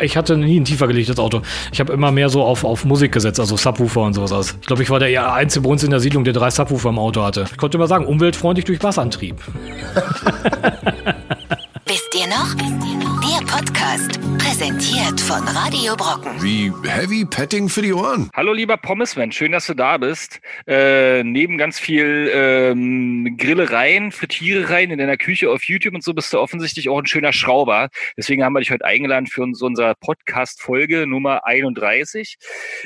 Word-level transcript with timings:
Ich 0.00 0.16
hatte 0.16 0.38
nie 0.38 0.58
ein 0.58 0.64
tiefer 0.64 0.86
gelegtes 0.86 1.18
Auto. 1.18 1.42
Ich 1.70 1.78
habe 1.78 1.92
immer 1.92 2.10
mehr 2.12 2.30
so 2.30 2.42
auf, 2.42 2.64
auf 2.64 2.86
Musik 2.86 3.12
gesetzt, 3.12 3.38
also 3.38 3.58
Subwoofer 3.58 4.00
und 4.00 4.14
sowas. 4.14 4.56
Ich 4.58 4.66
glaube, 4.66 4.82
ich 4.82 4.88
war 4.88 4.98
der 4.98 5.34
Einzige 5.34 5.64
bei 5.64 5.70
uns 5.70 5.84
in 5.84 5.90
der 5.90 6.00
Siedlung, 6.00 6.24
der 6.24 6.32
drei 6.32 6.50
Subwoofer 6.50 6.88
im 6.88 6.98
Auto 6.98 7.22
hatte. 7.22 7.44
Ich 7.50 7.58
konnte 7.58 7.76
immer 7.76 7.86
sagen, 7.86 8.06
umweltfreundlich 8.06 8.64
durch 8.64 8.82
Wassantrieb. 8.82 9.36
Wisst 11.86 12.14
ihr 12.14 12.26
noch? 12.26 12.81
Der 13.22 13.46
Podcast, 13.46 14.20
präsentiert 14.36 15.20
von 15.20 15.46
Radio 15.46 15.94
Brocken. 15.94 16.42
Wie 16.42 16.72
Heavy 16.88 17.24
Petting 17.24 17.68
für 17.68 17.80
die 17.80 17.92
Ohren. 17.92 18.28
Hallo 18.34 18.52
lieber 18.52 18.76
Pommesman, 18.76 19.30
schön, 19.30 19.52
dass 19.52 19.68
du 19.68 19.74
da 19.74 19.96
bist. 19.96 20.40
Äh, 20.66 21.22
neben 21.22 21.56
ganz 21.56 21.78
viel 21.78 22.28
ähm, 22.34 23.36
Grillereien, 23.38 24.10
Frittierereien 24.10 24.90
in 24.90 24.98
deiner 24.98 25.16
Küche 25.16 25.50
auf 25.50 25.62
YouTube 25.62 25.94
und 25.94 26.02
so 26.02 26.14
bist 26.14 26.32
du 26.32 26.40
offensichtlich 26.40 26.88
auch 26.88 26.98
ein 26.98 27.06
schöner 27.06 27.32
Schrauber. 27.32 27.90
Deswegen 28.16 28.42
haben 28.42 28.54
wir 28.54 28.60
dich 28.60 28.72
heute 28.72 28.84
eingeladen 28.84 29.28
für 29.28 29.42
uns, 29.42 29.62
unsere 29.62 29.94
Podcast-Folge 29.94 31.06
Nummer 31.06 31.46
31. 31.46 32.38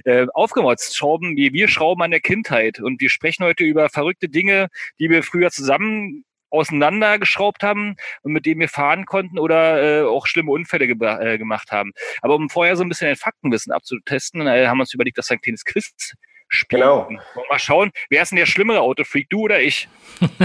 Äh, 0.04 0.26
aufgemotzt, 0.34 0.98
schrauben, 0.98 1.34
wir, 1.38 1.54
wir 1.54 1.68
schrauben 1.68 2.02
an 2.02 2.10
der 2.10 2.20
Kindheit 2.20 2.78
und 2.78 3.00
wir 3.00 3.08
sprechen 3.08 3.42
heute 3.42 3.64
über 3.64 3.88
verrückte 3.88 4.28
Dinge, 4.28 4.68
die 5.00 5.08
wir 5.08 5.22
früher 5.22 5.50
zusammen 5.50 6.26
auseinandergeschraubt 6.56 7.62
haben 7.62 7.96
und 8.22 8.32
mit 8.32 8.46
dem 8.46 8.60
wir 8.60 8.68
fahren 8.68 9.06
konnten 9.06 9.38
oder 9.38 10.02
äh, 10.02 10.04
auch 10.04 10.26
schlimme 10.26 10.52
Unfälle 10.52 10.86
ge 10.86 10.96
äh, 10.96 11.38
gemacht 11.38 11.70
haben. 11.70 11.92
Aber 12.22 12.34
um 12.34 12.50
vorher 12.50 12.76
so 12.76 12.82
ein 12.82 12.88
bisschen 12.88 13.08
ein 13.08 13.16
Faktenwissen 13.16 13.72
abzutesten, 13.72 14.46
äh, 14.46 14.66
haben 14.66 14.78
wir 14.78 14.82
uns 14.82 14.94
überlegt, 14.94 15.18
dass 15.18 15.30
ein 15.30 15.40
kleines 15.40 15.64
Quiz 15.64 16.14
spielen. 16.48 16.80
Genau. 16.82 17.08
Mal 17.48 17.58
schauen, 17.58 17.90
wer 18.08 18.22
ist 18.22 18.30
denn 18.30 18.36
der 18.36 18.46
schlimmere 18.46 18.80
Autofreak, 18.80 19.28
du 19.30 19.40
oder 19.40 19.60
ich? 19.60 19.88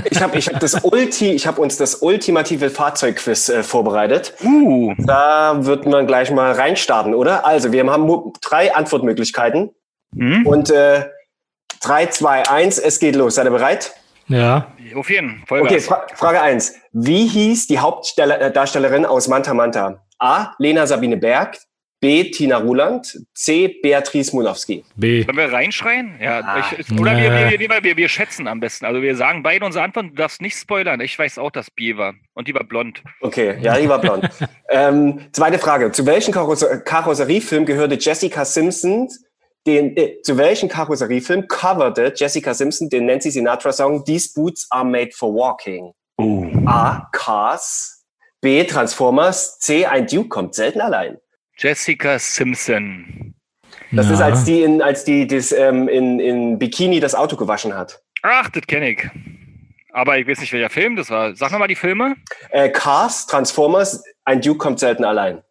Ich 0.10 0.22
habe 0.22 0.38
ich 0.38 0.48
hab 0.48 0.60
das 0.60 0.84
Ulti, 0.84 1.32
ich 1.32 1.48
habe 1.48 1.62
uns 1.62 1.78
das 1.78 1.96
ultimative 1.96 2.70
Fahrzeugquiz 2.70 3.50
äh, 3.50 3.64
vorbereitet. 3.64 4.34
Uh. 4.44 4.94
Da 4.98 5.66
wird 5.66 5.86
man 5.86 6.08
gleich 6.08 6.32
mal 6.32 6.52
reinstarten, 6.52 7.14
oder? 7.14 7.46
Also, 7.46 7.72
wir 7.72 7.86
haben 7.86 8.34
drei 8.42 8.74
Antwortmöglichkeiten. 8.74 9.72
Hm? 10.14 10.46
Und 10.46 10.70
äh, 10.72 11.06
3, 11.82 12.08
2, 12.08 12.50
1, 12.50 12.80
es 12.80 13.00
geht 13.00 13.16
los. 13.16 13.36
Seid 13.36 13.46
ihr 13.46 13.52
bereit? 13.52 13.94
Ja. 14.32 14.72
Auf 14.96 15.10
jeden 15.10 15.44
Okay, 15.50 15.80
Fra 15.80 16.06
Frage 16.16 16.42
1. 16.42 16.76
Wie 16.94 17.28
hieß 17.28 17.68
die 17.68 17.80
Hauptdarstellerin 17.80 19.06
aus 19.06 19.28
Manta 19.28 19.54
Manta? 19.54 20.04
A. 20.20 20.54
Lena 20.60 20.86
Sabine 20.88 21.18
Berg. 21.18 21.58
B. 22.02 22.32
Tina 22.32 22.58
Ruland. 22.58 23.16
C. 23.36 23.80
Beatrice 23.84 24.36
Munowski. 24.36 24.84
B. 24.96 25.22
Sollen 25.24 25.38
wir 25.38 25.54
reinschreien? 25.54 26.16
Ja, 26.20 26.40
Ah, 26.40 26.64
ich, 26.78 26.92
oder 27.00 27.14
nee. 27.14 27.22
wir, 27.22 27.60
wir, 27.60 27.70
wir, 27.70 27.84
wir, 27.84 27.98
wir 27.98 28.10
schätzen 28.10 28.48
am 28.48 28.60
besten. 28.60 28.86
Also 28.86 29.04
wir 29.04 29.16
sagen 29.16 29.44
beide 29.44 29.64
unsere 29.64 29.84
Antworten, 29.84 30.10
du 30.10 30.16
darfst 30.16 30.42
nicht 30.42 30.58
spoilern. 30.58 31.00
Ich 31.00 31.18
weiß 31.18 31.38
auch, 31.38 31.52
dass 31.52 31.70
B 31.70 31.98
war. 31.98 32.16
Und 32.34 32.48
die 32.48 32.56
war 32.56 32.64
blond. 32.64 33.04
Okay, 33.22 33.58
ja, 33.62 33.78
die 33.78 33.88
war 33.88 34.00
blond. 34.00 34.28
ähm, 34.70 35.28
zweite 35.32 35.60
Frage. 35.60 35.92
Zu 35.92 36.08
welchem 36.08 36.34
Karosse 36.34 36.82
Karosseriefilm 36.84 37.68
gehörte 37.68 37.96
Jessica 38.00 38.46
Simpson 38.46 39.08
den, 39.68 39.96
äh, 39.96 40.22
zu 40.22 40.38
welchem 40.38 40.70
Karosseriefilm 40.70 41.48
coverte 41.48 42.14
Jessica 42.16 42.54
Simpson 42.54 42.90
den 42.90 43.06
Nancy 43.06 43.32
Sinatra 43.32 43.72
Song 43.72 44.04
These 44.06 44.32
Boots 44.36 44.68
Are 44.72 44.86
Made 44.86 45.12
for 45.12 45.34
Walking? 45.34 45.94
A. 46.66 47.08
Cars. 47.12 48.06
B. 48.42 48.64
Transformers. 48.64 49.60
C. 49.60 49.86
Ein 49.86 50.08
Duke 50.08 50.30
kommt 50.30 50.56
selten 50.56 50.82
allein. 50.82 51.18
Jessica 51.58 52.18
Simpson. 52.18 53.36
Das 53.92 54.08
ja. 54.08 54.14
ist, 54.14 54.22
als 54.22 54.44
die, 54.46 54.64
in, 54.64 54.82
als 54.82 55.04
die 55.04 55.28
das, 55.28 55.52
ähm, 55.52 55.88
in, 55.88 56.20
in 56.20 56.60
Bikini 56.60 57.00
das 57.00 57.14
Auto 57.14 57.36
gewaschen 57.36 57.76
hat. 57.76 58.02
Ach, 58.24 58.50
das 58.50 58.66
kenne 58.66 58.92
ich. 58.92 59.10
Aber 59.92 60.18
ich 60.18 60.28
weiß 60.28 60.40
nicht, 60.40 60.54
welcher 60.54 60.70
Film 60.70 60.96
das 60.96 61.10
war. 61.10 61.36
Sag 61.36 61.52
nochmal 61.52 61.68
die 61.68 61.76
Filme. 61.76 62.16
Äh, 62.50 62.70
Cars, 62.70 63.28
Transformers, 63.28 64.04
ein 64.24 64.42
Duke 64.42 64.58
kommt 64.58 64.80
selten 64.80 65.04
allein. 65.04 65.44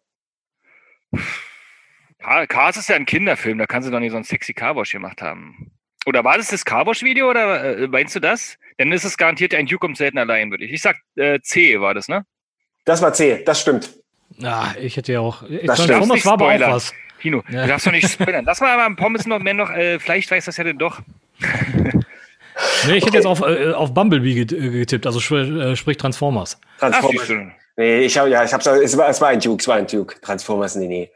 Cars 2.21 2.77
ist 2.77 2.89
ja 2.89 2.95
ein 2.95 3.05
Kinderfilm, 3.05 3.57
da 3.57 3.65
kann 3.65 3.83
sie 3.83 3.91
doch 3.91 3.99
nicht 3.99 4.11
so 4.11 4.17
ein 4.17 4.23
sexy 4.23 4.53
Carwash 4.53 4.91
gemacht 4.91 5.21
haben. 5.21 5.71
Oder 6.05 6.23
war 6.23 6.37
das 6.37 6.47
das 6.47 6.65
Carwash-Video 6.65 7.29
oder 7.29 7.77
äh, 7.79 7.87
meinst 7.87 8.15
du 8.15 8.19
das? 8.19 8.57
Dann 8.77 8.91
ist 8.91 9.03
es 9.03 9.17
garantiert 9.17 9.53
ein 9.53 9.65
Duke 9.67 9.79
kommt 9.79 9.97
selten 9.97 10.17
allein, 10.17 10.49
würde 10.49 10.65
ich. 10.65 10.71
Ich 10.71 10.81
sag 10.81 10.97
äh, 11.15 11.39
C 11.41 11.79
war 11.79 11.93
das, 11.93 12.07
ne? 12.07 12.25
Das 12.85 13.01
war 13.01 13.13
C, 13.13 13.43
das 13.45 13.61
stimmt. 13.61 13.93
Ah, 14.41 14.73
ich 14.79 14.97
hätte 14.97 15.13
ja 15.13 15.19
auch. 15.19 15.43
Ich 15.43 15.65
Das 15.67 15.77
Transformers 15.77 16.19
stimmt. 16.19 16.25
war 16.39 16.47
aber 16.51 16.65
auch 16.65 16.71
was. 16.75 16.93
Kino, 17.19 17.43
Ja. 17.49 17.61
du 17.63 17.67
darfst 17.67 17.85
doch 17.85 17.91
nicht 17.91 18.09
spoilern. 18.09 18.45
Lass 18.45 18.61
mal 18.61 18.79
aber 18.79 18.95
Pommes 18.95 19.27
noch 19.27 19.39
mehr 19.39 19.53
noch, 19.53 19.69
äh, 19.69 19.99
vielleicht 19.99 20.31
weiß 20.31 20.45
das 20.45 20.57
ja 20.57 20.63
denn 20.63 20.79
doch. 20.79 21.01
Nee, 22.87 22.95
ich 22.95 23.05
hätte 23.05 23.17
jetzt 23.17 23.27
auf, 23.27 23.41
äh, 23.41 23.71
auf 23.73 23.93
Bumblebee 23.93 24.41
äh, 24.41 24.45
getippt, 24.45 25.05
also 25.05 25.19
sprich, 25.19 25.49
äh, 25.49 25.75
sprich 25.75 25.97
Transformers. 25.97 26.59
Ach, 26.79 26.89
Transformers. 26.89 27.27
du. 27.27 27.51
Nee, 27.81 28.01
ich 28.01 28.15
hab, 28.15 28.27
ja, 28.27 28.43
ich 28.43 28.53
hab's, 28.53 28.67
es 28.67 28.95
war, 28.95 29.09
es 29.09 29.19
war 29.21 29.29
ein 29.29 29.39
Duke, 29.39 29.59
es 29.59 29.67
war 29.67 29.77
ein 29.77 29.87
Duke. 29.87 30.21
Transformers, 30.21 30.75
nee, 30.75 30.87
nee. 30.87 31.11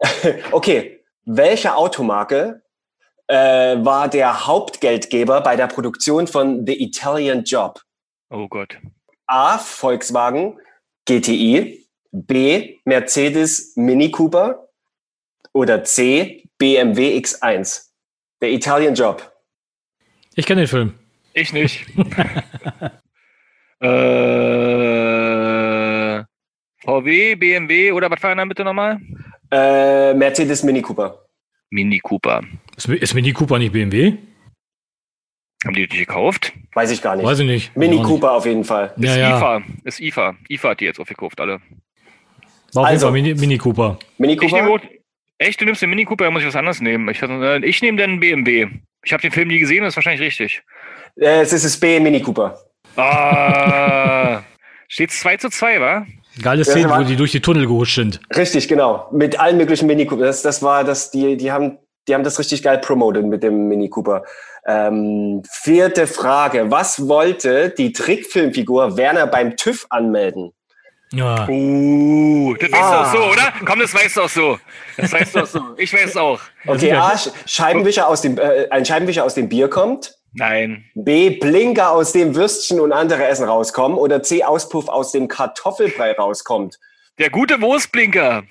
okay, 0.50 1.04
welche 1.26 1.76
Automarke 1.76 2.62
äh, 3.26 3.36
war 3.36 4.08
der 4.08 4.46
Hauptgeldgeber 4.46 5.42
bei 5.42 5.56
der 5.56 5.66
Produktion 5.66 6.26
von 6.26 6.66
The 6.66 6.82
Italian 6.82 7.44
Job? 7.44 7.82
Oh 8.30 8.48
Gott. 8.48 8.78
A. 9.26 9.58
Volkswagen 9.58 10.58
GTI, 11.04 11.86
B. 12.12 12.78
Mercedes 12.86 13.76
Mini 13.76 14.10
Cooper 14.10 14.70
oder 15.52 15.84
C. 15.84 16.48
BMW 16.56 17.18
X1? 17.18 17.90
Der 18.40 18.52
Italian 18.52 18.94
Job. 18.94 19.34
Ich 20.34 20.46
kenne 20.46 20.62
den 20.62 20.68
Film. 20.68 20.94
Ich 21.34 21.52
nicht. 21.52 21.84
äh, 23.80 24.65
VW, 26.86 27.34
BMW 27.34 27.92
oder 27.92 28.10
was 28.10 28.22
war 28.22 28.30
denn 28.30 28.38
da 28.38 28.44
bitte 28.44 28.64
nochmal? 28.64 29.00
Äh, 29.50 30.14
Mercedes 30.14 30.62
Mini 30.62 30.80
Cooper. 30.82 31.26
Mini 31.70 31.98
Cooper. 31.98 32.42
Ist, 32.76 32.88
ist 32.88 33.14
Mini 33.14 33.32
Cooper 33.32 33.58
nicht 33.58 33.72
BMW? 33.72 34.14
Haben 35.64 35.74
die 35.74 35.88
die 35.88 35.98
gekauft? 35.98 36.52
Weiß 36.74 36.90
ich 36.92 37.02
gar 37.02 37.16
nicht. 37.16 37.24
Weiß 37.26 37.40
ich 37.40 37.46
nicht. 37.46 37.76
Mini 37.76 37.96
Auch 37.96 37.98
nicht. 38.00 38.08
Cooper 38.08 38.32
auf 38.32 38.46
jeden 38.46 38.64
Fall. 38.64 38.92
Ja, 38.98 39.10
ist 39.12 39.16
ja. 39.18 39.36
IFA. 39.36 39.62
Ist 39.84 40.00
IFA. 40.00 40.36
IFA 40.48 40.68
hat 40.70 40.80
die 40.80 40.84
jetzt 40.84 41.00
aufgekauft, 41.00 41.40
alle. 41.40 41.60
War 42.72 42.82
auf 42.82 42.88
Also. 42.88 42.90
jeden 42.90 43.00
Fall 43.00 43.12
Mini, 43.12 43.34
Mini 43.34 43.58
Cooper. 43.58 43.98
Mini 44.18 44.38
Ich 44.40 44.52
nehme, 44.52 44.68
Cooper? 44.68 44.84
echt, 45.38 45.60
du 45.60 45.64
nimmst 45.64 45.82
den 45.82 45.90
Mini 45.90 46.04
Cooper, 46.04 46.24
dann 46.24 46.32
muss 46.34 46.42
ich 46.42 46.48
was 46.48 46.56
anderes 46.56 46.80
nehmen. 46.80 47.08
Ich, 47.08 47.20
äh, 47.22 47.64
ich 47.64 47.82
nehme 47.82 47.98
dann 47.98 48.20
BMW. 48.20 48.68
Ich 49.04 49.12
habe 49.12 49.22
den 49.22 49.32
Film 49.32 49.48
nie 49.48 49.58
gesehen, 49.58 49.82
das 49.82 49.92
ist 49.92 49.96
wahrscheinlich 49.96 50.20
richtig. 50.20 50.62
Äh, 51.16 51.40
es 51.40 51.52
ist 51.52 51.64
das 51.64 51.78
B. 51.80 51.98
Mini 51.98 52.20
Cooper. 52.20 52.58
Ah, 52.96 54.42
steht 54.88 55.10
2 55.10 55.36
zu 55.38 55.48
2, 55.50 55.80
wa? 55.80 56.06
Geile 56.42 56.64
Szene, 56.64 56.90
wo 56.90 57.02
die 57.02 57.16
durch 57.16 57.32
die 57.32 57.40
Tunnel 57.40 57.66
gehuscht 57.66 57.94
sind. 57.96 58.20
Richtig, 58.36 58.68
genau. 58.68 59.08
Mit 59.12 59.40
allen 59.40 59.56
möglichen 59.56 59.86
Mini 59.86 60.06
Cooper. 60.06 60.24
Das, 60.26 60.42
das 60.42 60.62
war 60.62 60.84
das, 60.84 61.10
die, 61.10 61.36
die 61.36 61.50
haben, 61.50 61.78
die 62.08 62.14
haben 62.14 62.24
das 62.24 62.38
richtig 62.38 62.62
geil 62.62 62.78
promoted 62.78 63.24
mit 63.24 63.42
dem 63.42 63.68
Mini 63.68 63.88
Cooper. 63.88 64.22
Ähm, 64.66 65.42
vierte 65.50 66.06
Frage. 66.06 66.70
Was 66.70 67.08
wollte 67.08 67.70
die 67.70 67.92
Trickfilmfigur 67.92 68.96
Werner 68.96 69.26
beim 69.26 69.56
TÜV 69.56 69.86
anmelden? 69.90 70.52
Ja. 71.12 71.48
Uh, 71.48 72.54
das 72.58 72.72
weißt 72.72 72.82
Ah. 72.82 72.90
du 72.90 73.08
auch 73.08 73.12
so, 73.12 73.30
oder? 73.32 73.52
Komm, 73.64 73.78
das 73.78 73.94
weißt 73.94 74.16
du 74.16 74.22
auch 74.22 74.28
so. 74.28 74.58
Das 74.96 75.12
weißt 75.12 75.36
du 75.36 75.40
auch 75.40 75.46
so. 75.46 75.60
Ich 75.78 75.92
weiß 75.92 76.06
es 76.10 76.16
auch. 76.16 76.40
Okay, 76.66 76.92
A, 76.92 77.12
Sch- 77.12 77.30
Scheibenwischer 77.46 78.08
aus 78.08 78.22
dem, 78.22 78.36
äh, 78.38 78.66
ein 78.70 78.84
Scheibenwischer 78.84 79.24
aus 79.24 79.34
dem 79.34 79.48
Bier 79.48 79.68
kommt. 79.70 80.16
Nein. 80.32 80.84
B, 80.94 81.30
Blinker 81.30 81.92
aus 81.92 82.12
dem 82.12 82.34
Würstchen 82.34 82.80
und 82.80 82.92
andere 82.92 83.26
Essen 83.26 83.44
rauskommen. 83.48 83.96
Oder 83.96 84.22
C, 84.22 84.44
Auspuff 84.44 84.88
aus 84.88 85.12
dem 85.12 85.28
Kartoffelbrei 85.28 86.12
rauskommt. 86.12 86.78
Der 87.18 87.30
gute 87.30 87.62
Wurstblinker. 87.62 88.42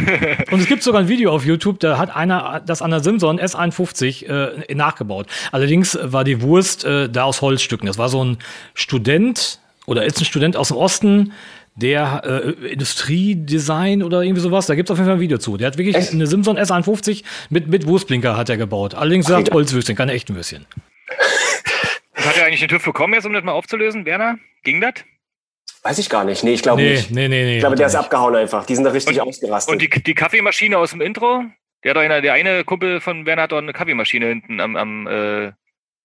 Und 0.50 0.60
es 0.60 0.66
gibt 0.66 0.82
sogar 0.82 1.02
ein 1.02 1.08
Video 1.08 1.32
auf 1.32 1.44
YouTube, 1.44 1.80
da 1.80 1.98
hat 1.98 2.16
einer 2.16 2.62
das 2.64 2.80
an 2.80 2.90
der 2.90 3.00
Simson 3.00 3.38
S51 3.38 4.26
äh, 4.26 4.74
nachgebaut. 4.74 5.26
Allerdings 5.52 5.98
war 6.00 6.24
die 6.24 6.40
Wurst 6.40 6.86
äh, 6.86 7.10
da 7.10 7.24
aus 7.24 7.42
Holzstücken. 7.42 7.86
Das 7.86 7.98
war 7.98 8.08
so 8.08 8.24
ein 8.24 8.38
Student 8.72 9.60
oder 9.84 10.06
ist 10.06 10.18
ein 10.18 10.24
Student 10.24 10.56
aus 10.56 10.68
dem 10.68 10.78
Osten, 10.78 11.34
der 11.74 12.22
äh, 12.24 12.72
Industriedesign 12.72 14.02
oder 14.02 14.22
irgendwie 14.22 14.40
sowas. 14.40 14.64
Da 14.64 14.74
gibt 14.74 14.88
es 14.88 14.92
auf 14.92 14.96
jeden 14.96 15.08
Fall 15.08 15.16
ein 15.16 15.20
Video 15.20 15.36
zu. 15.36 15.58
Der 15.58 15.66
hat 15.66 15.76
wirklich 15.76 15.94
Echt? 15.94 16.14
eine 16.14 16.26
Simson 16.26 16.58
S51 16.58 17.22
mit, 17.50 17.68
mit 17.68 17.86
Wurstblinker 17.86 18.34
hat 18.34 18.48
er 18.48 18.56
gebaut. 18.56 18.94
Allerdings 18.94 19.26
sagt 19.26 19.52
Holzwürstchen, 19.52 19.94
keine 19.94 20.12
echten 20.12 20.34
Würstchen. 20.34 20.64
Hat 22.26 22.36
er 22.36 22.46
eigentlich 22.46 22.60
den 22.60 22.68
TÜV 22.68 22.84
bekommen 22.84 23.14
jetzt, 23.14 23.24
um 23.26 23.32
das 23.32 23.44
mal 23.44 23.52
aufzulösen, 23.52 24.04
Werner? 24.04 24.38
Ging 24.64 24.80
das? 24.80 24.94
Weiß 25.82 25.98
ich 25.98 26.08
gar 26.10 26.24
nicht. 26.24 26.42
Nee, 26.42 26.54
ich 26.54 26.62
glaube 26.62 26.82
Nee, 26.82 26.90
nicht. 26.92 27.10
nee, 27.10 27.28
nee, 27.28 27.44
nee. 27.44 27.54
Ich 27.54 27.60
glaube, 27.60 27.76
der 27.76 27.84
er 27.84 27.88
ist 27.88 27.92
nicht. 27.94 28.00
abgehauen 28.04 28.34
einfach. 28.34 28.66
Die 28.66 28.74
sind 28.74 28.84
da 28.84 28.90
richtig 28.90 29.20
Und- 29.20 29.28
ausgerastet. 29.28 29.72
Und 29.72 29.80
die, 29.82 29.88
die 29.88 30.14
Kaffeemaschine 30.14 30.76
aus 30.78 30.90
dem 30.90 31.00
Intro? 31.00 31.44
Der, 31.84 31.90
hat 31.90 31.98
einer, 31.98 32.20
der 32.20 32.32
eine 32.32 32.64
Kumpel 32.64 33.00
von 33.00 33.26
Werner 33.26 33.42
hat 33.42 33.52
doch 33.52 33.58
eine 33.58 33.72
Kaffeemaschine 33.72 34.26
hinten 34.26 34.60
am, 34.60 34.74
am 34.76 35.06
äh, 35.06 35.52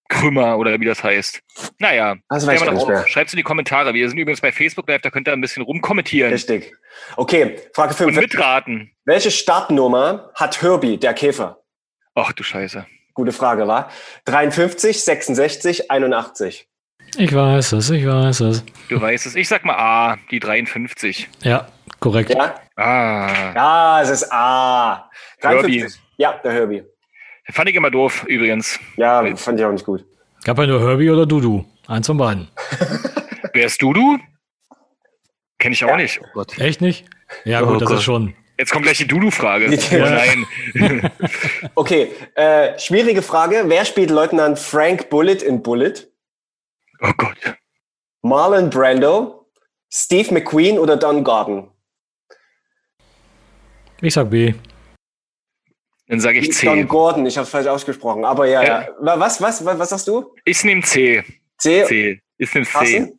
Krümmer 0.10 0.58
oder 0.60 0.80
wie 0.80 0.86
das 0.86 1.04
heißt. 1.04 1.40
Naja, 1.80 2.18
Das 2.30 2.46
weiß 2.46 2.64
mehr. 2.86 3.08
schreibt's 3.08 3.34
in 3.34 3.38
die 3.38 3.44
Kommentare. 3.44 3.94
Wir 3.94 4.08
sind 4.10 4.18
übrigens 4.20 4.42
bei 4.42 4.52
Facebook 4.52 4.88
Live, 4.90 5.02
da 5.02 5.10
könnt 5.10 5.28
ihr 5.28 5.32
ein 5.34 5.42
bisschen 5.42 5.64
rumkommentieren 5.64 6.32
Richtig. 6.34 6.74
Okay, 7.16 7.56
Frage 7.74 7.92
und 7.92 8.14
5. 8.14 8.18
mitraten. 8.18 8.92
Welche 9.06 9.32
Startnummer 9.32 10.30
hat 10.36 10.62
Herbie, 10.62 10.98
der 10.98 11.14
Käfer? 11.14 11.64
Ach 12.14 12.34
du 12.34 12.44
Scheiße. 12.44 12.86
Gute 13.14 13.32
Frage, 13.32 13.68
war? 13.68 13.90
53, 14.26 15.04
66, 15.04 15.92
81. 15.92 16.68
Ich 17.18 17.34
weiß 17.36 17.74
es, 17.74 17.90
ich 17.90 18.06
weiß 18.08 18.40
es. 18.42 18.64
Du 18.88 19.02
weißt 19.02 19.26
es. 19.26 19.36
Ich 19.36 19.48
sag 19.50 19.66
mal 19.66 19.76
A, 19.76 20.18
die 20.32 20.40
53. 20.40 21.28
Ja, 21.44 21.68
korrekt. 22.00 22.30
Ja? 22.34 22.56
Ah. 22.78 23.54
Ja, 23.54 24.02
es 24.02 24.10
ist 24.10 24.32
A. 24.32 25.10
53. 25.42 26.00
Ja, 26.18 26.40
der 26.44 26.54
Herbie. 26.54 26.84
Fand 27.50 27.68
ich 27.70 27.76
immer 27.76 27.92
doof, 27.92 28.24
übrigens. 28.28 28.80
Ja, 28.96 29.24
fand 29.36 29.60
ich 29.60 29.66
auch 29.66 29.72
nicht 29.74 29.86
gut. 29.86 30.06
Gab 30.46 30.58
ja 30.58 30.68
nur 30.68 30.80
Herbie 30.80 31.10
oder 31.10 31.26
Dudu. 31.26 31.66
Eins 31.88 32.08
von 32.08 32.18
beiden. 32.18 32.48
Wer 33.54 33.66
ist 33.66 33.82
Dudu? 33.82 34.18
Kenn 35.60 35.74
ich 35.74 35.84
auch 35.84 35.90
Ja. 35.90 35.98
nicht. 35.98 36.22
Oh 36.24 36.28
Gott. 36.34 36.58
Echt 36.60 36.80
nicht? 36.82 37.06
Ja, 37.44 37.62
Oh 37.62 37.66
gut, 37.68 37.82
das 37.82 37.90
Gott. 37.90 37.98
ist 37.98 38.04
schon. 38.04 38.34
Jetzt 38.62 38.72
kommt 38.72 38.84
gleich 38.86 39.00
die 39.00 39.08
Dudu-Frage. 39.08 39.66
Oh 39.72 39.96
Ja. 39.96 40.10
nein. 40.12 40.46
Okay, 41.74 42.12
äh, 42.36 42.78
schwierige 42.78 43.24
Frage. 43.24 43.64
Wer 43.66 43.86
spielt 43.86 44.12
Leutnant 44.12 44.60
Frank 44.60 45.10
Bullitt 45.10 45.42
in 45.42 45.64
Bullet? 45.64 45.94
Oh 47.02 47.10
Gott. 47.18 47.38
Marlon 48.22 48.70
Brando, 48.70 49.48
Steve 49.92 50.32
McQueen 50.32 50.78
oder 50.78 50.96
Don 50.96 51.24
Gordon? 51.24 51.72
Ich 54.00 54.14
sag 54.14 54.30
B. 54.30 54.54
Dann 56.08 56.20
sage 56.20 56.38
ich 56.38 56.50
Don 56.62 56.78
C. 56.82 56.84
Gordon, 56.84 57.26
ich 57.26 57.38
habe 57.40 57.48
falsch 57.48 57.66
ausgesprochen. 57.66 58.24
Aber 58.26 58.46
ja, 58.46 58.62
Ja. 58.62 58.82
ja. 58.84 58.88
Wa- 59.00 59.20
Was, 59.20 59.42
was, 59.42 59.66
was, 59.66 59.80
was 59.80 59.90
sagst 59.90 60.08
du? 60.08 60.36
Ich 60.46 60.64
nehme 60.64 60.84
C. 60.84 61.24
C. 61.58 61.84
C. 61.86 62.22
Ich 62.38 62.54
nehme 62.54 62.68
C. 62.68 63.12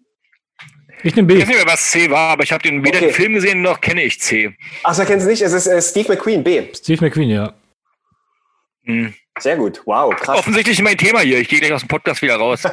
Ich 1.02 1.16
nehme 1.16 1.32
Ich 1.32 1.38
B. 1.38 1.42
weiß 1.42 1.48
nicht 1.48 1.56
mehr, 1.64 1.72
was 1.72 1.90
C 1.90 2.10
war, 2.10 2.30
aber 2.30 2.44
ich 2.44 2.52
habe 2.52 2.62
den 2.62 2.84
weder 2.84 2.98
Okay. 2.98 3.06
den 3.06 3.14
Film 3.14 3.34
gesehen 3.34 3.62
noch 3.62 3.80
kenne 3.80 4.02
ich 4.02 4.20
C. 4.20 4.56
Ach, 4.84 4.94
so 4.94 5.04
kennst 5.04 5.26
du 5.26 5.30
nicht? 5.30 5.42
Es 5.42 5.52
ist 5.52 5.66
äh, 5.66 5.80
Steve 5.82 6.12
McQueen, 6.12 6.44
B. 6.44 6.68
Steve 6.74 7.04
McQueen, 7.04 7.30
ja. 7.30 7.52
Hm. 8.84 9.14
Sehr 9.38 9.56
gut. 9.56 9.80
Wow, 9.86 10.14
krass. 10.14 10.38
Offensichtlich 10.38 10.80
mein 10.82 10.98
Thema 10.98 11.20
hier. 11.20 11.38
Ich 11.38 11.48
gehe 11.48 11.58
gleich 11.58 11.72
aus 11.72 11.80
dem 11.80 11.88
Podcast 11.88 12.20
wieder 12.22 12.36
raus. 12.36 12.62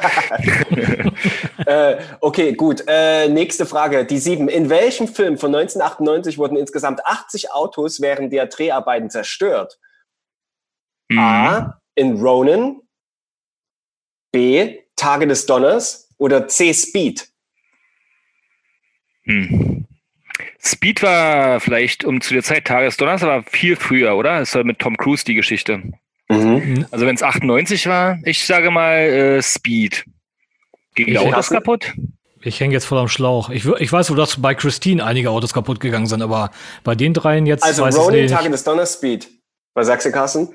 Äh, 1.66 1.98
okay, 2.20 2.54
gut. 2.54 2.82
Äh, 2.88 3.28
nächste 3.28 3.66
Frage. 3.66 4.04
Die 4.06 4.18
sieben. 4.18 4.48
In 4.48 4.70
welchem 4.70 5.06
Film 5.06 5.36
von 5.36 5.54
1998 5.54 6.38
wurden 6.38 6.56
insgesamt 6.56 7.04
80 7.04 7.52
Autos 7.52 8.00
während 8.00 8.32
der 8.32 8.46
Dreharbeiten 8.46 9.10
zerstört? 9.10 9.78
Hm. 11.12 11.18
A. 11.18 11.80
In 11.94 12.16
Ronin. 12.20 12.80
B. 14.32 14.78
Tage 14.96 15.26
des 15.26 15.44
Donners. 15.46 16.08
Oder 16.16 16.48
C. 16.48 16.72
Speed. 16.72 17.28
Hm. 19.30 19.86
Speed 20.62 21.02
war 21.02 21.60
vielleicht 21.60 22.04
um 22.04 22.20
zu 22.20 22.34
der 22.34 22.42
Zeit 22.42 22.66
Tagesdonners, 22.66 23.22
aber 23.22 23.42
viel 23.44 23.76
früher, 23.76 24.16
oder? 24.16 24.40
Es 24.40 24.54
war 24.54 24.64
mit 24.64 24.78
Tom 24.78 24.96
Cruise 24.96 25.24
die 25.24 25.34
Geschichte. 25.34 25.82
Also 26.28 27.06
wenn 27.06 27.14
es 27.16 27.22
98 27.22 27.88
war, 27.88 28.18
ich 28.24 28.46
sage 28.46 28.70
mal 28.70 28.94
äh, 28.98 29.42
Speed. 29.42 30.04
Die 30.96 31.10
Ich 31.10 31.18
Autos 31.18 31.48
kaputt? 31.50 31.92
Ich 32.42 32.60
hänge 32.60 32.72
jetzt 32.72 32.86
voll 32.86 32.98
am 32.98 33.08
Schlauch. 33.08 33.50
Ich, 33.50 33.66
ich 33.66 33.92
weiß 33.92 34.08
dass 34.14 34.40
bei 34.40 34.54
Christine 34.54 35.04
einige 35.04 35.30
Autos 35.30 35.52
kaputt 35.52 35.80
gegangen 35.80 36.06
sind, 36.06 36.22
aber 36.22 36.50
bei 36.84 36.94
den 36.94 37.14
dreien 37.14 37.46
jetzt 37.46 37.64
Also 37.64 37.82
weiß 37.82 37.96
ich 37.96 38.00
Ronin, 38.00 38.22
nicht. 38.22 38.34
Tage 38.34 38.48
des 38.48 38.64
Donners, 38.64 38.94
Speed. 38.94 39.28
Was 39.74 39.88
sagst 39.88 40.06
du, 40.06 40.12
Carsten? 40.12 40.54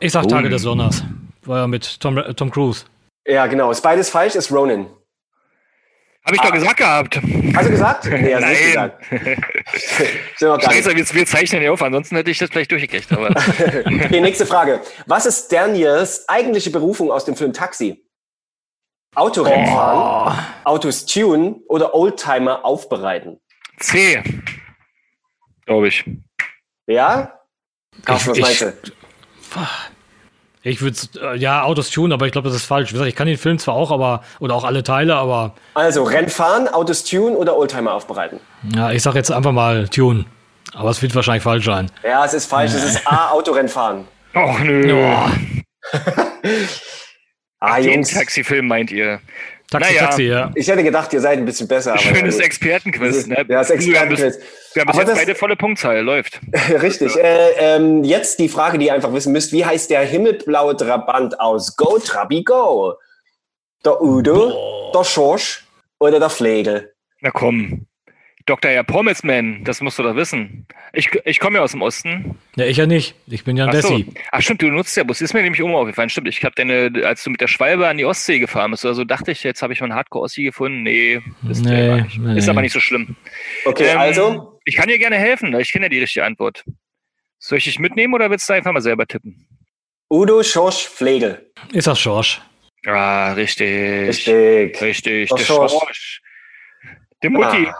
Ich 0.00 0.12
sag 0.12 0.24
Oh. 0.24 0.28
Tage 0.28 0.48
des 0.48 0.62
Donners. 0.62 1.04
War 1.44 1.60
ja 1.60 1.66
mit 1.66 2.00
Tom, 2.00 2.18
äh, 2.18 2.34
Tom 2.34 2.50
Cruise. 2.50 2.84
Ja, 3.26 3.46
genau. 3.46 3.70
Ist 3.70 3.80
beides 3.82 4.10
falsch, 4.10 4.34
ist 4.34 4.50
Ronin. 4.52 4.86
Habe 6.26 6.34
ich 6.36 6.42
doch 6.42 6.52
gesagt 6.52 6.76
gehabt. 6.78 7.20
Hast 7.54 7.66
du 7.66 7.70
gesagt? 7.70 8.04
Nee, 8.10 8.34
hast 8.34 8.42
du 8.42 8.48
nicht 8.48 8.74
Nein. 8.74 8.92
gesagt. 10.38 10.64
Scheiße, 10.64 10.96
wir, 10.96 11.14
wir 11.14 11.26
zeichnen 11.26 11.62
ja 11.62 11.70
auf, 11.70 11.80
ansonsten 11.82 12.16
hätte 12.16 12.30
ich 12.30 12.38
das 12.38 12.50
vielleicht 12.50 12.70
durchgekriegt. 12.72 13.12
Aber 13.12 13.30
Okay, 13.86 14.20
nächste 14.20 14.44
Frage. 14.46 14.80
Was 15.06 15.24
ist 15.26 15.52
Daniels 15.52 16.28
eigentliche 16.28 16.70
Berufung 16.70 17.10
aus 17.12 17.24
dem 17.24 17.36
Film 17.36 17.52
Taxi? 17.52 18.02
Autorennen 19.14 19.66
fahren, 19.66 20.46
Autos 20.64 21.06
tunen 21.06 21.62
oder 21.68 21.94
Oldtimer 21.94 22.64
aufbereiten? 22.64 23.40
C. 23.78 24.22
Glaube 25.64 25.88
ich. 25.88 26.04
Ja? 26.86 27.40
Carsten, 28.04 28.30
was 28.32 28.38
Ich- 28.38 28.44
meinst 28.44 28.60
du? 28.62 28.72
Ich 30.68 30.82
würde 30.82 30.96
äh, 31.22 31.36
ja 31.36 31.62
Autos 31.62 31.90
tun, 31.90 32.12
aber 32.12 32.26
ich 32.26 32.32
glaube, 32.32 32.48
das 32.48 32.56
ist 32.56 32.64
falsch. 32.66 32.88
Wie 32.90 32.94
gesagt, 32.94 33.08
ich 33.08 33.14
kann 33.14 33.28
den 33.28 33.36
Film 33.38 33.58
zwar 33.58 33.74
auch, 33.76 33.92
aber 33.92 34.22
oder 34.40 34.54
auch 34.56 34.64
alle 34.64 34.82
Teile, 34.82 35.14
aber 35.14 35.54
Also 35.74 36.02
Rennen 36.02 36.28
fahren, 36.28 36.66
Autos 36.66 37.04
tunen 37.04 37.36
oder 37.36 37.56
Oldtimer 37.56 37.92
aufbereiten? 37.94 38.40
ja, 38.74 38.90
ich 38.90 39.02
sag 39.02 39.14
jetzt 39.14 39.30
einfach 39.30 39.52
mal 39.52 39.88
tun. 39.88 40.26
Aber 40.74 40.90
es 40.90 41.00
wird 41.00 41.14
wahrscheinlich 41.14 41.44
falsch 41.44 41.64
sein. 41.64 41.90
Ja, 42.02 42.24
es 42.24 42.34
ist 42.34 42.46
falsch. 42.50 42.72
Es 42.74 42.82
ist 42.82 43.06
A, 43.06 43.30
Autorennen 43.30 43.68
fahren. 43.68 44.08
Och 44.34 44.58
nö. 44.60 44.92
Oh, 44.92 45.30
Ah, 47.60 47.76
Den 47.80 47.92
Jungs. 47.94 48.10
Taxifilm 48.12 48.66
meint 48.68 48.90
ihr. 48.90 49.20
Taxi, 49.70 49.92
Naja. 49.94 50.06
Taxi, 50.06 50.22
ja. 50.22 50.50
Ich 50.54 50.68
hätte 50.68 50.84
gedacht, 50.84 51.12
ihr 51.12 51.20
seid 51.20 51.38
ein 51.38 51.44
bisschen 51.44 51.66
besser. 51.66 51.92
aber 51.94 52.00
Schönes 52.02 52.38
ja, 52.38 52.44
Expertenquiz. 52.44 53.26
Ne? 53.26 53.44
ja, 53.48 53.62
das 53.62 53.68
Wir 53.70 54.00
haben 54.00 54.08
bis, 54.10 54.20
Expertenquiz. 54.20 54.74
wir 54.74 54.80
haben 54.82 54.86
bis 54.86 54.94
Aber 54.94 54.98
jetzt 55.00 55.08
das- 55.10 55.18
beide 55.18 55.34
volle 55.34 55.56
Punktzahl. 55.56 56.00
Läuft. 56.02 56.40
Richtig. 56.82 57.16
Äh, 57.16 57.50
ähm, 57.58 58.04
jetzt 58.04 58.38
die 58.38 58.48
Frage, 58.48 58.78
die 58.78 58.86
ihr 58.86 58.94
einfach 58.94 59.12
wissen 59.12 59.32
müsst. 59.32 59.52
Wie 59.52 59.64
heißt 59.64 59.90
der 59.90 60.02
himmelblaue 60.02 60.76
Trabant 60.76 61.40
aus 61.40 61.76
Go 61.76 61.98
Trabi 61.98 62.44
Go? 62.44 62.94
Der 63.84 64.00
Udo, 64.00 64.90
der 64.94 65.04
Schorsch 65.04 65.64
oder 65.98 66.18
der 66.20 66.30
Flegel? 66.30 66.92
Na 67.20 67.30
komm. 67.30 67.86
Dr. 68.46 68.70
Herr 68.70 68.84
Pommelsman, 68.84 69.64
das 69.64 69.80
musst 69.80 69.98
du 69.98 70.04
doch 70.04 70.14
wissen. 70.14 70.66
Ich, 70.92 71.10
ich 71.24 71.40
komme 71.40 71.58
ja 71.58 71.64
aus 71.64 71.72
dem 71.72 71.82
Osten. 71.82 72.38
Ja, 72.54 72.64
ich 72.64 72.76
ja 72.76 72.86
nicht. 72.86 73.16
Ich 73.26 73.42
bin 73.42 73.56
ja 73.56 73.64
ein 73.64 73.70
Ach 73.70 73.82
so. 73.82 73.98
Dessi. 73.98 74.12
Ach 74.30 74.40
stimmt, 74.40 74.62
du 74.62 74.68
nutzt 74.68 74.96
ja 74.96 75.02
Bus. 75.02 75.20
Ist 75.20 75.34
mir 75.34 75.42
nämlich 75.42 75.60
aufgefallen. 75.62 76.08
Stimmt, 76.10 76.28
ich 76.28 76.44
habe 76.44 76.54
deine, 76.54 76.92
als 77.04 77.24
du 77.24 77.30
mit 77.30 77.40
der 77.40 77.48
Schwalbe 77.48 77.88
an 77.88 77.98
die 77.98 78.04
Ostsee 78.04 78.38
gefahren 78.38 78.70
bist, 78.70 78.84
oder 78.84 78.94
so 78.94 79.04
dachte 79.04 79.32
ich, 79.32 79.42
jetzt 79.42 79.62
habe 79.62 79.72
ich 79.72 79.80
mal 79.80 79.86
einen 79.86 79.94
Hardcore-Ossi 79.96 80.44
gefunden. 80.44 80.84
Nee, 80.84 81.20
ist, 81.50 81.64
Nee, 81.64 82.04
nee. 82.18 82.38
ist 82.38 82.48
aber 82.48 82.62
nicht 82.62 82.72
so 82.72 82.78
schlimm. 82.80 83.16
Okay, 83.64 83.88
Ähm, 83.90 83.98
also, 83.98 84.60
Ich 84.64 84.76
kann 84.76 84.88
dir 84.88 84.98
gerne 84.98 85.16
helfen, 85.16 85.52
ich 85.58 85.72
kenne 85.72 85.86
ja 85.86 85.88
die 85.90 85.98
richtige 86.00 86.24
Antwort. 86.24 86.64
Soll 87.38 87.58
ich 87.58 87.64
dich 87.64 87.78
mitnehmen 87.80 88.14
oder 88.14 88.30
willst 88.30 88.48
du 88.48 88.52
einfach 88.52 88.72
mal 88.72 88.80
selber 88.80 89.06
tippen? 89.06 89.46
Udo, 90.08 90.42
Schorsch, 90.44 90.86
Flegel. 90.86 91.50
Ist 91.72 91.88
das 91.88 91.98
Schorsch? 91.98 92.40
Ah, 92.86 93.32
richtig. 93.32 94.06
Richtig. 94.08 94.80
Richtig, 94.80 95.28
Der 95.30 95.38
der 95.38 95.44
Schorsch. 95.44 95.72
Schorsch. 95.72 96.22
Die 97.24 97.28
Mutti. 97.28 97.66
Ah. 97.66 97.74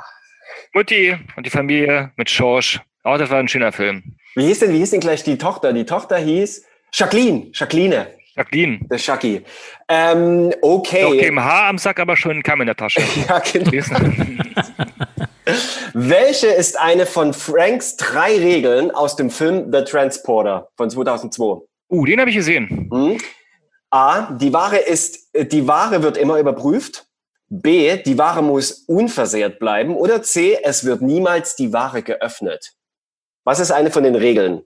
Mutti 0.76 1.16
und 1.36 1.46
die 1.46 1.50
Familie 1.50 2.12
mit 2.16 2.28
Schorsch. 2.28 2.82
Auch 3.02 3.16
das 3.16 3.30
war 3.30 3.38
ein 3.38 3.48
schöner 3.48 3.72
Film. 3.72 4.02
Wie 4.34 4.44
hieß 4.44 4.58
denn, 4.58 4.74
wie 4.74 4.78
hieß 4.78 4.90
denn 4.90 5.00
gleich 5.00 5.24
die 5.24 5.38
Tochter? 5.38 5.72
Die 5.72 5.86
Tochter 5.86 6.18
hieß 6.18 6.66
Jacqueline. 6.92 7.48
Jacqueline. 7.54 8.08
Jacqueline. 8.36 8.80
Der 8.82 8.98
Schacki. 8.98 9.42
Ähm, 9.88 10.52
okay. 10.60 11.00
Doch 11.00 11.16
dem 11.16 11.42
Haar 11.42 11.68
am 11.68 11.78
Sack, 11.78 11.98
aber 11.98 12.14
schon 12.14 12.42
Kamm 12.42 12.60
in 12.60 12.66
der 12.66 12.76
Tasche. 12.76 13.00
Ja, 13.26 13.38
genau. 13.38 13.70
Welche 15.94 16.48
ist 16.48 16.78
eine 16.78 17.06
von 17.06 17.32
Franks 17.32 17.96
drei 17.96 18.36
Regeln 18.36 18.90
aus 18.90 19.16
dem 19.16 19.30
Film 19.30 19.72
The 19.72 19.82
Transporter 19.82 20.68
von 20.76 20.90
2002? 20.90 21.62
uh, 21.88 22.04
den 22.04 22.20
habe 22.20 22.28
ich 22.28 22.36
gesehen. 22.36 22.90
Hm? 22.92 23.16
A. 23.88 24.30
Die 24.32 24.52
Ware 24.52 24.76
ist, 24.76 25.30
die 25.34 25.66
Ware 25.66 26.02
wird 26.02 26.18
immer 26.18 26.38
überprüft. 26.38 27.06
B. 27.48 27.96
Die 28.02 28.18
Ware 28.18 28.42
muss 28.42 28.72
unversehrt 28.86 29.58
bleiben. 29.58 29.94
Oder 29.96 30.22
C. 30.22 30.58
Es 30.62 30.84
wird 30.84 31.02
niemals 31.02 31.56
die 31.56 31.72
Ware 31.72 32.02
geöffnet. 32.02 32.72
Was 33.44 33.60
ist 33.60 33.70
eine 33.70 33.90
von 33.90 34.02
den 34.02 34.16
Regeln? 34.16 34.62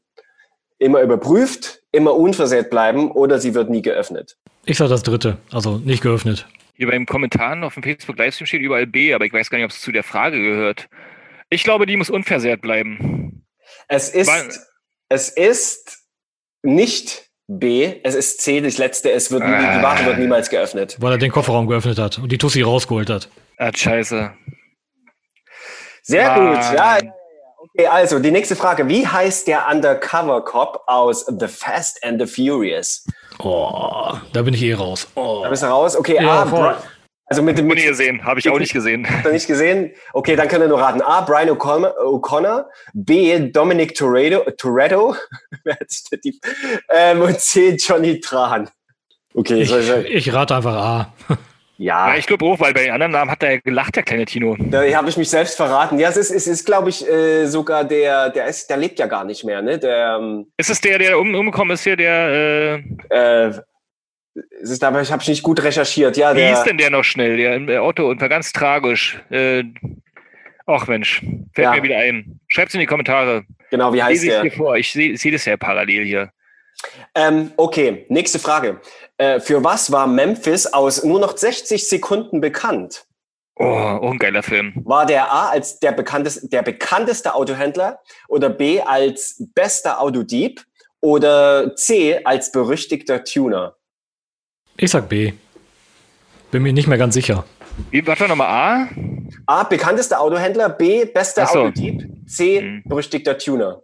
Immer 0.79 1.03
überprüft, 1.03 1.83
immer 1.93 2.15
unversehrt 2.15 2.71
bleiben 2.71 3.11
oder 3.11 3.39
sie 3.39 3.55
wird 3.55 3.69
nie 3.69 3.83
geöffnet. 3.83 4.39
Ich 4.65 4.79
sag 4.79 4.89
das 4.89 5.03
dritte. 5.03 5.37
Also 5.53 5.77
nicht 5.79 6.03
geöffnet. 6.03 6.47
Hier 6.75 6.87
beim 6.89 7.05
Kommentaren 7.05 7.63
auf 7.65 7.75
dem 7.75 7.83
Facebook-Livestream 7.83 8.47
steht 8.47 8.63
überall 8.63 8.87
B, 8.87 9.13
aber 9.13 9.27
ich 9.27 9.33
weiß 9.35 9.51
gar 9.51 9.59
nicht, 9.59 9.67
ob 9.67 9.71
es 9.73 9.83
zu 9.83 9.93
der 9.93 10.03
Frage 10.03 10.41
gehört. 10.41 10.89
Ich 11.51 11.65
glaube, 11.65 11.85
die 11.85 11.97
muss 11.97 12.09
unversehrt 12.09 12.63
bleiben. 12.63 13.45
Es 13.89 14.09
ist, 14.09 14.29
Weil- 14.29 14.49
es 15.11 15.29
ist 15.29 15.99
nicht 16.63 17.30
B, 17.53 17.97
es 18.05 18.15
ist 18.15 18.41
C, 18.43 18.61
das 18.61 18.79
letzte. 18.79 19.11
Es 19.11 19.33
wird, 19.33 19.43
nie- 19.43 19.49
die 19.51 19.55
Ah. 19.55 19.83
Ware 19.83 20.07
wird 20.07 20.19
niemals 20.19 20.51
geöffnet. 20.51 20.97
Weil 21.01 21.13
er 21.13 21.19
den 21.19 21.33
Kofferraum 21.33 21.67
geöffnet 21.67 21.99
hat 21.99 22.19
und 22.19 22.31
die 22.31 22.39
Tussi 22.39 22.63
rausgeholt 22.63 23.11
hat. 23.11 23.29
Ah, 23.59 23.73
scheiße. 23.75 24.31
Sehr 26.03 26.29
Mann. 26.37 26.55
gut, 26.55 26.65
ja. 26.77 26.99
Okay, 27.75 27.87
also 27.89 28.19
die 28.21 28.31
nächste 28.31 28.55
Frage. 28.57 28.89
Wie 28.89 29.07
heißt 29.07 29.49
der 29.49 29.67
Undercover 29.69 30.45
Cop 30.45 30.83
aus 30.87 31.27
The 31.27 31.49
Fast 31.49 32.03
and 32.05 32.21
the 32.21 32.27
Furious? 32.27 33.05
Oh, 33.41 34.13
da 34.33 34.43
bin 34.43 34.55
ich 34.55 34.63
eh 34.63 34.75
raus. 34.75 35.09
Oh. 35.15 35.41
Da 35.43 35.51
bist 35.51 35.63
du 35.63 35.67
raus. 35.67 35.97
Okay, 35.97 36.17
Ja, 36.23 36.43
A, 36.43 36.47
voll. 36.47 36.77
Also 37.33 37.45
mit 37.45 37.57
dem 37.57 37.69
mit, 37.69 37.81
gesehen, 37.81 38.25
habe 38.25 38.41
ich 38.41 38.51
auch 38.51 38.59
nicht 38.59 38.73
gesehen. 38.73 39.09
Habt 39.09 39.25
ihr 39.25 39.31
nicht 39.33 39.47
gesehen? 39.47 39.93
Okay, 40.13 40.35
dann 40.35 40.49
könnt 40.49 40.65
ihr 40.65 40.69
nur 40.69 40.81
raten. 40.81 41.01
A. 41.01 41.21
Brian 41.21 41.49
O'Connor, 41.49 42.65
B. 42.93 43.39
Dominic 43.51 43.95
Toretto, 43.95 44.51
Toretto 44.59 45.15
ähm, 46.93 47.21
und 47.21 47.39
C. 47.39 47.77
Johnny 47.79 48.19
Tran. 48.19 48.69
Okay, 49.33 49.63
Ich, 49.63 49.69
soll 49.69 50.07
ich, 50.09 50.27
ich 50.27 50.35
rate 50.35 50.57
einfach 50.57 50.75
A. 50.75 51.15
ja, 51.79 52.09
Ja, 52.09 52.17
ich 52.17 52.27
glaube 52.27 52.45
auch, 52.47 52.59
weil 52.59 52.75
bei 52.75 52.83
den 52.83 52.91
anderen 52.91 53.13
Namen 53.13 53.31
hat 53.31 53.45
er 53.45 53.61
gelacht, 53.61 53.95
der 53.95 54.03
kleine 54.03 54.25
Tino. 54.25 54.57
da 54.59 54.83
habe 54.93 55.09
ich 55.09 55.17
mich 55.17 55.31
selbst 55.31 55.57
verraten. 55.57 56.01
Ja, 56.01 56.09
es 56.09 56.17
ist, 56.17 56.33
es 56.33 56.49
ist 56.49 56.67
glaube 56.67 56.91
ich, 56.91 57.09
äh, 57.09 57.47
sogar 57.47 57.85
der, 57.85 58.31
der 58.31 58.47
ist, 58.47 58.69
der 58.71 58.77
lebt 58.77 58.99
ja 58.99 59.07
gar 59.07 59.23
nicht 59.23 59.45
mehr, 59.45 59.63
ne? 59.63 59.79
Der, 59.79 60.19
ähm, 60.21 60.51
Ist 60.57 60.71
es 60.71 60.81
der, 60.81 60.99
der 60.99 61.17
um, 61.17 61.33
umgekommen 61.33 61.75
ist 61.75 61.85
hier, 61.85 61.97
der, 61.97 62.83
äh, 63.09 63.47
äh, 63.49 63.61
Es 64.63 64.71
ist 64.71 64.85
aber, 64.85 65.01
ich 65.03 65.11
habe 65.11 65.25
nicht 65.27 65.43
gut 65.43 65.63
recherchiert. 65.63 66.17
Ja, 66.17 66.35
Wie 66.35 66.39
der, 66.41 66.53
ist 66.53 66.65
denn 66.65 66.79
der 66.79 66.91
noch 66.91 67.03
schnell? 67.05 67.37
Der 67.37 67.55
im 67.57 67.69
Autounfall, 67.69 68.29
ganz 68.29 68.53
tragisch. 68.53 69.21
Äh, 69.31 69.65
ach 70.67 70.87
Mensch, 70.87 71.21
fällt 71.55 71.65
Ja. 71.67 71.73
mir 71.75 71.83
wieder 71.83 71.97
ein. 71.99 72.41
Schreibt's 72.49 72.75
in 72.75 72.81
die 72.81 72.87
Kommentare. 72.87 73.45
genau, 73.71 73.93
wie 73.93 74.03
heißt 74.03 74.23
Lese 74.23 74.27
der? 74.27 74.43
hier 74.43 74.53
vor. 74.53 74.77
Ich 74.77 74.93
sehe 74.93 75.17
seh 75.17 75.31
das 75.31 75.45
ja 75.45 75.57
parallel 75.57 76.05
hier. 76.05 76.31
Ähm, 77.15 77.53
okay, 77.57 78.07
nächste 78.09 78.39
Frage. 78.39 78.81
Äh, 79.19 79.41
für 79.41 79.63
was 79.65 79.91
war 79.93 80.07
Memphis 80.07 80.67
aus 80.67 81.05
nur 81.05 81.21
noch 81.21 81.37
60 81.37 81.87
Sekunden 81.89 82.41
bekannt? 82.41 83.05
Oh, 83.57 83.99
oh, 84.01 84.11
ein 84.11 84.19
geiler 84.19 84.43
Film. 84.43 84.73
War 84.85 85.05
der 85.05 85.31
A 85.31 85.51
als 85.51 85.79
der 85.81 85.93
bekannteste, 85.93 86.49
der 86.49 86.63
bekannteste 86.63 87.35
Autohändler 87.35 88.01
oder 88.29 88.49
B 88.49 88.81
als 88.81 89.45
bester 89.55 90.01
Autodieb 90.01 90.65
oder 91.01 91.75
C 91.77 92.21
als 92.25 92.53
berüchtigter 92.53 93.23
Tuner? 93.25 93.77
Ich 94.83 94.91
sag 94.91 95.09
B. 95.09 95.33
Bin 96.51 96.63
mir 96.63 96.73
nicht 96.73 96.89
mehr 96.89 96.97
ganz 96.99 97.15
sicher. 97.15 97.45
Wie, 97.91 98.05
warte 98.07 98.27
nochmal 98.27 98.49
A? 98.49 98.89
A, 99.47 99.63
bekanntester 99.65 100.21
Autohändler, 100.21 100.69
B, 100.71 101.05
bester 101.05 101.47
so. 101.47 101.61
Autodieb, 101.61 102.03
C, 102.27 102.61
Hm. 102.61 102.83
berüchtigter 102.85 103.37
Tuner. 103.39 103.81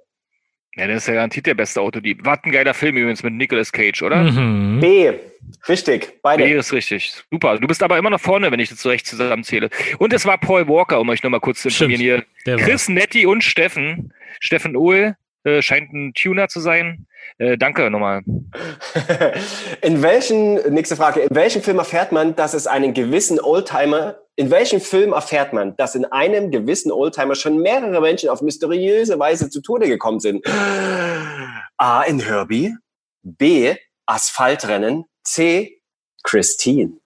Ja, 0.75 0.87
das 0.87 0.99
ist 0.99 1.09
ja 1.09 1.15
garantiert 1.15 1.47
der 1.47 1.55
beste 1.55 1.81
Autodieb. 1.81 2.21
Was 2.25 2.41
ein 2.45 2.51
geiler 2.53 2.75
Film 2.75 2.97
übrigens 2.97 3.23
mit 3.23 3.33
Nicolas 3.35 3.73
Cage, 3.73 4.03
oder? 4.03 4.25
Mhm. 4.25 4.81
B, 4.81 5.13
richtig, 5.69 6.19
beide. 6.23 6.45
Nee, 6.45 6.55
ist 6.55 6.73
richtig. 6.73 7.15
Super. 7.31 7.59
Du 7.59 7.67
bist 7.67 7.83
aber 7.83 7.97
immer 7.97 8.11
noch 8.11 8.21
vorne, 8.21 8.51
wenn 8.51 8.61
ich 8.61 8.69
das 8.69 8.81
so 8.81 8.89
recht 8.91 9.07
zusammenzähle. 9.07 9.71
Und 9.99 10.13
es 10.13 10.27
war 10.27 10.37
Paul 10.39 10.67
Walker, 10.69 11.01
um 11.01 11.09
euch 11.09 11.23
nochmal 11.23 11.41
kurz 11.41 11.63
zu 11.63 11.69
informieren 11.69 12.01
hier. 12.01 12.57
Chris 12.59 12.89
Netti 12.89 13.25
und 13.27 13.43
Steffen. 13.45 14.13
Steffen 14.41 14.77
Ohl 14.77 15.17
äh, 15.47 15.63
scheint 15.63 15.93
ein 15.93 16.13
Tuner 16.13 16.49
zu 16.49 16.61
sein. 16.61 17.07
Äh, 17.39 17.57
danke 17.57 17.89
nochmal. 17.91 18.23
In 19.83 20.03
welchen, 20.03 20.55
nächste 20.75 20.97
Frage, 20.97 21.21
in 21.21 21.35
welchem 21.35 21.63
Film 21.63 21.79
erfährt 21.79 22.13
man, 22.13 22.35
dass 22.35 22.53
es 22.53 22.67
einen 22.67 22.95
gewissen 22.95 23.39
Oldtimer, 23.41 24.17
in 24.35 24.51
welchem 24.51 24.81
Film 24.81 25.13
erfährt 25.13 25.53
man, 25.53 25.77
dass 25.77 25.95
in 25.95 26.05
einem 26.05 26.51
gewissen 26.51 26.93
Oldtimer 26.93 27.35
schon 27.35 27.59
mehrere 27.59 28.01
Menschen 28.01 28.29
auf 28.29 28.43
mysteriöse 28.43 29.19
Weise 29.19 29.49
zu 29.49 29.63
Tode 29.63 29.87
gekommen 29.87 30.21
sind? 30.21 30.45
A, 31.79 32.03
in 32.03 32.21
Herbie, 32.21 32.75
B, 33.23 33.75
Asphaltrennen, 34.07 35.05
C, 35.25 35.81
Christine. 36.23 36.99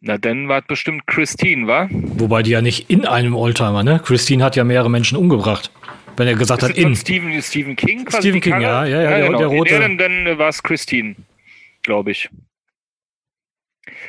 Na, 0.00 0.16
dann 0.16 0.48
war 0.48 0.60
es 0.60 0.66
bestimmt 0.66 1.06
Christine, 1.06 1.66
wa? 1.66 1.88
Wobei 1.90 2.42
die 2.42 2.50
ja 2.50 2.60
nicht 2.60 2.88
in 2.88 3.06
einem 3.06 3.34
Oldtimer, 3.34 3.82
ne? 3.82 4.00
Christine 4.04 4.44
hat 4.44 4.54
ja 4.56 4.64
mehrere 4.64 4.90
Menschen 4.90 5.18
umgebracht. 5.18 5.70
Wenn 6.18 6.28
er 6.28 6.34
gesagt 6.34 6.62
hat, 6.62 6.76
in. 6.76 6.94
Stephen, 6.96 7.40
Stephen 7.42 7.76
King 7.76 8.04
quasi? 8.04 8.18
Stephen 8.28 8.40
King, 8.40 8.60
ja, 8.60 8.84
ja, 8.84 9.02
ja, 9.02 9.08
der- 9.10 9.26
genau. 9.26 9.38
der 9.38 9.46
rote- 9.48 9.72
nee, 9.72 9.78
dann 9.78 9.98
dann 9.98 10.38
war 10.38 10.48
es 10.48 10.62
Christine, 10.62 11.14
glaube 11.82 12.10
ich. 12.10 12.28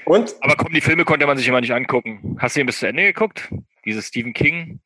Und? 0.06 0.36
Aber 0.42 0.56
komm, 0.56 0.74
die 0.74 0.82
Filme 0.82 1.06
konnte 1.06 1.26
man 1.28 1.38
sich 1.38 1.48
immer 1.48 1.62
nicht 1.62 1.74
angucken. 1.74 2.36
Hast 2.40 2.56
du 2.56 2.60
ihn 2.62 2.66
bis 2.66 2.80
zu 2.80 2.88
Ende 2.88 3.04
geguckt? 3.04 3.50
Diese 3.86 4.02
Stephen 4.02 4.34
King 4.34 4.80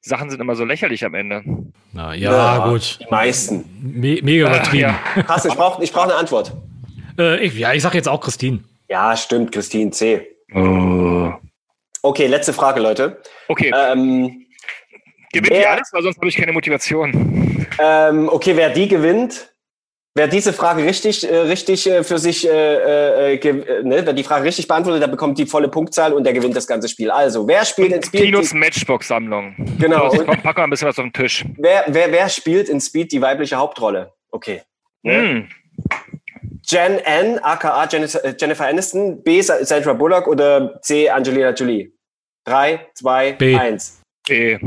Sachen 0.00 0.28
sind 0.28 0.38
immer 0.40 0.54
so 0.54 0.66
lächerlich 0.66 1.02
am 1.04 1.14
Ende. 1.14 1.42
Na, 1.94 2.12
ja, 2.14 2.68
gut. 2.68 2.98
Die 3.00 3.06
meisten. 3.10 3.64
Me 3.80 4.18
mega 4.22 4.48
übertrieben. 4.48 4.94
Ja. 5.16 5.22
Krass, 5.22 5.46
ich 5.46 5.54
brauche 5.54 5.82
ich 5.82 5.92
brauch 5.92 6.04
eine 6.04 6.14
Antwort. 6.16 6.54
Äh, 7.18 7.42
ich, 7.46 7.54
ja, 7.54 7.72
ich 7.72 7.80
sag 7.82 7.94
jetzt 7.94 8.08
auch 8.08 8.20
Christine. 8.20 8.62
Ja, 8.90 9.16
stimmt, 9.16 9.50
Christine 9.52 9.92
C. 9.92 10.26
Oh. 10.54 11.32
Okay, 12.02 12.26
letzte 12.26 12.52
Frage, 12.52 12.80
Leute. 12.80 13.22
Okay, 13.48 13.72
Ähm, 13.74 14.43
Gewinnt 15.34 15.50
wer, 15.50 15.60
die 15.60 15.66
alles, 15.66 15.92
weil 15.92 16.02
sonst 16.02 16.16
habe 16.16 16.28
ich 16.28 16.36
keine 16.36 16.52
Motivation. 16.52 17.66
Ähm, 17.80 18.28
okay, 18.28 18.56
wer 18.56 18.70
die 18.70 18.86
gewinnt, 18.86 19.52
wer 20.14 20.28
diese 20.28 20.52
Frage 20.52 20.84
richtig, 20.84 21.28
äh, 21.28 21.36
richtig 21.36 21.88
äh, 21.88 22.04
für 22.04 22.18
sich, 22.18 22.48
äh, 22.48 22.50
äh, 22.50 23.34
äh, 23.34 23.48
äh 23.48 23.82
ne, 23.82 24.06
wer 24.06 24.12
die 24.12 24.22
Frage 24.22 24.44
richtig 24.44 24.68
beantwortet, 24.68 25.02
der 25.02 25.08
bekommt 25.08 25.38
die 25.38 25.46
volle 25.46 25.68
Punktzahl 25.68 26.12
und 26.12 26.22
der 26.22 26.32
gewinnt 26.32 26.54
das 26.54 26.68
ganze 26.68 26.88
Spiel. 26.88 27.10
Also, 27.10 27.48
wer 27.48 27.64
spielt 27.64 27.92
in 27.92 28.02
Speed? 28.02 28.22
Kinos 28.22 28.54
Matchbox-Sammlung. 28.54 29.56
Genau. 29.80 30.04
Also, 30.04 30.18
so, 30.18 30.24
komm, 30.24 30.40
pack 30.40 30.56
mal 30.56 30.64
ein 30.64 30.70
bisschen 30.70 30.88
was 30.88 30.98
auf 30.98 31.04
den 31.04 31.12
Tisch. 31.12 31.44
Wer, 31.58 31.84
wer, 31.88 32.12
wer 32.12 32.28
spielt 32.28 32.68
in 32.68 32.80
Speed 32.80 33.10
die 33.10 33.20
weibliche 33.20 33.56
Hauptrolle? 33.56 34.12
Okay. 34.30 34.62
Ne? 35.02 35.22
Mm. 35.22 35.48
Jen 36.66 36.98
N, 36.98 37.40
aka 37.40 37.86
Jennifer 37.88 38.66
Aniston, 38.66 39.22
B, 39.22 39.42
Sandra 39.42 39.92
Bullock 39.92 40.28
oder 40.28 40.80
C, 40.80 41.10
Angelina 41.10 41.50
Jolie? 41.50 41.92
3, 42.44 42.86
2, 42.94 43.36
1. 43.40 44.03
Nee. 44.28 44.58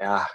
Ja. 0.00 0.26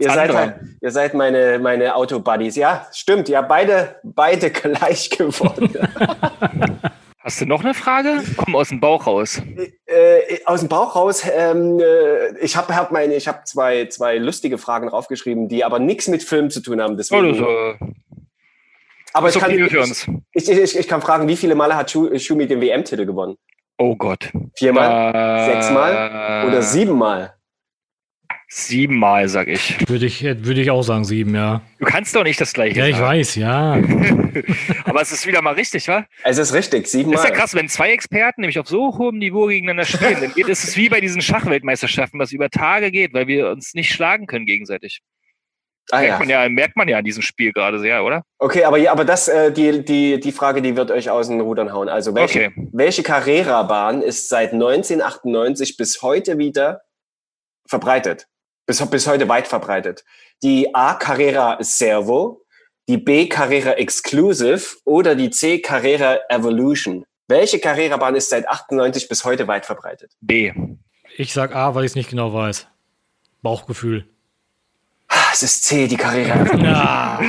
Ihr 0.00 0.10
seid, 0.10 0.32
halt, 0.32 0.54
ihr 0.80 0.90
seid 0.92 1.14
meine, 1.14 1.58
meine 1.58 1.96
Autobuddies. 1.96 2.54
Ja, 2.54 2.86
stimmt. 2.92 3.28
Ihr 3.28 3.38
habt 3.38 3.48
beide, 3.48 3.96
beide 4.04 4.50
gleich 4.52 5.10
gewonnen. 5.10 5.74
Hast 7.18 7.40
du 7.40 7.46
noch 7.46 7.62
eine 7.62 7.74
Frage? 7.74 8.22
Komm 8.36 8.54
aus 8.54 8.68
dem 8.68 8.80
Bauch 8.80 9.06
raus. 9.06 9.42
Äh, 9.56 9.70
äh 9.86 10.44
aus 10.46 10.60
dem 10.60 10.68
Bauch 10.68 10.94
raus. 10.94 11.24
Ähm, 11.30 11.80
äh, 11.80 12.38
ich 12.38 12.56
habe 12.56 12.74
hab 12.74 12.92
meine, 12.92 13.18
zwei, 13.18 13.86
zwei 13.86 14.18
lustige 14.18 14.56
Fragen 14.56 14.88
draufgeschrieben, 14.88 15.48
die 15.48 15.64
aber 15.64 15.78
nichts 15.80 16.08
mit 16.08 16.22
Film 16.22 16.48
zu 16.48 16.60
tun 16.60 16.80
haben. 16.80 16.96
Deswegen. 16.96 17.42
Oh, 17.42 17.74
aber 19.12 19.28
ich, 19.28 19.36
okay 19.36 19.68
kann. 19.68 20.22
Ich, 20.32 20.48
ich, 20.48 20.58
ich, 20.58 20.78
ich, 20.78 20.88
kann 20.88 21.02
fragen, 21.02 21.26
wie 21.26 21.36
viele 21.36 21.54
Male 21.54 21.76
hat 21.76 21.90
Schumi 21.90 22.46
den 22.46 22.60
WM-Titel 22.60 23.04
gewonnen? 23.04 23.36
Oh 23.78 23.96
Gott. 23.96 24.30
Viermal? 24.54 25.14
Äh, 25.14 25.52
sechsmal? 25.52 26.46
Oder 26.46 26.62
siebenmal? 26.62 27.37
Siebenmal, 28.50 29.28
sag 29.28 29.48
ich. 29.48 29.76
Würde 29.90 30.06
ich, 30.06 30.22
würde 30.24 30.62
ich 30.62 30.70
auch 30.70 30.80
sagen, 30.82 31.04
sieben, 31.04 31.34
ja. 31.34 31.60
Du 31.78 31.84
kannst 31.84 32.16
doch 32.16 32.22
nicht 32.24 32.40
das 32.40 32.54
gleiche 32.54 32.78
Ja, 32.78 32.86
ich 32.86 32.96
sagen. 32.96 33.06
weiß, 33.06 33.34
ja. 33.34 33.72
Aber 34.84 35.02
es 35.02 35.12
ist 35.12 35.26
wieder 35.26 35.42
mal 35.42 35.52
richtig, 35.52 35.86
wa? 35.88 36.06
Es 36.24 36.38
ist 36.38 36.54
richtig, 36.54 36.86
siebenmal. 36.86 37.18
Ist 37.22 37.24
ja 37.28 37.30
krass, 37.34 37.54
wenn 37.54 37.68
zwei 37.68 37.90
Experten 37.92 38.40
nämlich 38.40 38.58
auf 38.58 38.66
so 38.66 38.96
hohem 38.96 39.18
Niveau 39.18 39.46
gegeneinander 39.46 39.84
spielen, 39.84 40.16
dann 40.20 40.32
geht 40.32 40.48
es 40.48 40.64
ist 40.64 40.78
wie 40.78 40.88
bei 40.88 41.00
diesen 41.02 41.20
Schachweltmeisterschaften, 41.20 42.18
was 42.18 42.32
über 42.32 42.48
Tage 42.48 42.90
geht, 42.90 43.12
weil 43.12 43.26
wir 43.26 43.50
uns 43.50 43.74
nicht 43.74 43.92
schlagen 43.92 44.26
können 44.26 44.46
gegenseitig. 44.46 45.00
Ah, 45.90 46.00
merkt, 46.00 46.12
ja. 46.12 46.18
man 46.18 46.28
ja, 46.28 46.48
merkt 46.48 46.76
man 46.76 46.88
ja 46.88 46.98
an 46.98 47.04
diesem 47.04 47.22
Spiel 47.22 47.52
gerade 47.52 47.78
sehr, 47.78 48.02
oder? 48.02 48.22
Okay, 48.38 48.64
aber, 48.64 48.78
ja, 48.78 48.92
aber 48.92 49.04
das, 49.04 49.28
äh, 49.28 49.52
die, 49.52 49.84
die, 49.84 50.20
die 50.20 50.32
Frage, 50.32 50.62
die 50.62 50.74
wird 50.74 50.90
euch 50.90 51.10
aus 51.10 51.28
den 51.28 51.40
Rudern 51.40 51.72
hauen. 51.74 51.88
Also, 51.90 52.14
welche, 52.14 52.46
Okay. 52.46 52.68
welche 52.72 53.02
Carrera-Bahn 53.02 54.00
ist 54.00 54.28
seit 54.30 54.52
1998 54.54 55.76
bis 55.76 56.00
heute 56.00 56.38
wieder 56.38 56.80
verbreitet? 57.66 58.26
Bis, 58.68 58.84
bis 58.90 59.06
heute 59.08 59.26
weit 59.30 59.48
verbreitet? 59.48 60.04
Die 60.42 60.74
A. 60.74 60.92
Carrera 60.92 61.56
Servo, 61.60 62.42
die 62.86 62.98
B. 62.98 63.26
Carrera 63.26 63.72
Exclusive 63.72 64.76
oder 64.84 65.14
die 65.14 65.30
C. 65.30 65.60
Carrera 65.60 66.18
Evolution? 66.28 67.06
Welche 67.28 67.60
Carrera-Bahn 67.60 68.14
ist 68.14 68.28
seit 68.28 68.46
98 68.46 69.08
bis 69.08 69.24
heute 69.24 69.48
weit 69.48 69.64
verbreitet? 69.64 70.12
B. 70.20 70.52
Ich 71.16 71.32
sag 71.32 71.54
A, 71.56 71.74
weil 71.74 71.84
ich 71.86 71.92
es 71.92 71.96
nicht 71.96 72.10
genau 72.10 72.34
weiß. 72.34 72.66
Bauchgefühl. 73.40 74.06
Ah, 75.08 75.30
Es 75.32 75.42
ist 75.42 75.64
C, 75.64 75.88
die 75.88 75.96
Carrera 75.96 76.34
Evolution. 76.42 76.64
Ja. 76.66 77.20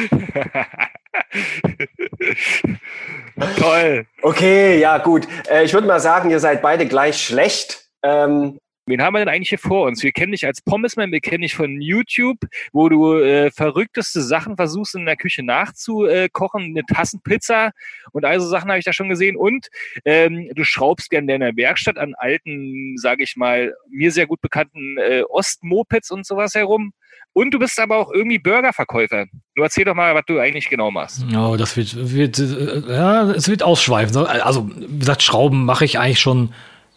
Toll. 3.58 4.06
Okay, 4.24 4.78
ja, 4.80 4.98
gut. 4.98 5.26
Äh, 5.50 5.64
ich 5.64 5.74
würde 5.74 5.88
mal 5.88 6.02
sagen, 6.02 6.32
ihr 6.32 6.42
seid 6.42 6.62
beide 6.62 6.86
gleich 6.86 7.24
schlecht. 7.24 7.86
Ähm, 8.04 8.60
Wen 8.90 9.04
haben 9.04 9.14
wir 9.14 9.20
denn 9.20 9.30
eigentlich 9.30 9.50
hier 9.50 9.60
vor 9.60 9.86
uns? 9.86 10.02
Wir 10.02 10.12
kennen 10.12 10.32
dich 10.32 10.46
als 10.46 10.62
Pommesman, 10.62 11.12
wir 11.12 11.20
kennen 11.20 11.44
dich 11.44 11.54
von 11.54 11.80
YouTube, 11.80 12.40
wo 12.74 12.90
du 12.90 13.20
äh, 13.20 13.52
verrückteste 13.52 14.22
Sachen 14.22 14.56
versuchst 14.56 14.96
in 14.96 15.06
der 15.06 15.16
Küche 15.16 15.44
nachzukochen, 15.44 16.64
eine 16.64 16.84
Tassenpizza 16.86 17.72
und 18.12 18.26
all 18.26 18.40
so 18.40 18.48
Sachen 18.48 18.70
habe 18.70 18.80
ich 18.80 18.86
da 18.86 18.94
schon 18.94 19.10
gesehen. 19.10 19.38
Und 19.38 19.68
ähm, 20.06 20.50
du 20.56 20.64
schraubst 20.64 21.10
gerne 21.10 21.32
in 21.32 21.40
deiner 21.40 21.56
Werkstatt 21.56 21.98
an 21.98 22.16
alten, 22.18 22.96
sage 22.98 23.24
ich 23.24 23.36
mal, 23.36 23.76
mir 23.92 24.12
sehr 24.12 24.26
gut 24.26 24.42
bekannten 24.42 24.98
äh, 24.98 25.22
Ostmopeds 25.30 26.10
und 26.10 26.26
sowas 26.26 26.56
herum. 26.56 26.94
Und 27.34 27.52
du 27.52 27.60
bist 27.60 27.80
aber 27.80 27.98
auch 27.98 28.12
irgendwie 28.12 28.40
Burgerverkäufer. 28.40 29.28
Du 29.56 29.62
erzähl 29.62 29.86
doch 29.86 29.94
mal, 29.94 30.16
was 30.16 30.24
du 30.26 30.40
eigentlich 30.40 30.68
genau 30.68 30.90
machst. 30.90 31.24
Oh, 31.36 31.56
das 31.58 31.78
wird, 31.78 32.12
wird 32.12 32.40
äh, 32.40 32.92
ja, 32.92 33.30
es 33.32 33.48
wird 33.48 33.62
ausschweifen. 33.62 34.18
Also, 34.18 34.70
wie 34.76 35.00
gesagt, 35.00 35.22
Schrauben 35.22 35.64
mache 35.64 35.86
ich 35.86 36.00
eigentlich 36.00 36.20
schon 36.20 36.54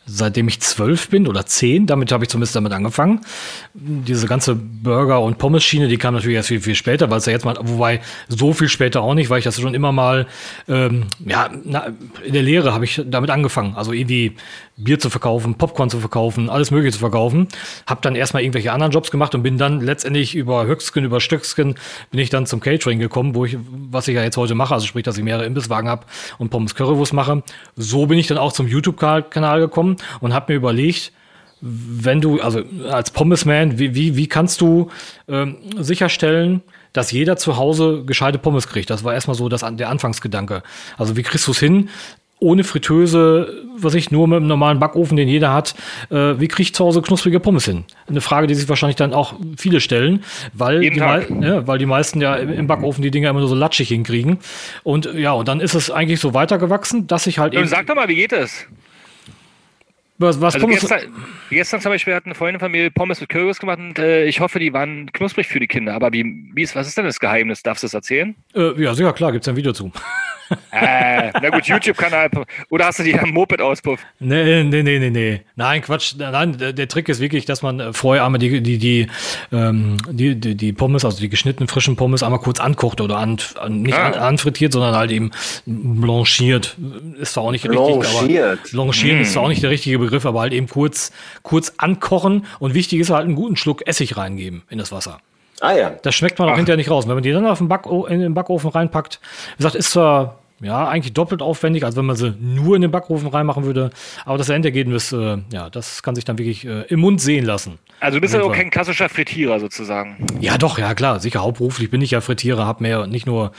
seitdem 0.07 0.49
ich 0.49 0.61
zwölf 0.61 1.09
bin 1.09 1.29
oder 1.29 1.47
zehn. 1.47 1.87
Damit 1.87 2.13
habe 2.13 2.25
ich 2.25 2.31
zumindest 2.31 2.57
damit 2.57 2.73
angefangen. 2.73 3.21
Diese 3.75 4.27
ganze 4.27 4.55
Burger- 4.55 5.21
und 5.21 5.39
Pommes-Schiene, 5.39 5.89
die 5.89 5.99
kam 5.99 6.15
natürlich 6.15 6.37
erst 6.37 6.49
viel, 6.49 6.61
viel 6.61 6.75
später, 6.75 7.11
weil 7.11 7.19
es 7.19 7.27
ja 7.27 7.33
jetzt 7.33 7.45
mal, 7.45 7.57
wobei 7.61 8.01
so 8.29 8.53
viel 8.53 8.69
später 8.69 9.03
auch 9.03 9.15
nicht, 9.15 9.31
weil 9.31 9.39
ich 9.39 9.45
das 9.45 9.61
schon 9.61 9.75
immer 9.75 9.93
mal, 9.93 10.27
ähm, 10.69 11.05
ja, 11.25 11.51
na, 11.65 11.93
in 12.25 12.33
der 12.33 12.43
Lehre 12.43 12.75
habe 12.75 12.85
ich 12.85 13.03
damit 13.07 13.31
angefangen. 13.31 13.75
Also 13.77 13.93
irgendwie 13.93 14.37
Bier 14.77 14.99
zu 14.99 15.11
verkaufen, 15.11 15.55
Popcorn 15.57 15.91
zu 15.91 16.01
verkaufen, 16.01 16.49
alles 16.49 16.71
Mögliche 16.71 16.95
zu 16.95 16.99
verkaufen. 16.99 17.49
Habe 17.87 18.01
dann 18.03 18.15
erstmal 18.15 18.43
irgendwelche 18.43 18.73
anderen 18.73 18.93
Jobs 18.93 19.11
gemacht 19.11 19.35
und 19.35 19.43
bin 19.43 19.59
dann 19.59 19.81
letztendlich 19.81 20.35
über 20.35 20.67
Höchstgen, 20.67 21.05
über 21.05 21.21
Stöcksken, 21.21 21.75
bin 22.11 22.21
ich 22.21 22.31
dann 22.31 22.47
zum 22.47 22.61
Catering 22.61 22.99
gekommen, 22.99 23.35
wo 23.35 23.45
ich, 23.45 23.57
was 23.91 24.09
ich 24.09 24.15
ja 24.15 24.23
jetzt 24.23 24.37
heute 24.37 24.55
mache, 24.55 24.75
also 24.75 24.87
sprich, 24.87 25.05
dass 25.05 25.19
ich 25.19 25.25
mehrere 25.25 25.45
Imbisswagen 25.45 25.89
habe 25.89 26.07
und 26.39 26.51
Pommes 26.51 26.75
Currywurst 26.75 27.13
mache. 27.13 27.43
So 27.77 28.07
bin 28.07 28.19
ich 28.19 28.27
dann 28.27 28.39
auch 28.39 28.53
zum 28.53 28.67
YouTube-Kanal 28.67 29.61
gekommen 29.61 29.97
und 30.21 30.33
habe 30.33 30.53
mir 30.53 30.57
überlegt, 30.57 31.13
wenn 31.63 32.21
du, 32.21 32.41
also 32.41 32.63
als 32.91 33.13
Pommesman, 33.13 33.79
wie, 33.79 33.95
wie, 33.95 34.17
wie 34.17 34.27
kannst 34.27 34.61
du 34.61 34.91
ähm, 35.29 35.59
sicherstellen, 35.79 36.63
dass 36.93 37.13
jeder 37.13 37.37
zu 37.37 37.57
Hause 37.57 38.05
gescheite 38.05 38.39
Pommes 38.39 38.67
kriegt? 38.67 38.91
Das 38.91 39.05
war 39.05 39.15
erstmal 39.15 39.37
so 39.37 39.49
das, 39.49 39.65
der 39.77 39.89
Anfangsgedanke. 39.89 40.65
Also 40.99 41.17
wie 41.17 41.23
kriegst 41.23 41.47
du 41.47 41.53
es 41.53 41.61
hin, 41.61 41.89
ohne 42.43 42.65
Fritteuse, 42.65 43.65
was 43.77 43.95
ich 43.95 44.11
nur 44.11 44.27
mit 44.27 44.39
einem 44.39 44.49
normalen 44.49 44.79
Backofen, 44.79 45.17
den 45.17 45.29
jeder 45.29 45.53
hat, 45.53 45.75
äh, 46.11 46.39
wie 46.39 46.49
kriege 46.49 46.63
ich 46.63 46.75
zu 46.75 46.85
Hause 46.85 47.01
knusprige 47.01 47.41
Pommes 47.41 47.65
hin? 47.65 47.85
Eine 48.09 48.21
Frage, 48.21 48.47
die 48.47 48.55
sich 48.55 48.69
wahrscheinlich 48.69 48.97
dann 48.97 49.15
auch 49.15 49.35
viele 49.57 49.81
stellen, 49.81 50.25
weil, 50.53 50.81
die, 50.81 50.99
ja, 50.99 51.67
weil 51.67 51.79
die 51.79 51.87
meisten 51.87 52.21
ja 52.21 52.35
im 52.35 52.67
Backofen 52.67 53.03
die 53.03 53.11
Dinger 53.11 53.31
immer 53.31 53.41
nur 53.41 53.49
so 53.49 53.55
latschig 53.55 53.89
hinkriegen. 53.89 54.39
Und 54.83 55.15
ja, 55.15 55.33
und 55.33 55.49
dann 55.49 55.61
ist 55.61 55.75
es 55.75 55.91
eigentlich 55.91 56.21
so 56.21 56.35
weitergewachsen, 56.35 57.07
dass 57.07 57.27
ich 57.27 57.39
halt 57.39 57.55
eben. 57.55 57.67
sag 57.69 57.87
doch 57.87 57.95
mal, 57.95 58.09
wie 58.09 58.17
geht 58.17 58.33
das? 58.33 58.67
Was, 60.19 60.41
was 60.41 60.55
Also 60.55 60.67
Pommes, 60.67 60.81
gestern, 60.81 61.01
gestern 61.51 61.81
zum 61.81 61.93
Beispiel 61.93 62.15
hat 62.15 62.27
eine 62.27 62.35
Freundin 62.35 62.61
von 62.61 62.71
mir 62.71 62.91
Pommes 62.91 63.21
mit 63.21 63.29
Kürbis 63.29 63.59
gemacht 63.59 63.79
und 63.79 63.99
äh, 63.99 64.25
ich 64.25 64.41
hoffe, 64.41 64.59
die 64.59 64.73
waren 64.73 65.11
knusprig 65.13 65.47
für 65.49 65.61
die 65.61 65.67
Kinder. 65.67 65.95
Aber 65.95 66.13
wie, 66.13 66.25
wie 66.55 66.63
ist, 66.63 66.77
was 66.77 66.87
ist 66.87 66.97
denn 66.99 67.05
das 67.07 67.19
Geheimnis? 67.21 67.63
Darfst 67.63 67.83
du 67.83 67.87
das 67.87 67.95
erzählen? 67.95 68.35
äh, 68.55 68.81
ja, 68.83 68.95
sicher, 68.95 69.13
klar, 69.13 69.33
gibt's 69.33 69.49
ein 69.49 69.57
Video 69.57 69.73
zu. 69.73 69.91
äh, 70.71 71.31
na 71.41 71.49
gut, 71.49 71.65
YouTube-Kanal. 71.65 72.29
Oder 72.69 72.85
hast 72.87 72.99
du 72.99 73.05
die 73.05 73.19
am 73.19 73.31
Moped-Auspuff? 73.31 74.01
Nee, 74.21 74.65
nee, 74.65 74.83
nee, 74.83 74.99
nee, 74.99 75.09
nee. 75.11 75.41
Nein, 75.57 75.81
Quatsch. 75.81 76.15
Nein, 76.19 76.59
der, 76.59 76.75
der 76.75 76.89
Trick 76.89 77.09
ist 77.09 77.21
wirklich, 77.21 77.47
dass 77.47 77.63
man 77.63 77.81
äh, 77.81 77.93
vorher 77.95 78.27
einmal 78.27 78.39
die, 78.39 78.61
die, 78.63 78.77
die, 78.77 79.07
ähm, 79.51 79.97
die, 80.11 80.39
die, 80.39 80.55
die 80.55 80.73
Pommes, 80.75 81.07
also 81.07 81.19
die 81.21 81.31
geschnittenen 81.31 81.69
frischen 81.69 81.97
Pommes, 81.97 82.23
einmal 82.23 82.41
kurz 82.41 82.61
ankocht 82.61 83.01
oder 83.01 83.17
an, 83.17 83.39
an, 83.59 83.81
nicht 83.81 83.95
Ah. 83.97 84.09
an, 84.09 84.15
anfrittiert, 84.15 84.73
sondern 84.75 84.95
halt 84.95 85.11
eben 85.11 85.31
blanchiert. 85.65 86.77
Ist 87.19 87.33
zwar 87.33 87.45
auch 87.45 87.53
nicht 87.53 87.65
richtig, 87.65 87.79
Blanchiert. 88.01 88.59
aber 88.61 88.71
blanchieren 88.73 89.21
ist 89.21 89.33
zwar 89.33 89.45
auch 89.45 89.49
nicht 89.49 89.63
der 89.63 89.71
richtige 89.71 89.99
Begriff, 90.03 90.27
aber 90.27 90.41
halt 90.41 90.53
eben 90.53 90.69
kurz, 90.69 91.13
kurz 91.43 91.73
ankochen 91.79 92.47
und 92.59 92.75
wichtig 92.75 93.01
ist 93.01 93.11
halt 93.11 93.25
einen 93.25 93.35
guten 93.35 93.57
Schluck 93.57 93.87
Essig 93.87 94.17
reingeben 94.17 94.63
in 94.69 94.79
das 94.79 94.93
Wasser. 94.93 95.19
Ah 95.61 95.73
ja. 95.73 95.91
Das 96.03 96.15
schmeckt 96.15 96.39
man 96.39 96.49
auch 96.49 96.57
hinterher 96.57 96.77
nicht 96.77 96.91
raus. 96.91 97.07
Wenn 97.07 97.15
man 97.15 97.23
die 97.23 97.31
dann 97.31 97.47
auf 97.47 97.59
den, 97.59 97.69
Backo 97.69 98.07
in 98.07 98.21
den 98.21 98.35
Backofen 98.35 98.71
reinpackt, 98.71 99.21
wie 99.53 99.57
gesagt, 99.59 99.77
ist 99.77 99.93
zwar 99.93 100.39
ja 100.61 100.89
eigentlich 100.89 101.13
doppelt 101.13 101.43
aufwendig, 101.43 101.85
als 101.85 101.97
wenn 101.97 102.05
man 102.05 102.17
sie 102.17 102.35
nur 102.41 102.77
in 102.77 102.83
den 102.83 102.91
Backofen 102.91 103.29
reinmachen 103.29 103.65
würde. 103.65 103.91
Aber 104.25 104.39
das 104.39 104.49
Endergebnis, 104.49 105.13
äh, 105.13 105.39
ja, 105.53 105.71
das 105.71 106.03
kann 106.03 106.15
sich 106.15 106.25
dann 106.25 106.39
wirklich 106.39 106.65
äh, 106.65 106.83
im 106.89 107.01
Mund 107.01 107.21
sehen 107.21 107.45
lassen. 107.45 107.79
Also 108.03 108.17
du 108.17 108.21
bist 108.21 108.35
ja 108.35 108.43
auch 108.43 108.53
kein 108.53 108.69
klassischer 108.71 109.09
Frittierer 109.09 109.61
sozusagen. 109.61 110.17
Ja, 110.41 110.59
doch, 110.59 110.77
ja 110.77 110.93
klar. 110.95 111.21
Sicher, 111.21 111.41
hauptberuflich 111.41 111.89
bin 111.89 112.03
ich 112.03 112.11
ja 112.11 112.21
Frittierer, 112.21 112.67
habe 112.67 112.83
mehr 112.83 113.07
nicht 113.07 113.27
nur 113.27 113.53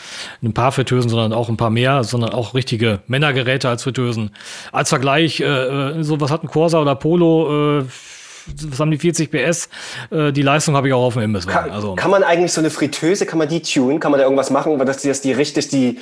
ein 0.43 0.53
paar 0.53 0.73
Fritteusen, 0.73 1.09
sondern 1.09 1.31
auch 1.31 1.47
ein 1.47 1.55
paar 1.55 1.69
mehr, 1.69 2.03
sondern 2.03 2.31
auch 2.31 2.53
richtige 2.53 2.99
Männergeräte 3.07 3.69
als 3.69 3.83
Fritteusen. 3.83 4.31
Als 4.73 4.89
Vergleich, 4.89 5.39
äh, 5.39 5.45
äh, 5.45 6.03
so 6.03 6.19
was 6.19 6.29
hat 6.29 6.43
ein 6.43 6.47
Corsa 6.47 6.81
oder 6.81 6.95
Polo, 6.95 7.79
äh, 7.79 7.85
was 8.67 8.79
haben 8.81 8.91
die 8.91 8.97
40 8.97 9.31
PS? 9.31 9.69
Äh, 10.11 10.33
die 10.33 10.41
Leistung 10.41 10.75
habe 10.75 10.89
ich 10.89 10.93
auch 10.93 11.03
auf 11.03 11.13
dem 11.13 11.23
Imbisswagen. 11.23 11.61
Kann, 11.61 11.71
Also, 11.71 11.95
kann 11.95 12.11
man 12.11 12.23
eigentlich 12.23 12.51
so 12.51 12.59
eine 12.59 12.69
Fritteuse, 12.69 13.25
kann 13.25 13.39
man 13.39 13.47
die 13.47 13.61
tunen? 13.61 14.01
Kann 14.01 14.11
man 14.11 14.19
da 14.19 14.25
irgendwas 14.25 14.49
machen, 14.49 14.77
dass 14.79 14.97
die, 14.97 15.07
dass 15.07 15.21
die 15.21 15.31
richtig 15.31 15.69
die 15.69 15.99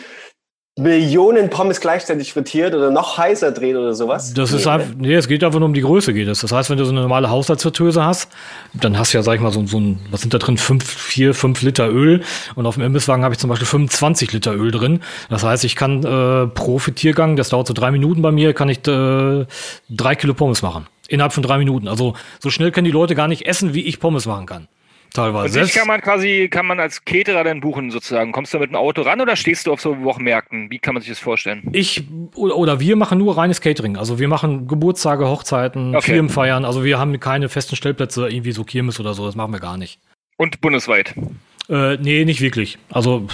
Millionen 0.80 1.50
Pommes 1.50 1.82
gleichzeitig 1.82 2.32
frittiert 2.32 2.74
oder 2.74 2.92
noch 2.92 3.18
heißer 3.18 3.51
dreht 3.51 3.75
oder 3.75 3.94
sowas? 3.94 4.34
Das 4.34 4.54
ist 4.54 4.66
Nee, 4.66 4.72
einfach, 4.72 4.88
nee, 4.98 5.13
es 5.16 5.28
geht 5.28 5.44
einfach 5.44 5.60
nur 5.60 5.68
um 5.68 5.74
die 5.74 5.82
Größe 5.82 6.13
geht 6.13 6.30
es. 6.30 6.40
Das 6.40 6.54
heißt, 6.54 6.70
wenn 6.70 6.78
du 6.78 6.86
so 6.86 6.92
eine 6.92 7.01
normale 7.01 7.30
Haushaltsfritteuse 7.30 8.06
hast, 8.06 8.32
dann 8.74 8.98
hast 8.98 9.13
du 9.13 9.18
ja, 9.18 9.22
sag 9.22 9.36
ich 9.36 9.42
mal, 9.42 9.51
so, 9.51 9.66
so 9.68 9.82
ein, 9.82 10.00
was 10.12 10.22
sind 10.22 10.34
da 10.34 10.38
drin? 10.38 10.58
Fünf, 10.58 10.90
vier, 10.90 11.34
fünf 11.34 11.62
Liter 11.62 11.90
Öl. 11.90 12.24
Und 12.56 12.66
auf 12.66 12.75
dem 12.75 12.84
Imbisswagen 12.84 13.25
habe 13.25 13.34
ich 13.34 13.40
zum 13.40 13.50
Beispiel 13.50 13.68
25 13.68 14.32
Liter 14.32 14.54
Öl 14.56 14.72
drin. 14.72 15.01
Das 15.30 15.44
heißt, 15.44 15.66
ich 15.66 15.75
kann 15.75 16.06
äh, 16.06 16.48
pro 16.48 16.80
Frittiergang, 16.80 17.36
das 17.36 17.50
dauert 17.50 17.68
so 17.68 17.74
drei 17.74 17.92
Minuten 17.92 18.22
bei 18.22 18.32
mir, 18.32 18.54
kann 18.54 18.70
ich 18.70 18.88
äh, 18.88 19.46
drei 19.90 20.16
Kilo 20.16 20.34
Pommes 20.34 20.62
machen. 20.62 20.88
Innerhalb 21.10 21.34
von 21.34 21.44
drei 21.44 21.58
Minuten. 21.58 21.90
Also 21.90 22.13
so 22.40 22.50
schnell 22.50 22.72
können 22.72 22.86
die 22.86 22.92
Leute 22.92 23.13
gar 23.13 23.28
nicht 23.28 23.46
essen, 23.46 23.74
wie 23.74 23.82
ich 23.82 24.00
Pommes 24.00 24.25
machen 24.25 24.46
kann. 24.46 24.70
Teilweise. 25.13 25.60
Und 25.60 25.65
dich 25.68 25.74
kann 25.75 25.88
man 25.88 26.00
quasi, 26.01 26.48
kann 26.50 26.65
man 26.65 26.80
als 26.80 27.03
Caterer 27.03 27.44
dann 27.44 27.60
buchen 27.60 27.91
sozusagen. 27.91 28.32
Kommst 28.32 28.53
du 28.53 28.60
mit 28.60 28.70
dem 28.70 28.75
Auto 28.75 29.01
ran 29.01 29.20
oder 29.20 29.36
stehst 29.36 29.68
du 29.68 29.74
auf 29.74 29.82
so 29.82 30.01
Wochenmärkten? 30.03 30.72
Wie 30.72 30.80
kann 30.80 30.94
man 30.94 31.01
sich 31.01 31.10
das 31.10 31.20
vorstellen? 31.20 31.63
Ich 31.74 32.03
oder, 32.36 32.56
oder 32.56 32.80
wir 32.80 32.96
machen 32.96 33.18
nur 33.18 33.38
reines 33.38 33.60
Catering. 33.60 33.98
Also 33.98 34.20
wir 34.20 34.27
machen 34.30 34.68
Geburtstage, 34.68 35.27
Hochzeiten, 35.27 35.96
Okay. 35.96 36.13
Firmenfeiern. 36.13 36.63
Also 36.63 36.84
wir 36.86 36.98
haben 36.98 37.20
keine 37.20 37.50
festen 37.50 37.75
Stellplätze, 37.75 38.30
irgendwie 38.30 38.53
so 38.53 38.63
Kirmes 38.63 39.00
oder 39.00 39.13
so. 39.13 39.25
Das 39.25 39.36
machen 39.36 39.51
wir 39.51 39.60
gar 39.60 39.77
nicht. 39.77 40.00
Und 40.38 40.62
bundesweit. 40.62 41.13
Äh, 41.70 41.98
nee, 41.98 42.25
nicht 42.25 42.41
wirklich. 42.41 42.77
Also, 42.91 43.27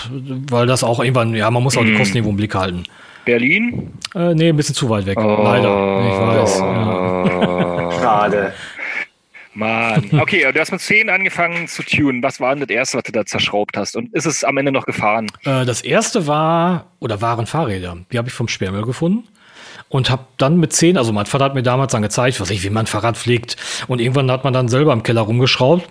weil 0.50 0.66
das 0.68 0.84
auch 0.84 1.00
irgendwann, 1.00 1.34
ja, 1.36 1.50
man 1.52 1.64
muss 1.64 1.78
auch 1.78 1.84
die 1.84 1.92
Mhm. 1.92 1.98
Kosten 1.98 2.18
irgendwo 2.18 2.32
im 2.32 2.38
Blick 2.38 2.54
halten. 2.56 2.84
Berlin? 3.26 3.92
Äh, 4.16 4.34
nee, 4.36 4.50
ein 4.50 4.56
bisschen 4.58 4.76
zu 4.76 4.90
weit 4.90 5.06
weg. 5.06 5.18
Oh. 5.20 5.42
Leider. 5.44 6.02
Ich 6.08 6.40
weiß. 6.42 6.60
Ja. 6.60 7.92
Schade. 8.02 8.54
Mann. 9.58 10.10
Okay, 10.28 10.50
du 10.52 10.60
hast 10.60 10.72
mit 10.72 10.82
10 10.82 11.10
angefangen 11.10 11.68
zu 11.68 11.84
tunen. 11.84 12.22
Was 12.24 12.40
war 12.40 12.56
denn 12.56 12.66
das 12.66 12.70
erste, 12.70 12.98
was 12.98 13.04
du 13.04 13.12
da 13.12 13.26
zerschraubt 13.26 13.78
hast? 13.78 13.96
Und 13.96 14.14
ist 14.14 14.26
es 14.26 14.44
am 14.44 14.58
Ende 14.58 14.72
noch 14.72 14.86
gefahren? 14.86 15.28
Äh, 15.44 15.66
das 15.66 15.82
erste 15.82 16.28
war, 16.28 16.88
oder 17.00 17.22
waren 17.22 17.46
Fahrräder. 17.46 17.98
Die 18.12 18.18
habe 18.18 18.28
ich 18.28 18.34
vom 18.34 18.48
Sperrmüll 18.48 18.84
gefunden. 18.84 19.28
Und 19.90 20.10
habe 20.10 20.26
dann 20.38 20.58
mit 20.60 20.74
10, 20.74 20.98
also 20.98 21.14
mein 21.14 21.26
Vater 21.26 21.46
hat 21.46 21.56
mir 21.56 21.64
damals 21.64 21.94
dann 21.94 22.02
gezeigt, 22.02 22.42
was 22.42 22.50
ich, 22.50 22.64
wie 22.64 22.70
man 22.70 22.84
ein 22.84 22.88
Fahrrad 22.88 23.18
pflegt. 23.18 23.56
Und 23.88 24.02
irgendwann 24.02 24.30
hat 24.32 24.44
man 24.44 24.54
dann 24.54 24.68
selber 24.68 24.92
im 24.92 25.04
Keller 25.04 25.22
rumgeschraubt. 25.22 25.88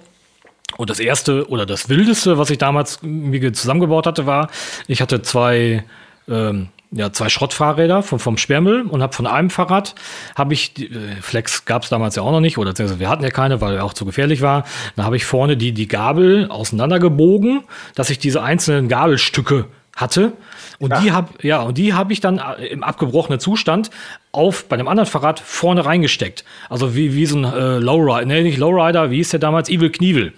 Und 0.76 0.90
das 0.90 1.00
erste 1.00 1.48
oder 1.48 1.64
das 1.64 1.88
wildeste, 1.88 2.36
was 2.36 2.50
ich 2.50 2.58
damals 2.58 3.00
mir 3.02 3.52
zusammengebaut 3.52 4.06
hatte, 4.06 4.26
war, 4.26 4.50
ich 4.86 5.00
hatte 5.00 5.22
zwei, 5.22 5.84
ähm, 6.28 6.68
ja, 6.92 7.12
zwei 7.12 7.28
Schrottfahrräder 7.28 8.02
vom, 8.02 8.18
vom 8.18 8.38
Sperrmüll 8.38 8.82
und 8.82 9.02
habe 9.02 9.12
von 9.12 9.26
einem 9.26 9.50
Fahrrad, 9.50 9.94
habe 10.36 10.54
ich, 10.54 10.78
äh, 10.78 10.88
Flex 11.20 11.64
gab 11.64 11.82
es 11.82 11.88
damals 11.88 12.16
ja 12.16 12.22
auch 12.22 12.30
noch 12.30 12.40
nicht, 12.40 12.58
oder 12.58 12.70
beziehungsweise 12.70 13.00
wir 13.00 13.08
hatten 13.08 13.24
ja 13.24 13.30
keine, 13.30 13.60
weil 13.60 13.76
er 13.76 13.84
auch 13.84 13.94
zu 13.94 14.04
gefährlich 14.04 14.40
war. 14.40 14.64
Da 14.94 15.04
habe 15.04 15.16
ich 15.16 15.24
vorne 15.24 15.56
die, 15.56 15.72
die 15.72 15.88
Gabel 15.88 16.48
auseinandergebogen, 16.48 17.64
dass 17.94 18.10
ich 18.10 18.18
diese 18.18 18.42
einzelnen 18.42 18.88
Gabelstücke 18.88 19.66
hatte. 19.96 20.32
Und 20.78 20.94
die 21.02 21.12
hab, 21.12 21.42
ja, 21.42 21.62
und 21.62 21.78
die 21.78 21.94
habe 21.94 22.12
ich 22.12 22.20
dann 22.20 22.38
äh, 22.38 22.66
im 22.66 22.82
abgebrochenen 22.82 23.40
Zustand 23.40 23.90
auf 24.36 24.66
bei 24.66 24.74
einem 24.74 24.86
anderen 24.86 25.08
Fahrrad 25.08 25.40
vorne 25.40 25.86
reingesteckt. 25.86 26.44
Also 26.68 26.94
wie, 26.94 27.14
wie 27.14 27.24
so 27.24 27.38
ein 27.38 27.44
äh, 27.44 27.78
Lowrider, 27.78 28.26
nee, 28.26 28.42
nicht 28.42 28.58
Lowrider, 28.58 29.10
wie 29.10 29.16
hieß 29.16 29.30
der 29.30 29.40
damals? 29.40 29.70
Evil 29.70 29.88
Knievel. 29.88 30.34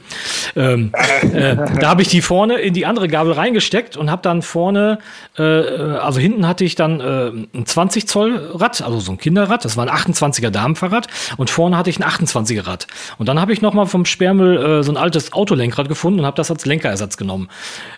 Ähm, 0.55 0.93
äh, 1.33 1.57
da 1.81 1.89
habe 1.89 2.03
ich 2.03 2.09
die 2.09 2.23
vorne 2.23 2.59
in 2.59 2.75
die 2.75 2.87
andere 2.87 3.09
Gabel 3.09 3.33
reingesteckt 3.33 3.97
und 3.97 4.09
habe 4.09 4.23
dann 4.23 4.43
vorne, 4.43 4.99
äh, 5.37 5.43
äh, 5.43 5.97
also 5.97 6.21
hinten 6.21 6.47
hatte 6.47 6.65
ich 6.65 6.77
dann 6.77 7.01
äh, 7.01 7.59
ein 7.59 7.67
20 7.67 8.07
Zoll 8.07 8.53
Rad, 8.55 8.81
also 8.83 9.01
so 9.01 9.11
ein 9.11 9.19
Kinderrad, 9.19 9.65
das 9.65 9.77
war 9.77 9.89
ein 9.89 9.93
28er 9.93 10.51
Damenfahrrad 10.51 11.09
und 11.37 11.51
vorne 11.51 11.77
hatte 11.77 11.91
ich 11.91 11.99
ein 11.99 12.09
28er 12.09 12.69
Rad. 12.69 12.87
Und 13.19 13.29
dann 13.29 13.41
habe 13.41 13.53
ich 13.53 13.63
nochmal 13.63 13.87
vom 13.87 14.05
Sperrmüll 14.05 14.85
so 14.85 14.93
ein 14.93 14.97
altes 14.97 15.33
Autolenkrad 15.33 15.89
gefunden 15.89 16.21
und 16.21 16.27
habe 16.27 16.37
das 16.37 16.51
als 16.51 16.67
Lenkerersatz 16.67 17.17
genommen. 17.17 17.49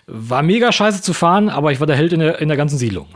War 0.07 0.42
mega 0.42 0.72
scheiße 0.72 1.03
zu 1.03 1.12
fahren, 1.12 1.50
aber 1.50 1.72
ich 1.72 1.81
war 1.81 1.87
der 1.87 1.96
Held 1.96 2.12
in 2.12 2.20
der, 2.20 2.30
in 2.38 2.49
der 2.49 2.57
ganzen 2.57 2.79
Siedlung. 2.79 3.09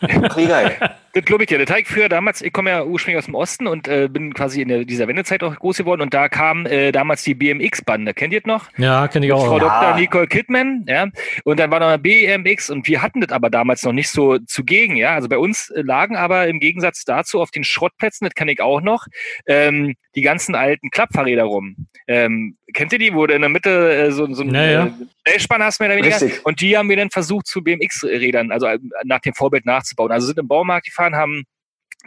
Ach, 0.00 0.36
wie 0.36 0.46
geil. 0.46 0.76
Das 1.14 1.24
glaube 1.24 1.44
ich 1.44 1.48
dir. 1.48 1.58
Das 1.58 1.70
habe 1.70 1.80
ich 1.80 1.88
früher 1.88 2.08
damals, 2.08 2.42
ich 2.42 2.52
komme 2.52 2.70
ja 2.70 2.84
ursprünglich 2.84 3.18
aus 3.18 3.24
dem 3.24 3.34
Osten 3.34 3.66
und 3.66 3.88
äh, 3.88 4.08
bin 4.08 4.34
quasi 4.34 4.60
in 4.62 4.68
der, 4.68 4.84
dieser 4.84 5.08
Wendezeit 5.08 5.42
auch 5.42 5.56
groß 5.56 5.78
geworden 5.78 6.02
und 6.02 6.12
da 6.12 6.28
kam 6.28 6.66
äh, 6.66 6.92
damals 6.92 7.22
die 7.24 7.34
BMX-Bande. 7.34 8.12
Kennt 8.14 8.32
ihr 8.32 8.40
das 8.40 8.46
noch? 8.46 8.68
Ja, 8.76 9.08
kenne 9.08 9.26
ich 9.26 9.32
auch. 9.32 9.46
Frau 9.46 9.58
Ja. 9.58 9.80
Dr. 9.92 10.00
Nicole 10.00 10.26
Kidman, 10.26 10.84
ja. 10.86 11.08
Und 11.44 11.58
dann 11.58 11.70
war 11.70 11.80
noch 11.80 11.86
eine 11.88 11.98
BMX 11.98 12.68
und 12.70 12.86
wir 12.86 13.00
hatten 13.02 13.20
das 13.22 13.30
aber 13.30 13.48
damals 13.50 13.82
noch 13.82 13.92
nicht 13.92 14.10
so 14.10 14.38
zugegen, 14.38 14.96
ja. 14.96 15.14
Also 15.14 15.28
bei 15.28 15.38
uns 15.38 15.70
äh, 15.70 15.80
lagen 15.82 16.14
aber 16.16 16.46
im 16.46 16.60
Gegensatz 16.60 17.04
dazu 17.04 17.40
auf 17.40 17.50
den 17.50 17.64
Schrottplätzen, 17.64 18.26
das 18.26 18.34
kann 18.34 18.48
ich 18.48 18.60
auch 18.60 18.80
noch, 18.82 19.06
ähm, 19.46 19.94
die 20.14 20.22
ganzen 20.22 20.54
alten 20.54 20.90
Klappfahrräder 20.90 21.44
rum. 21.44 21.86
Ähm, 22.06 22.56
kennt 22.74 22.92
ihr 22.92 22.98
die, 22.98 23.14
wo 23.14 23.26
du 23.26 23.34
in 23.34 23.40
der 23.42 23.48
Mitte 23.50 23.92
äh, 23.94 24.10
so, 24.10 24.32
so 24.34 24.42
ein 24.42 24.54
Ja, 24.54 24.64
ja. 24.64 24.86
äh, 24.86 24.90
Stellspann 25.26 25.62
hast, 25.62 25.78
mehr 25.80 25.88
oder 25.88 25.98
weniger? 25.98 26.20
Richtig. 26.20 26.44
Und 26.44 26.60
die 26.60 26.76
haben 26.76 26.88
wir 26.88 26.96
dann 26.96 27.10
versucht, 27.10 27.46
zu 27.46 27.62
BMX-Rädern, 27.62 28.50
also 28.50 28.66
äh, 28.66 28.78
nach 29.04 29.20
dem 29.20 29.34
Vorbild 29.34 29.64
nachzubauen. 29.66 30.10
Also 30.10 30.26
sind 30.26 30.38
im 30.38 30.48
Baumarkt 30.48 30.86
gefahren, 30.98 31.16
haben 31.16 31.44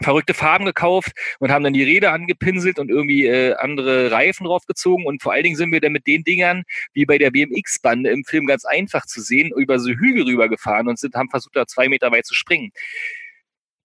verrückte 0.01 0.33
Farben 0.33 0.65
gekauft 0.65 1.11
und 1.39 1.51
haben 1.51 1.63
dann 1.63 1.73
die 1.73 1.83
Räder 1.83 2.11
angepinselt 2.13 2.79
und 2.79 2.89
irgendwie 2.89 3.25
äh, 3.25 3.53
andere 3.55 4.09
Reifen 4.09 4.45
draufgezogen. 4.45 5.05
Und 5.05 5.21
vor 5.21 5.33
allen 5.33 5.43
Dingen 5.43 5.57
sind 5.57 5.71
wir 5.71 5.81
dann 5.81 5.91
mit 5.91 6.07
den 6.07 6.23
Dingern, 6.23 6.63
wie 6.93 7.05
bei 7.05 7.17
der 7.17 7.29
BMX-Bande 7.29 8.09
im 8.09 8.23
Film 8.23 8.47
ganz 8.47 8.65
einfach 8.65 9.05
zu 9.05 9.21
sehen, 9.21 9.51
über 9.55 9.79
so 9.79 9.91
Hügel 9.91 10.23
rübergefahren 10.23 10.87
und 10.87 10.97
sind, 10.97 11.13
haben 11.13 11.29
versucht, 11.29 11.55
da 11.55 11.67
zwei 11.67 11.87
Meter 11.87 12.11
weit 12.11 12.25
zu 12.25 12.33
springen. 12.33 12.71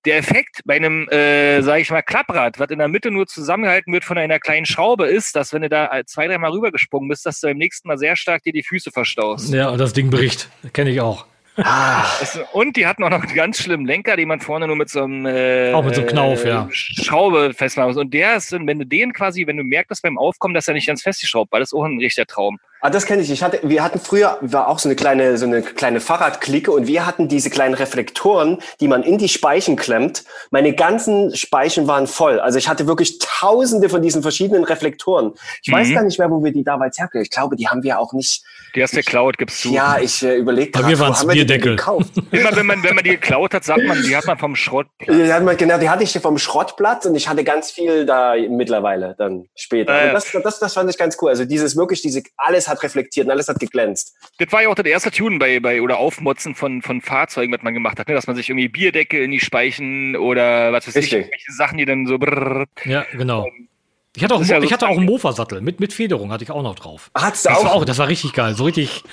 Der 0.07 0.19
Effekt 0.19 0.61
bei 0.65 0.77
einem, 0.77 1.09
äh, 1.09 1.61
sage 1.63 1.83
ich 1.83 1.91
mal, 1.91 2.01
Klapprad, 2.01 2.61
was 2.61 2.71
in 2.71 2.79
der 2.79 2.87
Mitte 2.87 3.11
nur 3.11 3.27
zusammengehalten 3.27 3.93
wird 3.93 4.05
von 4.05 4.17
einer 4.17 4.39
kleinen 4.39 4.65
Schraube, 4.65 5.09
ist, 5.09 5.35
dass 5.35 5.53
wenn 5.53 5.63
du 5.63 5.69
da 5.69 5.91
äh, 5.93 6.05
zwei, 6.07 6.29
dreimal 6.29 6.53
rübergesprungen 6.53 7.09
bist, 7.09 7.27
dass 7.27 7.41
du 7.41 7.49
beim 7.49 7.59
nächsten 7.59 7.89
Mal 7.89 7.99
sehr 7.99 8.15
stark 8.15 8.45
dir 8.45 8.53
die 8.53 8.63
Füße 8.63 8.93
verstaust. 8.93 9.53
Ja, 9.53 9.77
das 9.77 9.93
Ding 9.93 10.09
bricht. 10.09 10.49
Kenne 10.73 10.91
ich 10.91 11.01
auch. 11.01 11.27
Ah, 11.59 12.05
Und 12.53 12.77
die 12.77 12.87
hatten 12.87 13.03
auch 13.05 13.11
noch 13.11 13.23
einen 13.23 13.35
ganz 13.35 13.59
schlimmen 13.59 13.87
Lenker, 13.87 14.17
den 14.17 14.29
man 14.29 14.41
vorne 14.41 14.67
nur 14.67 14.77
mit 14.77 14.91
so 14.91 15.03
einem 15.03 15.27
äh, 15.27 15.73
Auch 15.73 15.85
mit 15.85 15.95
so 15.95 16.03
einem 16.03 16.11
Knauf, 16.11 16.45
äh, 16.45 16.49
ja. 16.49 16.69
Schraube 16.71 17.55
festmachen 17.55 17.89
muss. 17.91 17.97
Und 17.97 18.13
der 18.13 18.37
ist, 18.37 18.53
dann, 18.53 18.67
wenn 18.67 18.79
du 18.79 18.85
den 18.87 19.13
quasi, 19.13 19.47
wenn 19.47 19.57
du 19.57 19.63
merkst, 19.65 19.91
dass 19.91 20.01
beim 20.03 20.19
Aufkommen, 20.19 20.55
dass 20.55 20.69
er 20.69 20.75
nicht 20.75 20.87
ganz 20.87 21.03
festgeschraubt 21.03 21.53
war, 21.53 21.61
das 21.61 21.71
ist 21.71 21.75
auch 21.79 21.85
ein 21.85 21.99
richtiger 21.99 22.27
Traum. 22.27 22.59
ah, 22.83 22.91
das 22.91 23.07
kenne 23.07 23.23
ich. 23.23 23.31
Ich 23.31 23.43
hatte, 23.43 23.61
wir 23.63 23.83
hatten 23.83 23.99
früher, 23.99 24.39
war 24.43 24.69
auch 24.69 24.79
so 24.79 24.89
eine 24.89 24.97
kleine, 24.97 25.39
so 25.39 25.47
eine 25.47 25.63
kleine 25.63 26.01
Fahrradklicke 26.01 26.71
und 26.71 26.87
wir 26.87 27.07
hatten 27.07 27.29
diese 27.29 27.49
kleinen 27.51 27.75
Reflektoren, 27.75 28.59
die 28.81 28.89
man 28.89 29.03
in 29.03 29.19
die 29.19 29.29
Speichen 29.29 29.77
klemmt. 29.77 30.25
Meine 30.51 30.75
ganzen 30.75 31.35
Speichen 31.35 31.89
waren 31.89 32.07
voll. 32.07 32.39
Also 32.39 32.59
ich 32.59 32.69
hatte 32.69 32.87
wirklich 32.87 33.19
tausende 33.19 33.89
von 33.89 34.03
diesen 34.03 34.23
verschiedenen 34.23 34.65
Reflektoren. 34.65 35.33
Ich 35.63 35.73
weiß 35.73 35.89
Mhm. 35.89 35.95
gar 35.95 36.03
nicht 36.05 36.19
mehr, 36.19 36.31
wo 36.31 36.45
wir 36.45 36.53
die 36.53 36.65
damals 36.65 36.99
herkriegen. 36.99 37.23
Ich 37.25 37.31
glaube, 37.31 37.57
die 37.57 37.69
haben 37.69 37.83
wir 37.83 37.99
auch 37.99 38.13
nicht. 38.13 38.43
Die 38.77 38.83
hast 38.83 38.93
du 38.93 38.99
geklaut, 38.99 39.39
gibst 39.39 39.65
du. 39.65 39.73
Ja, 39.73 39.99
ich 39.99 40.23
äh, 40.23 40.37
überlege 40.37 40.79
haben 40.79 40.87
wir 40.87 40.97
die 40.97 41.15
denn 41.17 41.29
Bierdeckel. 41.29 41.77
gekauft? 41.77 42.13
Immer 42.31 42.55
wenn 42.55 42.67
man, 42.67 42.83
wenn 42.83 42.95
man 42.95 43.05
die 43.05 43.11
geklaut 43.11 43.55
hat, 43.55 43.65
sagt 43.65 43.83
man, 43.85 44.03
die 44.03 44.15
hat 44.15 44.27
man 44.27 44.37
vom 44.37 44.55
Schrott. 44.55 44.87
Die 45.09 45.33
hat 45.33 45.43
man, 45.43 45.57
genau, 45.57 45.79
die 45.79 45.89
hatte 45.89 46.05
ich 46.05 46.13
vom 46.19 46.37
Schrottplatz 46.37 47.07
und 47.07 47.15
ich 47.15 47.27
hatte 47.27 47.43
ganz 47.43 47.71
viel 47.71 48.05
da 48.05 48.35
mittlerweile 48.49 49.15
dann 49.17 49.49
später. 49.57 50.09
Und 50.09 50.13
das, 50.13 50.31
das, 50.31 50.59
das 50.59 50.75
fand 50.75 50.91
ich 50.91 50.99
ganz 50.99 51.17
cool. 51.23 51.31
Also 51.31 51.47
dieses 51.47 51.75
wirklich, 51.75 52.03
diese, 52.03 52.23
alles 52.37 52.69
hat 52.69 52.83
reflektiert 52.83 53.27
und 53.27 53.33
alles 53.33 53.49
hat 53.49 53.59
geglänzt. 53.59 54.15
Das 54.39 54.53
war 54.53 54.63
ja 54.63 54.69
auch 54.69 54.75
das 54.75 54.87
erste 54.87 55.11
Tune 55.11 55.39
bei, 55.39 55.59
bei 55.59 55.81
oder 55.81 55.97
Aufmotzen 55.97 56.55
von, 56.55 56.83
von 56.83 57.01
Fahrzeugen, 57.01 57.55
was 57.55 57.63
man 57.63 57.73
gemacht 57.73 57.99
hat, 57.99 58.09
ne? 58.09 58.15
dass 58.15 58.27
man 58.27 58.37
sich 58.37 58.51
irgendwie 58.51 58.69
Bierdeckel 58.69 59.23
in 59.23 59.31
die 59.31 59.41
Speichen 59.41 60.17
oder 60.17 60.73
was 60.73 60.87
weiß 60.87 60.97
ich, 60.97 61.05
Richtig. 61.05 61.19
irgendwelche 61.21 61.53
Sachen, 61.53 61.79
die 61.79 61.87
dann 61.87 62.07
so 62.07 62.19
brrr, 62.19 62.67
Ja, 62.85 63.07
genau. 63.13 63.47
Ich 64.17 64.25
hatte 64.25 64.35
auch, 64.35 64.43
ja 64.43 64.63
ich 64.63 64.73
hatte 64.73 64.89
auch 64.89 64.97
einen 64.97 65.05
Mofa-Sattel 65.05 65.61
mit, 65.61 65.79
mit 65.79 65.93
Federung, 65.93 66.33
hatte 66.33 66.43
ich 66.43 66.51
auch 66.51 66.63
noch 66.63 66.75
drauf. 66.75 67.11
Hat's 67.15 67.43
Das 67.43 67.63
war 67.63 67.73
auch? 67.73 67.83
auch, 67.83 67.85
das 67.85 67.99
war 67.99 68.09
richtig 68.09 68.33
geil. 68.33 68.55
So 68.55 68.65
richtig 68.65 69.05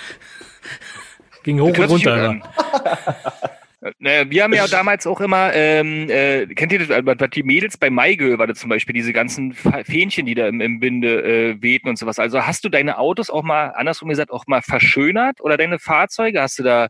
ging 1.43 1.59
hoch 1.59 1.77
und 1.77 1.89
runter. 1.89 2.39
wir 3.99 4.43
haben 4.43 4.53
ja 4.53 4.65
damals 4.67 5.05
auch 5.05 5.19
immer, 5.19 5.53
ähm, 5.53 6.09
äh, 6.09 6.45
kennt 6.47 6.71
ihr 6.71 6.85
das, 6.85 7.05
was 7.05 7.29
die 7.31 7.43
Mädels 7.43 7.77
bei 7.77 7.89
Maigö 7.89 8.37
war 8.37 8.47
das 8.47 8.59
zum 8.59 8.69
Beispiel, 8.69 8.93
diese 8.93 9.11
ganzen 9.11 9.53
Fähnchen, 9.53 10.25
die 10.25 10.35
da 10.35 10.47
im, 10.47 10.61
im 10.61 10.79
Binde 10.79 11.21
äh, 11.21 11.61
wehten 11.61 11.89
und 11.89 11.97
sowas. 11.97 12.17
Also 12.17 12.45
hast 12.45 12.63
du 12.63 12.69
deine 12.69 12.97
Autos 12.97 13.29
auch 13.29 13.43
mal, 13.43 13.71
andersrum 13.75 14.07
gesagt, 14.07 14.31
auch 14.31 14.47
mal 14.47 14.61
verschönert 14.61 15.41
oder 15.41 15.57
deine 15.57 15.79
Fahrzeuge? 15.79 16.41
Hast 16.41 16.59
du 16.59 16.63
da, 16.63 16.87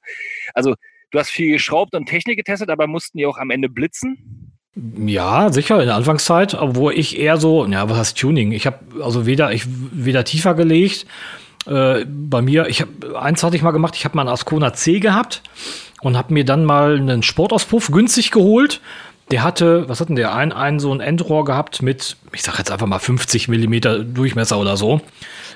also 0.54 0.76
du 1.10 1.17
hast 1.17 1.32
viel 1.32 1.54
geschraubt 1.54 1.95
und 1.95 2.06
Technik 2.06 2.38
getestet, 2.38 2.69
aber 2.69 2.86
mussten 2.86 3.17
die 3.17 3.26
auch 3.26 3.39
am 3.39 3.49
Ende 3.49 3.69
blitzen? 3.69 4.52
Ja, 4.75 5.51
sicher, 5.51 5.79
in 5.81 5.86
der 5.86 5.95
Anfangszeit, 5.95 6.55
obwohl 6.55 6.93
ich 6.93 7.19
eher 7.19 7.38
so, 7.38 7.65
ja, 7.65 7.89
was 7.89 7.97
heißt 7.97 8.17
Tuning? 8.17 8.51
Ich 8.51 8.65
habe 8.65 8.79
also 9.03 9.27
weder, 9.27 9.51
ich 9.53 9.65
weder 9.67 10.23
tiefer 10.23 10.55
gelegt. 10.55 11.05
Äh, 11.67 12.05
bei 12.05 12.41
mir, 12.41 12.67
ich 12.67 12.81
habe 12.81 13.19
eins 13.19 13.43
hatte 13.43 13.55
ich 13.55 13.62
mal 13.62 13.71
gemacht, 13.71 13.95
ich 13.95 14.03
habe 14.03 14.15
mal 14.15 14.23
einen 14.23 14.31
Ascona 14.31 14.73
C 14.73 14.99
gehabt 14.99 15.43
und 16.01 16.17
habe 16.17 16.33
mir 16.33 16.43
dann 16.43 16.65
mal 16.65 16.97
einen 16.97 17.21
Sportauspuff 17.21 17.91
günstig 17.91 18.31
geholt. 18.31 18.81
Der 19.29 19.43
hatte, 19.43 19.88
was 19.88 20.01
hatten 20.01 20.15
der? 20.15 20.33
Ein, 20.36 20.51
ein 20.51 20.79
so 20.79 20.91
ein 20.91 20.99
Endrohr 20.99 21.45
gehabt 21.45 21.83
mit, 21.83 22.17
ich 22.33 22.41
sag 22.41 22.57
jetzt 22.57 22.71
einfach 22.71 22.88
mal 22.88 22.99
50 22.99 23.47
Millimeter 23.47 23.99
Durchmesser 23.99 24.57
oder 24.59 24.75
so. 24.75 25.01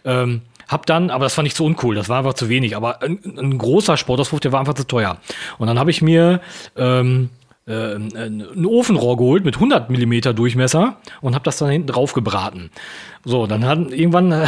Ähm, 0.05 0.41
hab 0.67 0.85
dann, 0.85 1.09
aber 1.09 1.25
das 1.25 1.33
fand 1.33 1.47
ich 1.47 1.55
zu 1.55 1.65
uncool, 1.65 1.95
das 1.95 2.07
war 2.07 2.19
einfach 2.19 2.33
zu 2.33 2.49
wenig. 2.49 2.75
Aber 2.75 3.01
ein, 3.01 3.19
ein 3.37 3.57
großer 3.57 3.97
Sportauspuff, 3.97 4.41
der 4.41 4.51
war 4.51 4.59
einfach 4.59 4.75
zu 4.75 4.85
teuer. 4.85 5.17
Und 5.57 5.67
dann 5.67 5.79
habe 5.79 5.91
ich 5.91 6.01
mir 6.01 6.39
ähm, 6.75 7.29
äh, 7.67 7.95
ein 7.95 8.65
Ofenrohr 8.65 9.17
geholt 9.17 9.45
mit 9.45 9.55
100 9.55 9.89
Millimeter 9.89 10.33
Durchmesser 10.33 10.97
und 11.21 11.35
habe 11.35 11.43
das 11.43 11.57
dann 11.57 11.69
hinten 11.69 11.87
drauf 11.87 12.13
gebraten. 12.13 12.71
So, 13.25 13.45
dann 13.45 13.65
hat 13.65 13.91
irgendwann 13.91 14.31
äh, 14.31 14.47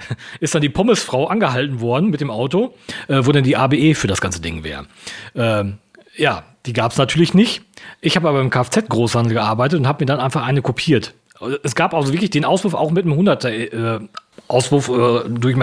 ist 0.40 0.54
dann 0.54 0.62
die 0.62 0.68
Pommesfrau 0.68 1.26
angehalten 1.26 1.80
worden 1.80 2.10
mit 2.10 2.20
dem 2.20 2.30
Auto, 2.30 2.74
äh, 3.08 3.20
wo 3.22 3.32
dann 3.32 3.44
die 3.44 3.56
ABE 3.56 3.94
für 3.94 4.06
das 4.06 4.20
ganze 4.20 4.40
Ding 4.40 4.62
wäre. 4.64 4.86
Ähm, 5.34 5.78
ja, 6.16 6.44
die 6.66 6.72
gab 6.72 6.92
es 6.92 6.98
natürlich 6.98 7.34
nicht. 7.34 7.62
Ich 8.00 8.16
habe 8.16 8.28
aber 8.28 8.40
im 8.40 8.50
Kfz-Großhandel 8.50 9.34
gearbeitet 9.34 9.80
und 9.80 9.88
habe 9.88 10.02
mir 10.02 10.06
dann 10.06 10.20
einfach 10.20 10.46
eine 10.46 10.62
kopiert. 10.62 11.14
Es 11.62 11.74
gab 11.74 11.94
also 11.94 12.12
wirklich 12.12 12.30
den 12.30 12.44
Auspuff 12.44 12.74
auch 12.74 12.90
mit 12.90 13.06
einem 13.06 13.18
100er 13.18 14.08
Auspuff 14.48 14.88
äh, 14.88 15.54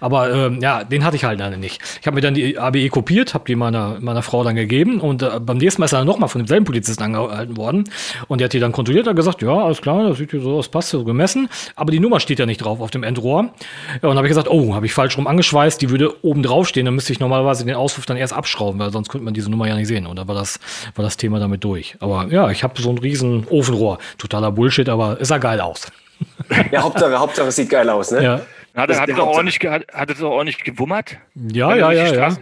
aber 0.00 0.32
ähm, 0.32 0.60
ja, 0.60 0.84
den 0.84 1.04
hatte 1.04 1.16
ich 1.16 1.24
halt 1.24 1.38
leider 1.38 1.56
nicht. 1.56 1.80
Ich 2.00 2.06
habe 2.06 2.16
mir 2.16 2.20
dann 2.20 2.34
die 2.34 2.58
ABE 2.58 2.88
kopiert, 2.88 3.34
habe 3.34 3.44
die 3.46 3.54
meiner 3.54 3.98
meiner 4.00 4.22
Frau 4.22 4.42
dann 4.44 4.56
gegeben 4.56 5.00
und 5.00 5.22
äh, 5.22 5.40
beim 5.40 5.58
nächsten 5.58 5.80
Mal 5.80 5.86
ist 5.86 5.92
er 5.92 5.98
dann 5.98 6.06
nochmal 6.06 6.28
von 6.28 6.40
demselben 6.40 6.64
Polizisten 6.64 7.02
angehalten 7.02 7.56
worden 7.56 7.84
und 8.28 8.40
der 8.40 8.46
hat 8.46 8.52
die 8.52 8.60
dann 8.60 8.72
kontrolliert, 8.72 9.06
hat 9.06 9.16
gesagt, 9.16 9.42
ja, 9.42 9.52
alles 9.52 9.80
klar, 9.82 10.08
das 10.08 10.18
sieht 10.18 10.30
hier 10.30 10.40
so 10.40 10.58
aus, 10.58 10.68
passt 10.68 10.90
so 10.90 11.04
gemessen, 11.04 11.48
aber 11.76 11.92
die 11.92 12.00
Nummer 12.00 12.20
steht 12.20 12.38
ja 12.38 12.46
nicht 12.46 12.58
drauf 12.58 12.80
auf 12.80 12.90
dem 12.90 13.02
Endrohr. 13.02 13.50
Ja, 14.02 14.08
und 14.08 14.16
habe 14.16 14.26
ich 14.26 14.30
gesagt, 14.30 14.48
oh, 14.48 14.74
habe 14.74 14.86
ich 14.86 14.92
falsch 14.92 15.16
rum 15.16 15.26
angeschweißt, 15.26 15.80
die 15.80 15.90
würde 15.90 16.24
oben 16.24 16.42
drauf 16.42 16.68
stehen, 16.68 16.86
dann 16.86 16.94
müsste 16.94 17.12
ich 17.12 17.20
normalerweise 17.20 17.64
den 17.64 17.74
Auspuff 17.74 18.06
dann 18.06 18.16
erst 18.16 18.32
abschrauben, 18.32 18.80
weil 18.80 18.90
sonst 18.90 19.08
könnte 19.08 19.24
man 19.24 19.34
diese 19.34 19.50
Nummer 19.50 19.68
ja 19.68 19.76
nicht 19.76 19.88
sehen 19.88 20.06
und 20.06 20.16
dann 20.16 20.26
war 20.28 20.34
das 20.34 20.58
war 20.94 21.04
das 21.04 21.16
Thema 21.16 21.38
damit 21.38 21.64
durch. 21.64 21.96
Aber 22.00 22.28
ja, 22.30 22.50
ich 22.50 22.64
habe 22.64 22.80
so 22.80 22.90
ein 22.90 22.98
riesen 22.98 23.46
Ofenrohr, 23.48 23.98
totaler 24.18 24.50
Bullshit, 24.50 24.88
aber 24.88 25.18
es 25.20 25.28
sah 25.28 25.38
geil 25.38 25.60
aus. 25.60 25.90
Ja, 26.72 26.82
Hauptsache, 26.82 27.18
Hauptsache 27.18 27.48
es 27.48 27.56
sieht 27.56 27.70
geil 27.70 27.88
aus, 27.88 28.10
ne? 28.10 28.22
Ja. 28.22 28.40
Hat, 28.74 28.96
hat, 28.96 29.08
es 29.08 29.18
auch 29.18 29.26
ordentlich, 29.26 29.58
hat, 29.60 29.86
hat 29.92 30.10
es 30.10 30.22
auch 30.22 30.30
ordentlich 30.30 30.62
gewummert? 30.62 31.16
Ja, 31.34 31.74
ja, 31.74 31.92
ja, 31.92 32.14
ja. 32.14 32.36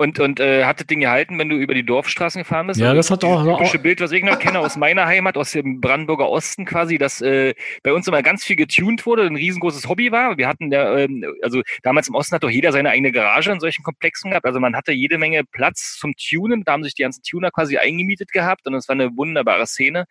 Und, 0.00 0.20
und 0.20 0.38
äh, 0.38 0.64
hat 0.64 0.78
das 0.78 0.86
Ding 0.86 1.00
gehalten, 1.00 1.36
wenn 1.40 1.48
du 1.48 1.56
über 1.56 1.74
die 1.74 1.84
Dorfstraßen 1.84 2.40
gefahren 2.42 2.68
bist? 2.68 2.78
Ja, 2.78 2.86
Also 2.90 2.96
das 2.98 3.10
hat 3.10 3.24
auch- 3.24 3.44
auch- 3.44 3.58
typische 3.58 3.80
Bild, 3.80 4.00
was 4.00 4.12
ich 4.12 4.22
noch 4.22 4.38
kenne 4.38 4.60
aus 4.60 4.76
meiner 4.76 5.06
Heimat, 5.06 5.36
aus 5.36 5.50
dem 5.50 5.80
Brandenburger 5.80 6.28
Osten 6.28 6.64
quasi, 6.64 6.98
dass 6.98 7.20
äh, 7.20 7.54
bei 7.82 7.92
uns 7.92 8.06
immer 8.06 8.22
ganz 8.22 8.44
viel 8.44 8.54
getuned 8.54 9.04
wurde, 9.06 9.24
ein 9.24 9.34
riesengroßes 9.34 9.88
Hobby 9.88 10.12
war. 10.12 10.38
Wir 10.38 10.46
hatten 10.46 10.70
ja, 10.70 10.96
ähm, 10.98 11.24
also 11.42 11.62
damals 11.82 12.06
im 12.06 12.14
Osten 12.14 12.36
hat 12.36 12.44
doch 12.44 12.48
jeder 12.50 12.70
seine 12.70 12.90
eigene 12.90 13.10
Garage 13.10 13.50
in 13.50 13.58
solchen 13.58 13.82
Komplexen 13.82 14.30
gehabt. 14.30 14.46
Also 14.46 14.60
man 14.60 14.76
hatte 14.76 14.92
jede 14.92 15.18
Menge 15.18 15.42
Platz 15.50 15.96
zum 15.98 16.14
Tunen. 16.14 16.62
Da 16.62 16.72
haben 16.74 16.84
sich 16.84 16.94
die 16.94 17.02
ganzen 17.02 17.24
Tuner 17.24 17.50
quasi 17.50 17.76
eingemietet 17.78 18.30
gehabt 18.30 18.68
und 18.68 18.74
es 18.74 18.86
war 18.86 18.94
eine 18.94 19.16
wunderbare 19.16 19.66
Szene. 19.66 20.04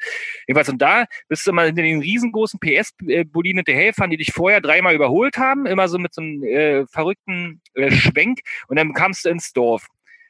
Jedenfalls, 0.48 0.68
und 0.68 0.82
da 0.82 1.06
bist 1.30 1.48
du 1.48 1.54
mal 1.54 1.68
hinter 1.68 1.84
den 1.84 2.02
riesengroßen 2.02 2.60
PS-Boliden 2.60 3.60
hinterhergefahren, 3.60 4.12
die 4.12 4.18
dich 4.18 4.34
vorher 4.34 4.60
dreimal 4.60 4.94
überholt 4.96 5.38
haben, 5.38 5.66
immer 5.66 5.88
so 5.88 5.98
mit 5.98 6.14
so 6.14 6.20
einem 6.22 6.44
äh, 6.44 6.86
verrückten 6.88 7.62
äh, 7.74 7.90
Schwenk 7.90 8.40
und 8.68 8.78
dann 8.78 8.92
kamst 8.92 9.24
du 9.24 9.30
ins 9.30 9.54
Dorf. 9.54 9.77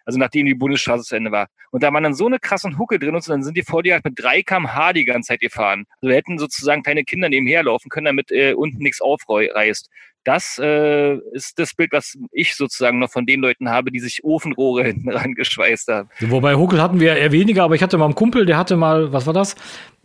Also 0.07 0.19
nachdem 0.19 0.45
die 0.45 0.55
Bundesstraße 0.55 1.03
zu 1.03 1.17
Ende 1.17 1.33
war. 1.33 1.47
Und 1.69 1.83
da 1.83 1.91
waren 1.91 2.01
dann 2.01 2.13
so 2.13 2.27
eine 2.27 2.39
krassen 2.39 2.79
Hucke 2.79 2.97
drin 2.97 3.13
und 3.13 3.23
so, 3.25 3.33
dann 3.33 3.43
sind 3.43 3.57
die 3.57 3.63
vor 3.63 3.83
dir 3.83 3.95
halt 3.95 4.05
mit 4.05 4.13
3 4.17 4.41
km/h 4.41 4.93
die 4.93 5.03
ganze 5.03 5.27
Zeit 5.27 5.41
gefahren. 5.41 5.83
Also 6.01 6.15
hätten 6.15 6.39
sozusagen 6.39 6.81
kleine 6.81 7.03
Kinder 7.03 7.27
nebenher 7.27 7.61
laufen 7.61 7.89
können, 7.89 8.05
damit 8.05 8.31
äh, 8.31 8.53
unten 8.53 8.77
nichts 8.77 9.01
aufreißt. 9.01 9.89
Das 10.23 10.59
äh, 10.63 11.17
ist 11.33 11.59
das 11.59 11.73
Bild, 11.73 11.91
was 11.91 12.17
ich 12.31 12.55
sozusagen 12.55 12.99
noch 12.99 13.11
von 13.11 13.25
den 13.25 13.41
Leuten 13.41 13.69
habe, 13.69 13.91
die 13.91 13.99
sich 13.99 14.23
Ofenrohre 14.23 14.83
hinten 14.85 15.09
rangeschweißt 15.09 15.89
haben. 15.89 16.09
Wobei 16.21 16.55
Huckel 16.55 16.81
hatten 16.81 17.01
wir 17.01 17.17
eher 17.17 17.33
weniger, 17.33 17.63
aber 17.65 17.75
ich 17.75 17.83
hatte 17.83 17.97
mal 17.97 18.05
einen 18.05 18.15
Kumpel, 18.15 18.45
der 18.45 18.57
hatte 18.57 18.77
mal, 18.77 19.11
was 19.11 19.25
war 19.25 19.33
das? 19.33 19.55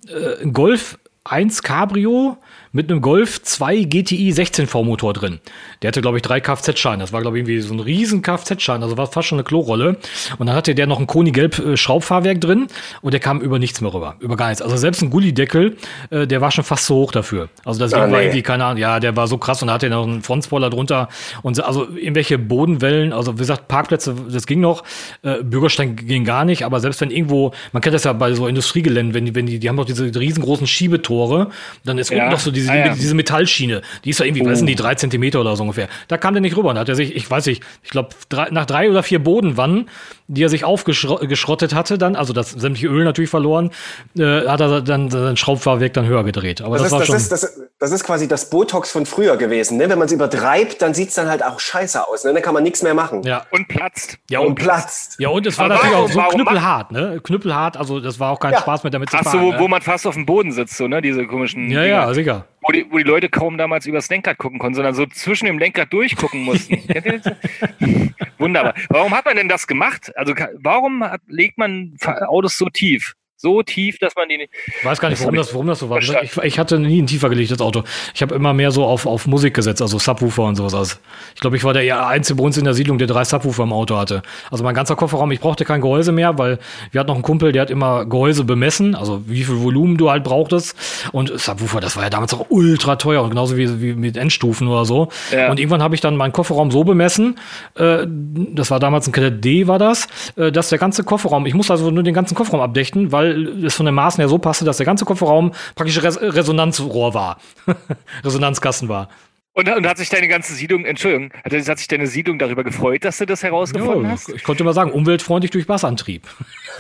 Äh, 0.09 0.49
Golf 0.49 0.99
1 1.23 1.63
Cabrio 1.63 2.39
mit 2.75 2.91
einem 2.91 3.03
Golf 3.03 3.43
2 3.43 3.83
GTI 3.85 4.31
16V 4.33 4.83
Motor 4.83 5.13
drin. 5.13 5.41
Der 5.83 5.89
hatte, 5.89 6.01
glaube 6.01 6.17
ich, 6.17 6.23
drei 6.23 6.41
Kfz-Scheine. 6.41 7.03
Das 7.03 7.13
war, 7.13 7.21
glaube 7.21 7.37
ich, 7.39 7.43
irgendwie 7.43 7.61
so 7.61 7.75
ein 7.75 7.81
riesen 7.81 8.23
Kfz-Schein. 8.23 8.83
Also 8.83 8.97
war 8.97 9.07
fast 9.07 9.29
schon 9.29 9.37
eine 9.37 9.45
Klorolle. 9.45 9.97
Und 10.39 10.47
dann 10.47 10.57
hatte 10.57 10.75
der 10.75 10.87
noch 10.87 10.99
ein 10.99 11.07
Koni-Gelb 11.07 11.59
äh, 11.59 11.77
Schraubfahrwerk 11.77 12.41
drin 12.41 12.69
und 13.03 13.13
der 13.13 13.21
kam 13.21 13.41
über 13.43 13.59
nichts 13.59 13.81
mehr 13.83 13.93
rüber. 13.93 14.17
Über 14.21 14.37
gar 14.37 14.49
nichts. 14.49 14.63
Also 14.63 14.77
selbst 14.79 15.03
ein 15.03 15.11
Gullideckel, 15.11 15.77
äh, 16.11 16.27
der 16.27 16.41
war 16.41 16.51
schon 16.51 16.65
fast 16.65 16.87
zu 16.87 16.95
hoch 16.95 17.13
dafür. 17.13 17.51
Also 17.65 17.79
das 17.79 17.93
Ah, 17.93 18.01
war 18.01 18.07
nee. 18.09 18.23
irgendwie, 18.23 18.43
keine 18.43 18.65
Ahnung, 18.65 18.79
ja, 18.81 19.01
der 19.01 19.17
war 19.17 19.27
so 19.29 19.37
krass 19.37 19.61
und 19.61 19.69
da 19.69 19.75
hatte 19.75 19.87
er 19.87 19.91
noch 19.91 20.07
einen 20.07 20.23
Frontspoiler 20.23 20.71
drunter. 20.71 21.09
Und 21.43 21.57
so- 21.57 21.65
also 21.65 21.87
irgendwelche 21.95 22.39
Bodenwellen, 22.39 23.13
also 23.13 23.35
wie 23.35 23.39
gesagt, 23.39 23.69
Parkplätze, 23.69 24.15
das 24.31 24.47
ging 24.47 24.61
noch. 24.61 24.83
Äh, 25.23 25.43
Bürgersteig 25.43 26.07
ging 26.07 26.25
gar 26.25 26.47
nicht, 26.47 26.63
aber 26.65 26.81
selbst 26.81 27.03
wenn 27.03 27.11
irgendwo, 27.11 27.53
man 27.73 27.83
kennt 27.83 27.95
das 27.95 28.05
ja 28.05 28.15
bei 28.15 28.33
so 28.33 28.47
Industriegeländen, 28.47 29.13
wenn 29.15 29.27
die, 29.27 29.35
wenn 29.35 29.45
die, 29.45 29.59
die 29.59 29.69
haben 29.69 29.77
doch 29.77 29.85
diese 29.85 30.05
riesengroßen 30.15 30.67
Schiebetore, 30.67 31.51
dann 31.85 31.99
ist 31.99 32.11
Ja. 32.11 32.19
unten 32.19 32.31
noch 32.31 32.39
so 32.41 32.51
diese, 32.51 32.62
Ah, 32.71 32.77
ja. 32.77 32.95
diese 32.95 33.15
Metallschiene, 33.15 33.83
die 34.05 34.11
ist 34.11 34.19
ja 34.21 34.27
irgendwie, 34.27 34.45
was 34.47 34.59
sind 34.59 34.67
die, 34.67 34.75
drei 34.75 34.95
Zentimeter 34.95 35.41
oder 35.41 35.57
so 35.57 35.63
ungefähr. 35.63 35.89
Da 36.09 36.17
kam 36.19 36.35
der 36.35 36.41
nicht 36.41 36.57
rüber. 36.57 36.69
Und 36.71 36.75
da 36.77 36.83
hat 36.83 36.89
er 36.89 36.95
sich, 36.95 37.15
ich 37.17 37.31
weiß 37.31 37.47
nicht, 37.47 37.63
ich 37.83 37.91
glaube, 37.91 38.11
drei, 38.29 38.49
nach 38.51 38.67
drei 38.67 38.91
oder 38.91 39.03
vier 39.03 39.19
Bodenwannen, 39.23 39.89
die 40.29 40.43
er 40.45 40.49
sich 40.49 40.65
aufgeschrottet 40.65 41.75
hatte, 41.75 41.99
dann, 41.99 42.17
also 42.17 42.33
das 42.33 42.51
sämtliche 42.51 42.89
Öl 42.89 43.05
natürlich 43.05 43.31
verloren, 43.31 43.71
äh, 44.17 44.47
hat 44.47 44.61
er 44.61 44.81
dann 44.83 45.11
sein 45.11 45.37
Schraubfahrwerk 45.37 45.93
dann 45.93 46.07
höher 46.07 46.25
gedreht. 46.25 46.63
Aber 46.63 46.79
das, 46.79 46.85
Das, 46.85 46.87
ist, 46.87 46.93
war 46.93 46.99
das, 47.01 47.07
schon. 47.09 47.17
ist, 47.17 47.33
das, 47.33 47.61
das 47.79 47.93
ist 47.93 48.05
quasi 48.05 48.29
das 48.29 48.49
Botox 48.51 48.91
von 48.91 49.07
früher 49.07 49.37
gewesen. 49.37 49.77
Ne? 49.79 49.89
Wenn 49.89 49.99
man 49.99 50.07
es 50.07 50.13
übertreibt, 50.13 50.81
dann 50.83 50.95
sieht 50.95 51.11
es 51.11 51.15
dann 51.17 51.29
halt 51.29 51.45
auch 51.45 51.61
scheiße 51.61 52.07
aus. 52.09 52.25
Ne? 52.25 52.33
Dann 52.33 52.43
kann 52.43 52.55
man 52.55 52.63
nichts 52.63 52.83
mehr 52.83 52.95
machen. 52.95 53.23
ja. 53.25 53.45
Und 53.51 53.69
platzt. 53.69 54.19
Ja, 54.31 54.39
Und 54.41 54.47
und 54.49 54.55
platzt. 54.57 55.17
Ja, 55.19 55.29
und 55.29 55.47
es 55.47 55.59
war 55.59 55.67
Aber 55.67 55.75
natürlich 55.75 55.93
warum- 55.93 56.07
auch 56.07 56.31
so 56.31 56.37
knüppelhart, 56.37 56.93
ne? 56.93 57.21
Knüppelhart, 57.23 57.77
also 57.77 58.01
das 58.01 58.19
war 58.21 58.31
auch 58.31 58.41
kein 58.41 58.53
Ja. 58.53 58.61
Spaß 58.61 58.83
mehr 58.85 58.91
damit 58.91 59.11
zu 59.11 59.17
Ach 59.17 59.25
so, 59.25 59.31
fahren. 59.31 59.43
wo, 59.43 59.53
ne? 59.53 59.59
wo 59.61 59.69
man 59.69 59.83
fast 59.83 60.07
auf 60.07 60.15
dem 60.15 60.27
Boden 60.27 60.53
sitzt, 60.53 60.77
so, 60.77 60.89
ne? 60.89 61.03
Diese 61.03 61.27
komischen. 61.27 61.71
Ja, 61.71 61.83
Dinger. 61.83 61.87
ja, 61.87 62.15
sicher. 62.15 62.45
Wo 62.63 62.73
die, 62.73 62.87
wo 62.91 62.99
die 62.99 63.05
Leute 63.05 63.29
kaum 63.29 63.59
damals 63.59 63.87
übers 63.87 64.09
Lenkrad 64.09 64.39
gucken 64.39 64.59
konnten, 64.59 64.77
sondern 64.77 64.95
so 64.95 65.07
zwischen 65.07 65.47
dem 65.47 65.59
Lenkrad 65.59 65.93
durchgucken 65.93 66.43
mussten. 66.43 66.77
Wunderbar. 68.39 68.75
Warum 68.89 69.13
hat 69.13 69.25
man 69.25 69.37
denn 69.37 69.49
das 69.49 69.67
gemacht? 69.67 70.13
Also 70.17 70.35
warum 70.55 71.03
hat, 71.03 71.21
legt 71.27 71.59
man 71.59 71.97
Autos 72.05 72.57
so 72.57 72.69
tief? 72.69 73.15
So 73.43 73.61
tief, 73.61 73.99
dass 73.99 74.15
man 74.15 74.29
die 74.29 74.37
nicht. 74.37 74.53
Ich 74.69 74.85
weiß 74.85 75.01
gar 75.01 75.09
nicht, 75.09 75.21
warum 75.21 75.35
das, 75.35 75.53
warum 75.53 75.67
das 75.67 75.81
so 75.81 75.91
war. 75.91 75.99
Ich, 75.99 76.37
ich 76.37 76.59
hatte 76.61 76.79
nie 76.79 77.03
ein 77.03 77.09
tiefer 77.09 77.29
gelegtes 77.29 77.61
Auto. 77.61 77.83
Ich 78.15 78.23
habe 78.23 78.37
immer 78.37 78.55
mehr 78.55 78.71
so 78.71 78.85
auf, 78.85 79.05
auf 79.05 79.27
Musik 79.27 79.55
gesetzt, 79.55 79.83
also 79.83 79.99
Subwoofer 79.99 80.45
und 80.45 80.55
sowas. 80.55 80.75
Also 80.75 80.97
ich 81.35 81.41
glaube, 81.41 81.57
ich 81.57 81.65
war 81.65 81.73
der 81.73 82.07
Einzige 82.07 82.37
bei 82.37 82.45
uns 82.45 82.57
in 82.57 82.63
der 82.63 82.75
Siedlung, 82.75 82.99
der 82.99 83.09
drei 83.09 83.25
Subwoofer 83.25 83.65
im 83.65 83.73
Auto 83.73 83.97
hatte. 83.97 84.23
Also 84.53 84.63
mein 84.63 84.77
ganzer 84.77 84.95
Kofferraum, 84.95 85.33
ich 85.33 85.41
brauchte 85.41 85.65
kein 85.65 85.81
Gehäuse 85.81 86.13
mehr, 86.13 86.39
weil 86.39 86.61
wir 86.93 87.01
hatten 87.01 87.09
noch 87.09 87.17
einen 87.17 87.25
Kumpel, 87.25 87.51
der 87.51 87.63
hat 87.63 87.71
immer 87.71 88.07
Gehäuse 88.07 88.45
bemessen, 88.45 88.95
also 88.95 89.25
wie 89.27 89.43
viel 89.43 89.61
Volumen 89.61 89.97
du 89.97 90.09
halt 90.09 90.23
brauchtest. 90.23 90.77
Und 91.11 91.37
Subwoofer, 91.37 91.81
das 91.81 91.97
war 91.97 92.05
ja 92.05 92.11
damals 92.11 92.33
auch 92.35 92.47
ultra 92.49 92.95
teuer 92.95 93.25
und 93.25 93.31
genauso 93.31 93.57
wie, 93.57 93.83
wie 93.83 93.95
mit 93.95 94.17
Endstufen 94.17 94.69
oder 94.69 94.85
so. 94.85 95.09
Ja. 95.33 95.51
Und 95.51 95.59
irgendwann 95.59 95.83
habe 95.83 95.97
ich 95.97 96.01
dann 96.01 96.17
meinen 96.17 96.33
Kofferraum 96.33 96.71
so 96.71 96.85
bemessen, 96.85 97.41
äh, 97.75 98.07
das 98.07 98.71
war 98.71 98.79
damals 98.79 99.09
ein 99.09 99.13
Kadett 99.13 99.45
D, 99.45 99.67
war 99.67 99.81
das, 99.81 100.07
äh, 100.37 100.53
dass 100.53 100.69
der 100.69 100.79
ganze 100.79 101.03
Kofferraum, 101.03 101.45
ich 101.47 101.55
musste 101.55 101.73
also 101.73 101.91
nur 101.91 102.05
den 102.05 102.15
ganzen 102.15 102.37
Kofferraum 102.37 102.61
abdichten, 102.61 103.11
weil 103.11 103.32
es 103.33 103.75
von 103.75 103.87
den 103.87 103.95
Maßen 103.95 104.21
her 104.21 104.29
so 104.29 104.39
passte, 104.39 104.65
dass 104.65 104.77
der 104.77 104.87
ganze 104.87 105.05
Kofferraum 105.05 105.53
praktisch 105.75 106.03
Res 106.03 106.21
Resonanzrohr 106.21 107.15
war. 107.15 107.39
Resonanzkasten 108.25 108.89
war. 108.89 109.09
Und, 109.55 109.69
und 109.69 109.87
hat 109.87 109.99
sich 109.99 110.09
deine 110.09 110.29
ganze 110.29 110.55
Siedlung, 110.55 110.87
Entschuldigung, 110.87 111.31
hat, 111.45 111.53
hat 111.53 111.79
sich 111.79 111.89
deine 111.89 112.07
Siedlung 112.07 112.39
darüber 112.39 112.65
gefreut, 112.65 113.05
dass 113.05 113.19
du 113.19 113.27
das 113.27 113.43
herausgefunden 113.43 114.05
Ja, 114.05 114.11
hast? 114.13 114.31
ich 114.31 114.45
konnte 114.45 114.65
mal 114.65 114.73
sagen, 114.73 114.93
umweltfreundlich 114.93 115.51
durch 115.51 115.69
Wassantrieb. 115.69 116.27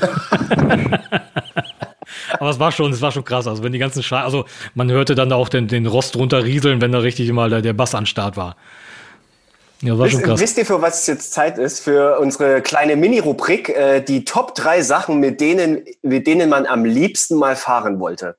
Aber 2.38 2.51
es 2.51 2.59
war 2.59 2.73
schon, 2.73 2.93
es 2.93 3.01
war 3.03 3.12
schon 3.12 3.25
krass. 3.25 3.47
Also 3.47 3.62
wenn 3.62 3.73
die 3.73 3.79
ganzen 3.79 4.03
Schei 4.03 4.21
also 4.21 4.47
man 4.75 4.91
hörte 4.91 5.15
dann 5.15 5.33
auch 5.33 5.49
den, 5.49 5.69
den 5.69 5.87
Rost 5.87 6.17
runterrieseln, 6.17 6.81
wenn 6.81 6.93
da 6.93 6.99
richtig 6.99 7.31
mal 7.33 7.51
der, 7.51 7.62
der 7.62 7.73
Bass 7.75 7.95
an 7.95 8.07
Start 8.07 8.37
war. 8.37 8.57
Ja, 9.83 9.99
war 9.99 10.09
schon 10.09 10.21
Wisst, 10.21 10.29
krass. 10.29 10.40
wisst 10.40 10.59
ihr, 10.59 10.66
für 10.66 10.81
was 10.81 11.01
es 11.01 11.07
jetzt 11.09 11.33
Zeit 11.33 11.59
ist? 11.59 11.81
Für 11.81 12.21
unsere 12.21 12.62
kleine 12.62 12.95
Mini-Rubrik, 12.95 13.68
äh, 13.68 14.01
die 14.01 14.25
Top 14.25 14.55
3 14.55 14.81
Sachen, 14.83 15.18
mit 15.18 15.40
denen, 15.40 15.85
mit 16.03 16.29
denen 16.29 16.49
man 16.49 16.66
am 16.66 16.85
liebsten 16.85 17.37
mal 17.37 17.57
fahren 17.57 17.99
wollte. 17.99 18.37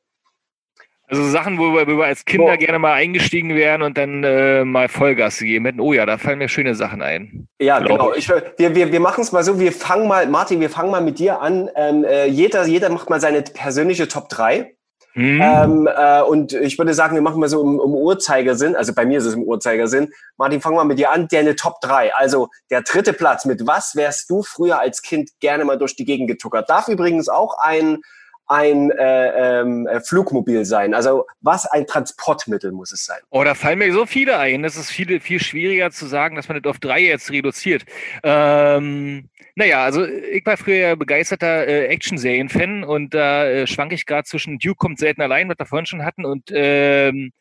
Also 1.08 1.30
Sachen, 1.30 1.60
wo 1.60 1.74
wir, 1.74 1.86
wo 1.86 1.98
wir 1.98 2.06
als 2.06 2.24
Kinder 2.24 2.48
Boah. 2.54 2.58
gerne 2.58 2.80
mal 2.80 2.94
eingestiegen 2.94 3.54
wären 3.56 3.82
und 3.82 3.98
dann 3.98 4.24
äh, 4.24 4.64
mal 4.64 4.88
Vollgas 4.88 5.38
gegeben 5.38 5.66
hätten. 5.66 5.80
Oh 5.82 5.92
ja, 5.92 6.06
da 6.06 6.18
fallen 6.18 6.40
mir 6.40 6.48
schöne 6.48 6.76
Sachen 6.76 7.02
ein. 7.02 7.48
Ja, 7.60 7.80
genau. 7.80 8.14
ich. 8.14 8.30
Ich, 8.30 8.30
wir 8.58 8.74
wir, 8.74 8.92
wir 8.92 9.00
machen 9.02 9.22
es 9.22 9.34
mal 9.34 9.44
so, 9.44 9.60
wir 9.60 9.74
fangen 9.74 10.08
mal, 10.08 10.26
Martin, 10.28 10.62
wir 10.62 10.70
fangen 10.70 10.92
mal 10.92 11.02
mit 11.02 11.20
dir 11.20 11.42
an. 11.42 11.70
Ähm, 11.76 12.06
äh, 12.06 12.26
jeder, 12.26 12.66
jeder 12.66 12.90
macht 12.90 13.10
mal 13.10 13.20
seine 13.20 13.42
persönliche 13.42 14.08
Top 14.08 14.30
3. 14.30 14.74
Hm? 15.14 15.40
Ähm, 15.42 15.90
äh, 15.96 16.22
und 16.22 16.54
ich 16.54 16.78
würde 16.78 16.94
sagen, 16.94 17.14
wir 17.14 17.22
machen 17.22 17.40
mal 17.40 17.50
so 17.50 17.62
im, 17.62 17.80
im 17.80 17.94
Uhrzeigersinn, 17.94 18.76
also 18.76 18.94
bei 18.94 19.06
mir 19.06 19.20
ist 19.20 19.26
es 19.26 19.36
im 19.36 19.44
Uhrzeigersinn. 19.44 20.12
Martin, 20.38 20.60
fangen 20.60 20.76
wir 20.76 20.84
mit 20.86 20.98
dir 20.98 21.12
an, 21.12 21.28
deine 21.30 21.56
Top 21.56 21.82
3. 21.82 22.16
Also 22.16 22.50
der 22.72 22.82
dritte 22.82 23.14
Platz, 23.14 23.46
mit 23.46 23.68
was 23.68 23.96
wärst 23.96 24.30
du 24.30 24.42
früher 24.42 24.80
als 24.80 25.04
Kind 25.04 25.30
gerne 25.40 25.66
mal 25.66 25.78
durch 25.78 25.96
die 25.96 26.06
Gegend 26.06 26.30
getuckert? 26.30 26.70
Darf 26.70 26.88
übrigens 26.88 27.30
auch 27.30 27.58
ein, 27.60 28.00
ein 28.48 28.92
äh, 28.92 29.62
ähm, 29.62 29.88
äh, 29.88 30.02
Flugmobil 30.02 30.66
sein. 30.66 30.94
Also 30.94 31.26
was 31.42 31.66
ein 31.66 31.88
Transportmittel 31.88 32.72
muss 32.72 32.92
es 32.92 33.06
sein? 33.06 33.20
Oh, 33.30 33.44
da 33.44 33.56
fallen 33.56 33.80
mir 33.80 33.92
so 33.94 34.06
viele 34.06 34.38
ein. 34.38 34.64
Das 34.64 34.76
ist 34.76 34.92
viel, 34.92 35.20
viel 35.20 35.40
schwieriger 35.40 35.92
zu 35.92 36.06
sagen, 36.06 36.36
dass 36.36 36.48
man 36.50 36.62
das 36.62 36.70
auf 36.70 36.80
drei 36.80 37.02
jetzt 37.02 37.32
reduziert. 37.32 37.84
Ähm, 38.24 39.30
naja, 39.56 39.84
also 39.84 40.06
ich 40.06 40.46
war 40.46 40.58
früher 40.58 40.96
begeisterter 40.96 41.68
äh, 41.68 41.86
Action-Serien-Fan 41.88 42.84
und 42.84 43.14
da 43.14 43.46
äh, 43.46 43.68
schwank 43.68 43.94
ich 43.94 44.06
gerade 44.06 44.28
zwischen 44.28 44.60
Duke 44.60 44.78
kommt 44.78 45.00
selten 45.00 45.22
allein, 45.22 45.48
was 45.48 45.60
wir 45.60 45.66
vorhin 45.66 45.86
schon 45.86 46.04
hatten, 46.04 46.26
und 46.26 46.50
ähm, 46.52 47.32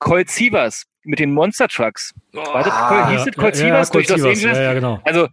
Colt 0.00 0.28
Sievers 0.30 0.84
mit 1.04 1.18
den 1.18 1.32
Monster 1.32 1.68
Trucks. 1.68 2.12
War 2.32 2.62
das 2.64 2.72
Ah, 2.72 2.88
Colt, 2.88 3.16
hieß 3.16 3.24
das 3.26 3.36
Colt 3.36 3.56
Sievers 3.56 3.90
durch 3.90 4.08
Colt 4.08 4.18
Los 4.20 4.28
Angeles? 4.28 4.56
Ja, 4.58 4.62
ja, 4.64 4.74
genau. 4.74 5.00
Also 5.04 5.28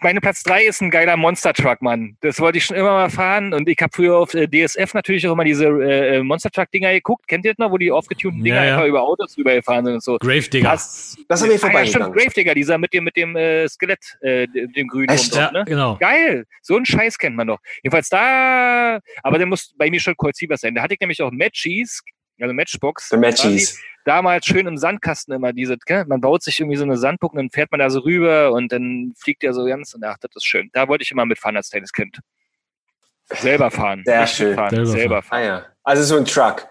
meine 0.00 0.20
Platz 0.20 0.42
drei 0.42 0.64
ist 0.64 0.82
ein 0.82 0.90
geiler 0.90 1.16
Monster 1.16 1.54
Truck, 1.54 1.80
Mann. 1.80 2.16
Das 2.20 2.38
wollte 2.38 2.58
ich 2.58 2.64
schon 2.66 2.76
immer 2.76 2.90
mal 2.92 3.08
fahren 3.08 3.54
und 3.54 3.66
ich 3.66 3.78
habe 3.80 3.90
früher 3.94 4.18
auf 4.18 4.34
äh, 4.34 4.46
DSF 4.46 4.92
natürlich 4.92 5.26
auch 5.26 5.32
immer 5.32 5.44
diese 5.44 5.66
äh, 5.68 6.22
Monster 6.22 6.50
Truck 6.50 6.70
Dinger 6.70 6.92
geguckt. 6.92 7.26
Kennt 7.28 7.46
ihr 7.46 7.52
das 7.52 7.58
noch, 7.58 7.70
wo 7.70 7.78
die 7.78 7.90
aufgetunten 7.90 8.44
Dinger 8.44 8.56
Ja, 8.56 8.64
ja. 8.64 8.74
einfach 8.74 8.86
über 8.86 9.02
Autos 9.02 9.38
rübergefahren 9.38 9.86
sind 9.86 9.94
und 9.94 10.02
so? 10.02 10.18
Gravedigger. 10.18 10.70
Das, 10.70 11.16
Das 11.28 11.40
ist 11.40 11.44
an 11.44 11.48
mir 11.48 11.54
ah, 11.54 11.54
ja, 11.54 11.58
stimmt, 11.58 11.72
vorbeigegangen. 12.04 12.12
Gravedigger, 12.12 12.54
dieser 12.54 12.76
mit 12.76 12.92
dem 12.92 13.04
mit 13.04 13.16
dem 13.16 13.36
äh, 13.36 13.66
Skelett, 13.68 14.18
äh, 14.20 14.46
dem 14.48 14.86
grünen 14.86 15.08
Echt? 15.08 15.34
Ja, 15.34 15.44
drauf, 15.44 15.52
ne? 15.52 15.64
genau. 15.66 15.96
Geil, 15.98 16.44
so 16.60 16.76
einen 16.76 16.84
Scheiß 16.84 17.16
kennt 17.16 17.36
man 17.36 17.46
doch. 17.46 17.58
Jedenfalls 17.82 18.10
da, 18.10 19.00
aber 19.22 19.38
der 19.38 19.46
muss 19.46 19.74
bei 19.78 19.88
mir 19.88 20.00
schon 20.00 20.14
Colt 20.14 20.36
Sievers 20.36 20.60
sein. 20.60 20.74
Da 20.74 20.82
hatte 20.82 20.92
ich 20.92 21.00
nämlich 21.00 21.22
auch 21.22 21.30
Matchies, 21.30 22.02
also 22.38 22.52
Matchbox. 22.54 23.08
The 23.08 23.16
Matchies. 23.16 23.80
Damals 24.10 24.44
schön 24.44 24.66
im 24.66 24.76
Sandkasten 24.76 25.32
immer 25.32 25.52
diese, 25.52 25.78
gell? 25.86 26.04
man 26.06 26.20
baut 26.20 26.42
sich 26.42 26.58
irgendwie 26.58 26.76
so 26.76 26.82
eine 26.82 26.96
Sandburg 26.96 27.32
und 27.32 27.38
dann 27.38 27.50
fährt 27.50 27.70
man 27.70 27.78
da 27.78 27.90
so 27.90 28.00
rüber 28.00 28.50
und 28.50 28.72
dann 28.72 29.12
fliegt 29.16 29.44
der 29.44 29.54
so 29.54 29.64
ganz 29.66 29.94
und 29.94 30.02
ach, 30.02 30.16
das 30.20 30.32
ist 30.34 30.44
schön. 30.44 30.68
Da 30.72 30.88
wollte 30.88 31.02
ich 31.02 31.12
immer 31.12 31.24
mitfahren 31.26 31.56
als 31.56 31.70
kleines 31.70 31.92
Kind. 31.92 32.18
Selber 33.28 33.70
fahren. 33.70 34.02
Sehr 34.04 34.26
schön. 34.26 34.48
mitfahren, 34.48 34.70
Selber 34.70 34.86
Selber, 34.90 35.22
fahren. 35.22 35.38
Ah 35.40 35.44
ja. 35.44 35.62
Also 35.84 36.02
so 36.02 36.16
ein 36.16 36.24
Truck. 36.24 36.66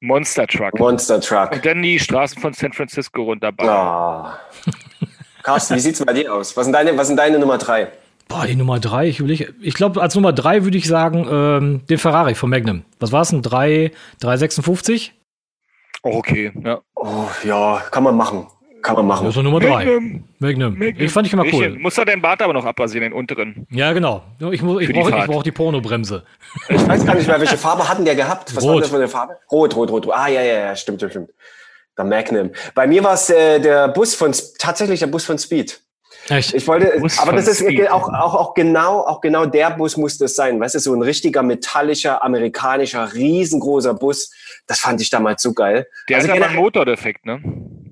Monster 0.00 0.44
Truck. 0.48 0.76
Monster 0.76 1.20
Truck. 1.20 1.52
und 1.52 1.64
dann 1.64 1.80
die 1.82 2.00
Straßen 2.00 2.42
von 2.42 2.52
San 2.52 2.72
Francisco 2.72 3.22
runterballern. 3.22 4.34
Oh. 4.34 4.72
Carsten, 5.44 5.76
wie 5.76 5.80
sieht's 5.80 6.04
bei 6.04 6.12
dir 6.12 6.34
aus? 6.34 6.56
Was 6.56 6.64
sind 6.64 6.72
deine, 6.72 6.96
was 6.98 7.06
sind 7.06 7.16
deine 7.16 7.38
Nummer 7.38 7.58
drei? 7.58 7.92
Boah, 8.26 8.44
die 8.44 8.56
Nummer 8.56 8.80
drei, 8.80 9.06
ich, 9.06 9.20
überleg- 9.20 9.54
ich 9.60 9.74
glaube, 9.74 10.02
als 10.02 10.16
Nummer 10.16 10.32
drei 10.32 10.64
würde 10.64 10.78
ich 10.78 10.88
sagen, 10.88 11.28
ähm, 11.30 11.86
den 11.86 11.98
Ferrari 11.98 12.34
von 12.34 12.50
Magnum. 12.50 12.84
Was 12.98 13.12
war 13.12 13.22
es? 13.22 13.30
Ein 13.30 13.42
3, 13.42 13.92
356? 14.18 15.12
Oh, 16.02 16.16
okay. 16.18 16.52
Ja. 16.64 16.80
Oh, 16.96 17.26
ja, 17.44 17.82
kann 17.90 18.02
man 18.02 18.16
machen. 18.16 18.46
Kann 18.82 18.96
man 18.96 19.06
machen. 19.06 19.26
Das 19.26 19.36
war 19.36 19.44
Nummer 19.44 19.60
drei. 19.60 19.84
Magnum, 19.84 20.24
Magnum. 20.40 20.72
Magnum. 20.78 21.00
Ich 21.00 21.12
fand 21.12 21.26
ich 21.28 21.32
immer 21.32 21.44
Ich, 21.44 21.54
cool. 21.54 21.78
muss 21.78 21.94
da 21.94 22.04
deinen 22.04 22.20
Bart 22.20 22.42
aber 22.42 22.52
noch 22.52 22.64
abrasieren, 22.64 23.02
den 23.04 23.12
unteren. 23.12 23.64
Ja, 23.70 23.92
genau. 23.92 24.24
Ich, 24.50 24.60
muss- 24.60 24.80
ich 24.82 24.88
die 24.88 24.92
brauche 24.92 25.10
ich 25.10 25.14
Fahrt. 25.14 25.26
brauch 25.28 25.42
die 25.44 25.52
Pornobremse. 25.52 26.24
Ich 26.68 26.88
weiß 26.88 27.06
gar 27.06 27.14
nicht 27.14 27.28
mehr, 27.28 27.38
welche 27.40 27.56
Farbe 27.56 27.88
hatten 27.88 28.04
der 28.04 28.16
gehabt? 28.16 28.54
Was 28.56 28.64
war 28.66 28.72
Rot. 28.74 28.82
das 28.82 28.90
für 28.90 28.96
eine 28.96 29.06
Farbe? 29.06 29.36
Rot, 29.52 29.76
rot, 29.76 29.90
rot. 29.92 30.08
Ah, 30.12 30.26
ja, 30.26 30.42
ja, 30.42 30.54
ja, 30.66 30.76
stimmt, 30.76 30.98
stimmt, 30.98 31.12
stimmt. 31.12 31.30
Der 31.96 32.04
Magnum. 32.04 32.50
Bei 32.74 32.88
mir 32.88 33.04
war 33.04 33.14
es 33.14 33.30
äh, 33.30 33.60
der 33.60 33.86
Bus 33.88 34.16
von, 34.16 34.32
tatsächlich 34.58 34.98
der 34.98 35.06
Bus 35.06 35.24
von 35.24 35.38
Speed. 35.38 35.80
Echt? 36.28 36.54
Ich 36.54 36.66
wollte, 36.68 37.02
aber 37.18 37.32
das 37.32 37.48
ist 37.48 37.64
auch, 37.90 38.08
auch, 38.08 38.34
auch 38.34 38.54
genau, 38.54 39.00
auch 39.00 39.20
genau 39.20 39.46
der 39.46 39.70
Bus 39.70 39.96
musste 39.96 40.26
es 40.26 40.36
sein. 40.36 40.60
Weißt 40.60 40.74
du, 40.74 40.78
so 40.78 40.94
ein 40.94 41.02
richtiger 41.02 41.42
metallischer, 41.42 42.22
amerikanischer, 42.22 43.12
riesengroßer 43.12 43.94
Bus. 43.94 44.30
Das 44.66 44.78
fand 44.78 45.00
ich 45.00 45.10
damals 45.10 45.42
so 45.42 45.52
geil. 45.52 45.86
Der 46.08 46.18
Also 46.18 46.28
hat 46.28 46.36
aber 46.36 46.46
einen 46.46 46.56
Motordefekt, 46.56 47.26
ne? 47.26 47.42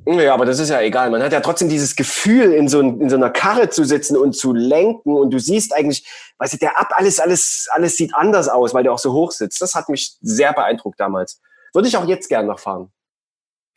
Ja, 0.06 0.34
aber 0.34 0.46
das 0.46 0.58
ist 0.58 0.70
ja 0.70 0.80
egal. 0.80 1.10
Man 1.10 1.22
hat 1.22 1.32
ja 1.32 1.40
trotzdem 1.40 1.68
dieses 1.68 1.94
Gefühl, 1.96 2.52
in 2.52 2.68
so, 2.68 2.80
in 2.80 3.10
so 3.10 3.16
einer 3.16 3.30
Karre 3.30 3.68
zu 3.68 3.84
sitzen 3.84 4.16
und 4.16 4.34
zu 4.34 4.52
lenken. 4.52 5.14
Und 5.14 5.30
du 5.30 5.38
siehst 5.38 5.74
eigentlich, 5.74 6.06
weißt 6.38 6.54
du, 6.54 6.58
der 6.58 6.78
ab, 6.78 6.90
alles, 6.92 7.20
alles, 7.20 7.68
alles 7.72 7.96
sieht 7.96 8.14
anders 8.14 8.48
aus, 8.48 8.74
weil 8.74 8.82
der 8.82 8.92
auch 8.92 8.98
so 8.98 9.12
hoch 9.12 9.32
sitzt. 9.32 9.60
Das 9.60 9.74
hat 9.74 9.88
mich 9.88 10.16
sehr 10.20 10.52
beeindruckt 10.52 10.98
damals. 10.98 11.40
Würde 11.72 11.88
ich 11.88 11.96
auch 11.96 12.06
jetzt 12.06 12.28
gern 12.28 12.46
noch 12.46 12.58
fahren. 12.58 12.90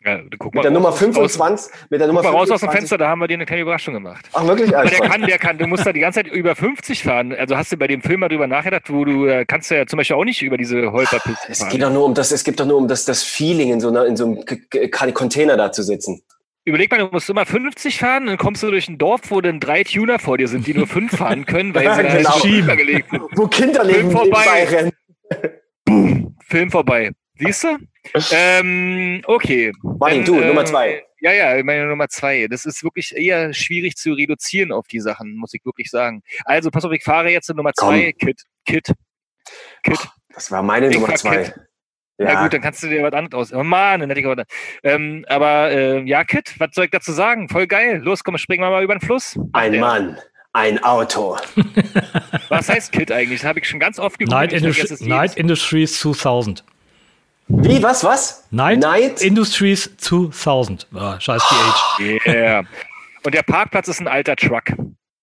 Ja, 0.05 0.19
guck 0.37 0.53
Mit 0.53 0.63
der 0.65 0.71
Nummer 0.71 0.89
aus- 0.89 0.99
25, 0.99 1.71
mit 1.89 2.01
der 2.01 2.07
Guck 2.07 2.15
Nummer 2.15 2.23
mal 2.23 2.29
raus 2.37 2.51
aus 2.51 2.59
dem 2.59 2.69
25 2.69 2.77
Fenster, 2.79 2.97
da 2.97 3.07
haben 3.07 3.19
wir 3.21 3.27
dir 3.27 3.35
eine 3.35 3.45
kleine 3.45 3.61
Überraschung 3.61 3.93
gemacht. 3.93 4.27
Ach, 4.33 4.45
wirklich? 4.45 4.75
Aber 4.75 4.89
der 4.89 4.99
kann, 4.99 5.21
der 5.21 5.37
kann, 5.37 5.57
du 5.57 5.65
musst 5.65 5.85
da 5.85 5.93
die 5.93 6.01
ganze 6.01 6.23
Zeit 6.23 6.31
über 6.31 6.55
50 6.55 7.03
fahren. 7.03 7.33
Also 7.33 7.55
hast 7.55 7.71
du 7.71 7.77
bei 7.77 7.87
dem 7.87 8.01
Film 8.01 8.19
mal 8.19 8.27
drüber 8.27 8.47
nachgedacht, 8.47 8.91
wo 8.91 9.05
du 9.05 9.27
äh, 9.27 9.45
kannst 9.45 9.71
ja 9.71 9.85
zum 9.87 9.97
Beispiel 9.97 10.17
auch 10.17 10.25
nicht 10.25 10.41
über 10.41 10.57
diese 10.57 10.91
Holperpisten 10.91 11.51
Es 11.51 11.59
fahren. 11.59 11.69
geht 11.71 11.81
doch 11.83 11.91
nur 11.91 12.03
um 12.03 12.13
das, 12.13 12.31
es 12.33 12.43
gibt 12.43 12.59
doch 12.59 12.65
nur 12.65 12.77
um 12.77 12.87
das, 12.89 13.05
das 13.05 13.23
Feeling, 13.23 13.71
in 13.71 13.79
so, 13.79 13.87
einer, 13.87 14.05
in 14.05 14.17
so 14.17 14.25
einem 14.25 15.13
Container 15.13 15.55
da 15.55 15.71
zu 15.71 15.83
sitzen. 15.83 16.21
Überleg 16.65 16.91
mal, 16.91 16.97
du 16.99 17.07
musst 17.07 17.29
immer 17.29 17.45
50 17.45 17.97
fahren, 17.97 18.25
dann 18.25 18.37
kommst 18.37 18.61
du 18.63 18.71
durch 18.71 18.87
ein 18.89 18.97
Dorf, 18.97 19.21
wo 19.29 19.39
dann 19.41 19.59
drei 19.61 19.83
Tuner 19.83 20.19
vor 20.19 20.37
dir 20.37 20.47
sind, 20.49 20.67
die 20.67 20.73
nur 20.73 20.87
fünf 20.87 21.15
fahren 21.17 21.45
können, 21.45 21.73
weil 21.75 21.85
Ja, 21.85 21.95
sie 21.95 22.03
da 22.03 22.17
genau. 22.17 22.29
halt 22.33 22.45
übergelegt 22.45 23.09
sind. 23.09 23.21
Wo 23.35 23.47
Kinder 23.47 23.85
Film 23.85 24.11
vorbei. 24.11 24.91
Film 26.47 26.71
vorbei. 26.71 27.11
Siehst 27.45 27.63
du? 27.63 27.77
ähm, 28.31 29.21
okay. 29.25 29.71
Martin, 29.81 30.23
Dann, 30.23 30.25
du, 30.25 30.41
Nummer 30.41 30.61
ähm, 30.61 30.67
zwei. 30.67 31.03
Ja, 31.21 31.31
ja, 31.31 31.63
meine 31.63 31.85
Nummer 31.87 32.09
zwei. 32.09 32.47
Das 32.49 32.65
ist 32.65 32.83
wirklich 32.83 33.15
eher 33.15 33.53
schwierig 33.53 33.95
zu 33.95 34.13
reduzieren 34.13 34.71
auf 34.71 34.87
die 34.87 34.99
Sachen, 34.99 35.35
muss 35.35 35.53
ich 35.53 35.63
wirklich 35.65 35.89
sagen. 35.89 36.21
Also, 36.45 36.69
pass 36.69 36.83
auf, 36.85 36.91
ich 36.91 37.03
fahre 37.03 37.29
jetzt 37.29 37.49
in 37.49 37.55
Nummer 37.55 37.71
Komm. 37.75 37.89
zwei. 37.89 38.11
Kit. 38.13 38.41
Kit. 38.65 38.91
Kit. 39.83 39.99
Das 40.33 40.51
war 40.51 40.63
meine 40.63 40.87
Ich 40.89 40.95
Nummer 40.95 41.09
war 41.09 41.15
zwei. 41.15 41.43
Kid. 41.43 41.53
Na 42.19 42.43
gut, 42.43 42.53
dann 42.53 42.61
kannst 42.61 42.81
du 42.83 42.87
dir 42.87 43.01
was 43.03 43.13
anderes 43.13 43.51
aus. 43.51 43.57
Oh 43.57 43.63
Mann, 43.63 43.99
dann 43.99 44.09
hätte 44.09 44.21
ich 44.21 44.25
was. 44.27 44.45
Ähm, 44.83 45.25
aber 45.27 45.71
äh, 45.71 46.01
ja, 46.03 46.23
Kit, 46.23 46.53
was 46.59 46.69
soll 46.73 46.85
ich 46.85 46.91
dazu 46.91 47.11
sagen? 47.11 47.49
Voll 47.49 47.67
geil. 47.67 48.01
Los, 48.03 48.23
komm, 48.23 48.37
springen 48.37 48.63
wir 48.63 48.69
mal 48.69 48.83
über 48.83 48.95
den 48.95 49.01
Fluss. 49.01 49.37
ein 49.53 49.71
Der- 49.71 49.81
Mann, 49.81 50.17
ein 50.53 50.81
Auto. 50.83 51.37
Was 52.49 52.69
heißt 52.69 52.91
Kit 52.91 53.11
eigentlich? 53.11 53.41
Das 53.41 53.49
habe 53.49 53.59
ich 53.59 53.67
schon 53.67 53.79
ganz 53.79 53.97
oft 53.99 54.19
geguckt. 54.19 54.31
Night, 54.33 54.53
Ich 54.53 54.61
Indus 54.61 54.75
vergesse 54.75 54.93
es 54.93 55.01
Night 55.01 55.35
Industries 55.35 55.99
2000. 55.99 56.63
Wie, 57.47 57.83
was, 57.83 58.03
was? 58.03 58.45
Night, 58.51 58.79
Night? 58.79 59.21
Industries 59.21 59.89
2000. 59.97 60.87
Ah, 60.95 61.19
scheiß 61.19 61.41
PH. 61.43 61.99
Yeah. 62.27 62.63
Und 63.25 63.33
der 63.35 63.43
Parkplatz 63.43 63.87
ist 63.87 63.99
ein 63.99 64.07
alter 64.07 64.35
Truck. 64.35 64.63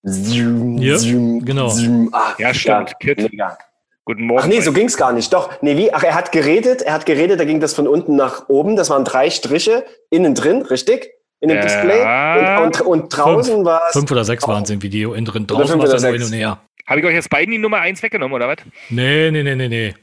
Zoom, 0.03 0.79
Ja, 0.79 0.97
zoom, 0.97 1.45
genau. 1.45 1.69
zoom. 1.69 2.09
Ach, 2.13 2.39
Ja, 2.39 2.55
stimmt, 2.55 2.93
Kid. 3.01 3.19
Mega. 3.31 3.59
Guten 4.05 4.27
Morgen. 4.27 4.43
Ach 4.43 4.47
nee, 4.47 4.61
so 4.61 4.73
ging's 4.73 4.97
gar 4.97 5.13
nicht. 5.13 5.33
Doch, 5.33 5.51
nee, 5.63 5.77
wie? 5.77 5.93
Ach, 5.93 6.03
er 6.03 6.15
hat 6.15 6.33
geredet, 6.33 6.83
er 6.83 6.95
hat 6.95 7.07
geredet, 7.07 7.39
da 7.39 7.45
ging 7.45 7.61
das 7.61 7.75
von 7.75 7.87
unten 7.87 8.17
nach 8.17 8.49
oben. 8.49 8.77
Das 8.77 8.91
waren 8.91 9.05
drei 9.05 9.29
Striche 9.31 9.85
innen 10.11 10.35
drin, 10.35 10.63
richtig? 10.63 11.11
In 11.41 11.49
dem 11.49 11.57
Ja. 11.59 11.63
Display. 11.63 12.63
Und, 12.65 12.81
und, 12.81 12.87
und 12.87 13.09
draußen 13.17 13.65
war 13.65 13.83
es. 13.89 13.93
Fünf 13.93 14.11
oder 14.11 14.25
sechs 14.25 14.47
waren 14.49 14.63
es 14.65 14.71
im 14.71 14.83
Video. 14.83 15.13
Innen 15.15 15.27
drin. 15.27 15.45
Oder 15.45 15.55
Draußen 15.57 15.69
fünf 15.81 15.83
war 15.83 15.89
oder 15.89 15.97
es 15.97 16.03
ja 16.03 16.09
nur 16.09 16.19
hin 16.19 16.27
sechs. 16.27 16.33
und 16.33 16.39
her. 16.39 16.61
Habe 16.87 17.01
ich 17.01 17.07
euch 17.07 17.15
jetzt 17.15 17.31
beiden 17.31 17.53
die 17.53 17.59
Nummer 17.59 17.79
eins 17.79 18.03
weggenommen, 18.03 18.35
oder 18.35 18.49
was? 18.49 18.57
Nee, 18.89 19.31
nee, 19.31 19.43
nee, 19.43 19.55
nee, 19.55 19.69
nee. 19.69 19.95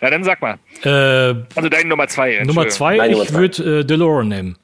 Na, 0.00 0.10
dann 0.10 0.24
sag 0.24 0.40
mal. 0.40 0.58
Äh, 0.82 1.42
Also 1.54 1.68
deine 1.68 1.88
Nummer 1.88 2.08
zwei. 2.08 2.42
Nummer 2.44 2.68
zwei, 2.68 2.96
Nein, 2.96 3.12
ich 3.12 3.32
würde 3.32 3.80
äh, 3.80 3.84
DeLorean 3.84 4.28
nehmen. 4.28 4.56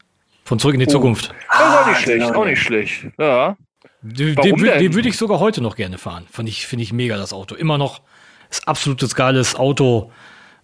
Von 0.45 0.59
Zurück 0.59 0.75
in 0.75 0.81
die 0.81 0.87
Zukunft. 0.87 1.35
Das 1.51 1.61
ist 1.61 1.67
auch 1.75 1.87
Ah, 1.87 1.91
nicht 1.91 2.01
schlecht, 2.03 2.27
genau. 2.27 2.41
auch 2.41 2.45
nicht 2.45 2.63
schlecht. 2.63 3.07
Ja. 3.19 3.57
Den, 4.03 4.37
Warum 4.37 4.63
den, 4.63 4.79
den 4.79 4.95
würde 4.95 5.09
ich 5.09 5.17
sogar 5.17 5.41
heute 5.41 5.61
noch 5.61 5.75
gerne 5.75 5.99
fahren. 5.99 6.25
Finde 6.31 6.51
ich, 6.51 6.67
finde 6.67 6.85
ich 6.85 6.93
mega, 6.93 7.17
das 7.17 7.33
Auto. 7.33 7.55
Immer 7.57 7.79
noch 7.79 8.01
ist 8.49 8.69
absolutes 8.69 9.15
geiles 9.17 9.57
Auto. 9.57 10.13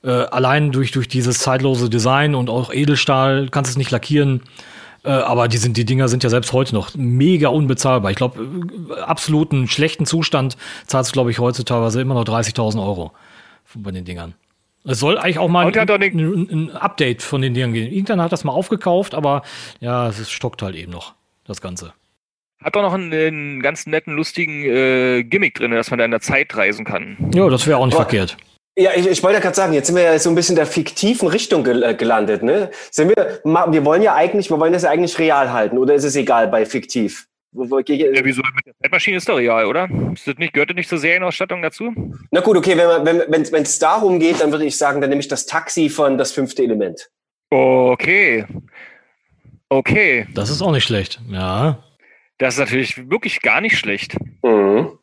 Äh, 0.04 0.10
allein 0.10 0.70
durch, 0.70 0.92
durch 0.92 1.08
dieses 1.08 1.40
zeitlose 1.40 1.90
Design 1.90 2.34
und 2.36 2.48
auch 2.50 2.72
Edelstahl 2.72 3.48
kannst 3.50 3.72
es 3.72 3.76
nicht 3.76 3.90
lackieren. 3.90 4.42
Äh, 5.04 5.10
aber 5.10 5.48
die, 5.48 5.56
sind, 5.56 5.76
die 5.76 5.84
Dinger 5.84 6.06
sind 6.06 6.22
ja 6.22 6.30
selbst 6.30 6.52
heute 6.52 6.74
noch 6.74 6.94
mega 6.94 7.48
unbezahlbar. 7.48 8.12
Ich 8.12 8.16
glaube, 8.16 8.40
äh, 8.96 9.00
absoluten 9.00 9.66
schlechten 9.66 10.06
Zustand 10.06 10.56
zahlst 10.86 11.10
du, 11.10 11.14
glaube 11.14 11.32
ich, 11.32 11.40
heute 11.40 11.64
teilweise 11.64 12.00
immer 12.00 12.14
noch 12.14 12.24
30.000 12.24 12.80
Euro 12.80 13.10
bei 13.74 13.90
den 13.90 14.04
Dingern. 14.04 14.34
Es 14.84 14.98
soll 14.98 15.16
eigentlich 15.18 15.38
auch 15.38 15.48
mal 15.48 15.66
Und 15.66 15.76
hat 15.76 15.88
doch 15.90 15.98
den- 15.98 16.18
ein, 16.18 16.48
ein 16.50 16.70
Update 16.72 17.22
von 17.22 17.40
den 17.40 17.54
Dingern 17.54 17.72
geben. 17.72 17.92
Irgendwann 17.92 18.20
hat 18.20 18.32
das 18.32 18.42
mal 18.44 18.52
aufgekauft, 18.52 19.14
aber 19.14 19.42
ja, 19.80 20.08
es 20.08 20.18
ist- 20.18 20.32
stockt 20.32 20.62
halt 20.62 20.74
eben 20.74 20.90
noch, 20.90 21.14
das 21.46 21.60
Ganze. 21.60 21.92
Hat 22.62 22.74
doch 22.76 22.82
noch 22.82 22.94
einen, 22.94 23.12
einen 23.12 23.62
ganz 23.62 23.86
netten, 23.86 24.14
lustigen 24.14 24.64
äh, 24.64 25.24
Gimmick 25.24 25.54
drin, 25.54 25.70
dass 25.72 25.90
man 25.90 25.98
da 25.98 26.04
in 26.04 26.10
der 26.12 26.20
Zeit 26.20 26.56
reisen 26.56 26.84
kann. 26.84 27.16
Ja, 27.34 27.48
das 27.48 27.66
wäre 27.66 27.78
auch 27.78 27.86
nicht 27.86 27.94
Boah. 27.96 28.02
verkehrt. 28.02 28.36
Ja, 28.78 28.92
ich, 28.96 29.06
ich 29.06 29.22
wollte 29.22 29.34
ja 29.36 29.40
gerade 29.42 29.54
sagen, 29.54 29.72
jetzt 29.74 29.88
sind 29.88 29.96
wir 29.96 30.02
ja 30.04 30.18
so 30.18 30.30
ein 30.30 30.34
bisschen 30.34 30.54
in 30.54 30.56
der 30.56 30.66
fiktiven 30.66 31.28
Richtung 31.28 31.62
gel 31.62 31.82
äh, 31.82 31.94
gelandet, 31.94 32.42
ne? 32.42 32.70
Sind 32.90 33.10
wir, 33.10 33.40
wir 33.44 33.84
wollen 33.84 34.00
ja 34.02 34.14
eigentlich, 34.14 34.48
wir 34.48 34.58
wollen 34.58 34.72
das 34.72 34.82
ja 34.84 34.90
eigentlich 34.90 35.18
real 35.18 35.52
halten, 35.52 35.76
oder 35.76 35.94
ist 35.94 36.04
es 36.04 36.16
egal 36.16 36.48
bei 36.48 36.64
fiktiv? 36.64 37.26
Wo- 37.52 37.70
wo- 37.70 37.82
ge- 37.82 38.14
Ja, 38.14 38.24
wieso? 38.24 38.42
Mit 38.54 38.66
der 38.66 38.74
Zeitmaschine 38.82 39.18
ist 39.18 39.28
doch 39.28 39.36
real, 39.36 39.66
oder? 39.66 39.88
Ist 40.14 40.26
das 40.26 40.36
nicht, 40.38 40.54
gehört 40.54 40.70
das 40.70 40.76
nicht 40.76 40.88
zur 40.88 40.98
Serienausstattung 40.98 41.60
dazu? 41.62 41.92
Na 42.30 42.40
gut, 42.40 42.56
okay, 42.56 42.76
wenn 42.76 42.86
man- 42.86 43.04
wenn 43.06 43.18
wenn 43.30 43.52
wenn 43.52 43.62
es 43.62 43.78
darum 43.78 44.18
geht, 44.18 44.40
dann 44.40 44.50
würde 44.52 44.64
ich 44.64 44.76
sagen, 44.76 45.00
dann 45.00 45.10
nehme 45.10 45.20
ich 45.20 45.28
das 45.28 45.44
Taxi 45.46 45.88
von 45.90 46.16
das 46.18 46.32
fünfte 46.32 46.62
Element. 46.62 47.10
Okay. 47.50 48.46
Okay. 49.68 50.26
Das 50.34 50.48
ist 50.50 50.62
auch 50.62 50.72
nicht 50.72 50.84
schlecht. 50.84 51.20
Ja. 51.28 51.82
Das 52.38 52.54
ist 52.54 52.60
natürlich 52.60 53.10
wirklich 53.10 53.40
gar 53.42 53.60
nicht 53.60 53.76
schlecht. 53.78 54.16
Mhm. 54.42 54.98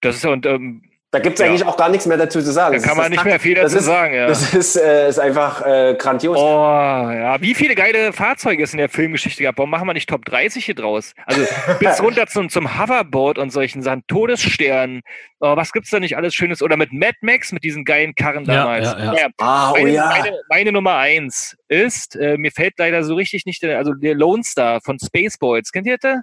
Das 0.00 0.16
ist 0.16 0.24
ja, 0.24 0.30
und 0.30 0.44
ähm, 0.46 0.82
Da 1.14 1.20
gibt's 1.20 1.40
Ja. 1.40 1.46
eigentlich 1.46 1.64
auch 1.64 1.76
gar 1.76 1.88
nichts 1.90 2.06
mehr 2.06 2.16
dazu 2.16 2.42
zu 2.42 2.50
sagen. 2.52 2.72
da 2.72 2.78
Das 2.78 2.88
kann 2.88 2.96
man 2.96 3.08
nicht 3.10 3.24
mehr 3.24 3.38
viel 3.38 3.54
das 3.54 3.66
dazu 3.72 3.76
ist, 3.78 3.84
sagen, 3.84 4.14
ja. 4.14 4.26
Das 4.26 4.52
ist, 4.52 4.74
äh, 4.74 5.08
ist 5.08 5.20
einfach 5.20 5.64
äh, 5.64 5.94
grandios. 5.96 6.36
Oh, 6.36 6.42
ja. 6.42 7.40
Wie 7.40 7.54
viele 7.54 7.76
geile 7.76 8.12
Fahrzeuge 8.12 8.64
es 8.64 8.72
in 8.72 8.78
der 8.78 8.88
Filmgeschichte 8.88 9.44
gab. 9.44 9.56
Warum 9.58 9.70
machen 9.70 9.86
wir 9.86 9.92
nicht 9.94 10.08
Top 10.08 10.24
30 10.24 10.64
hier 10.64 10.74
draus? 10.74 11.14
Also 11.24 11.46
bis 11.78 12.02
runter 12.02 12.26
zum, 12.26 12.48
zum 12.48 12.80
Hoverboard 12.80 13.38
und 13.38 13.50
solchen 13.50 13.80
Sachen, 13.80 14.02
Todessternen. 14.08 15.02
Oh, 15.38 15.56
was 15.56 15.70
gibt's 15.72 15.90
da 15.90 16.00
nicht 16.00 16.16
alles 16.16 16.34
Schönes? 16.34 16.62
Oder 16.62 16.76
mit 16.76 16.92
Mad 16.92 17.14
Max, 17.20 17.52
mit 17.52 17.62
diesen 17.62 17.84
geilen 17.84 18.14
Karren 18.16 18.44
Ja, 18.46 18.54
damals. 18.54 18.86
ja, 18.98 19.14
ja. 19.14 19.26
Ah, 19.38 19.70
oh 19.70 19.74
Meine, 19.74 19.90
ja. 19.90 20.08
meine, 20.08 20.36
meine 20.48 20.72
Nummer 20.72 20.96
eins 20.96 21.56
ist, 21.68 22.16
äh, 22.16 22.36
mir 22.38 22.50
fällt 22.50 22.74
leider 22.78 23.04
so 23.04 23.14
richtig 23.14 23.46
nicht, 23.46 23.62
der, 23.62 23.78
also 23.78 23.92
der 23.94 24.14
Lone 24.16 24.42
Star 24.42 24.80
von 24.80 24.98
Spaceballs. 24.98 25.70
Kennt 25.70 25.86
ihr 25.86 25.96
das? 25.98 26.18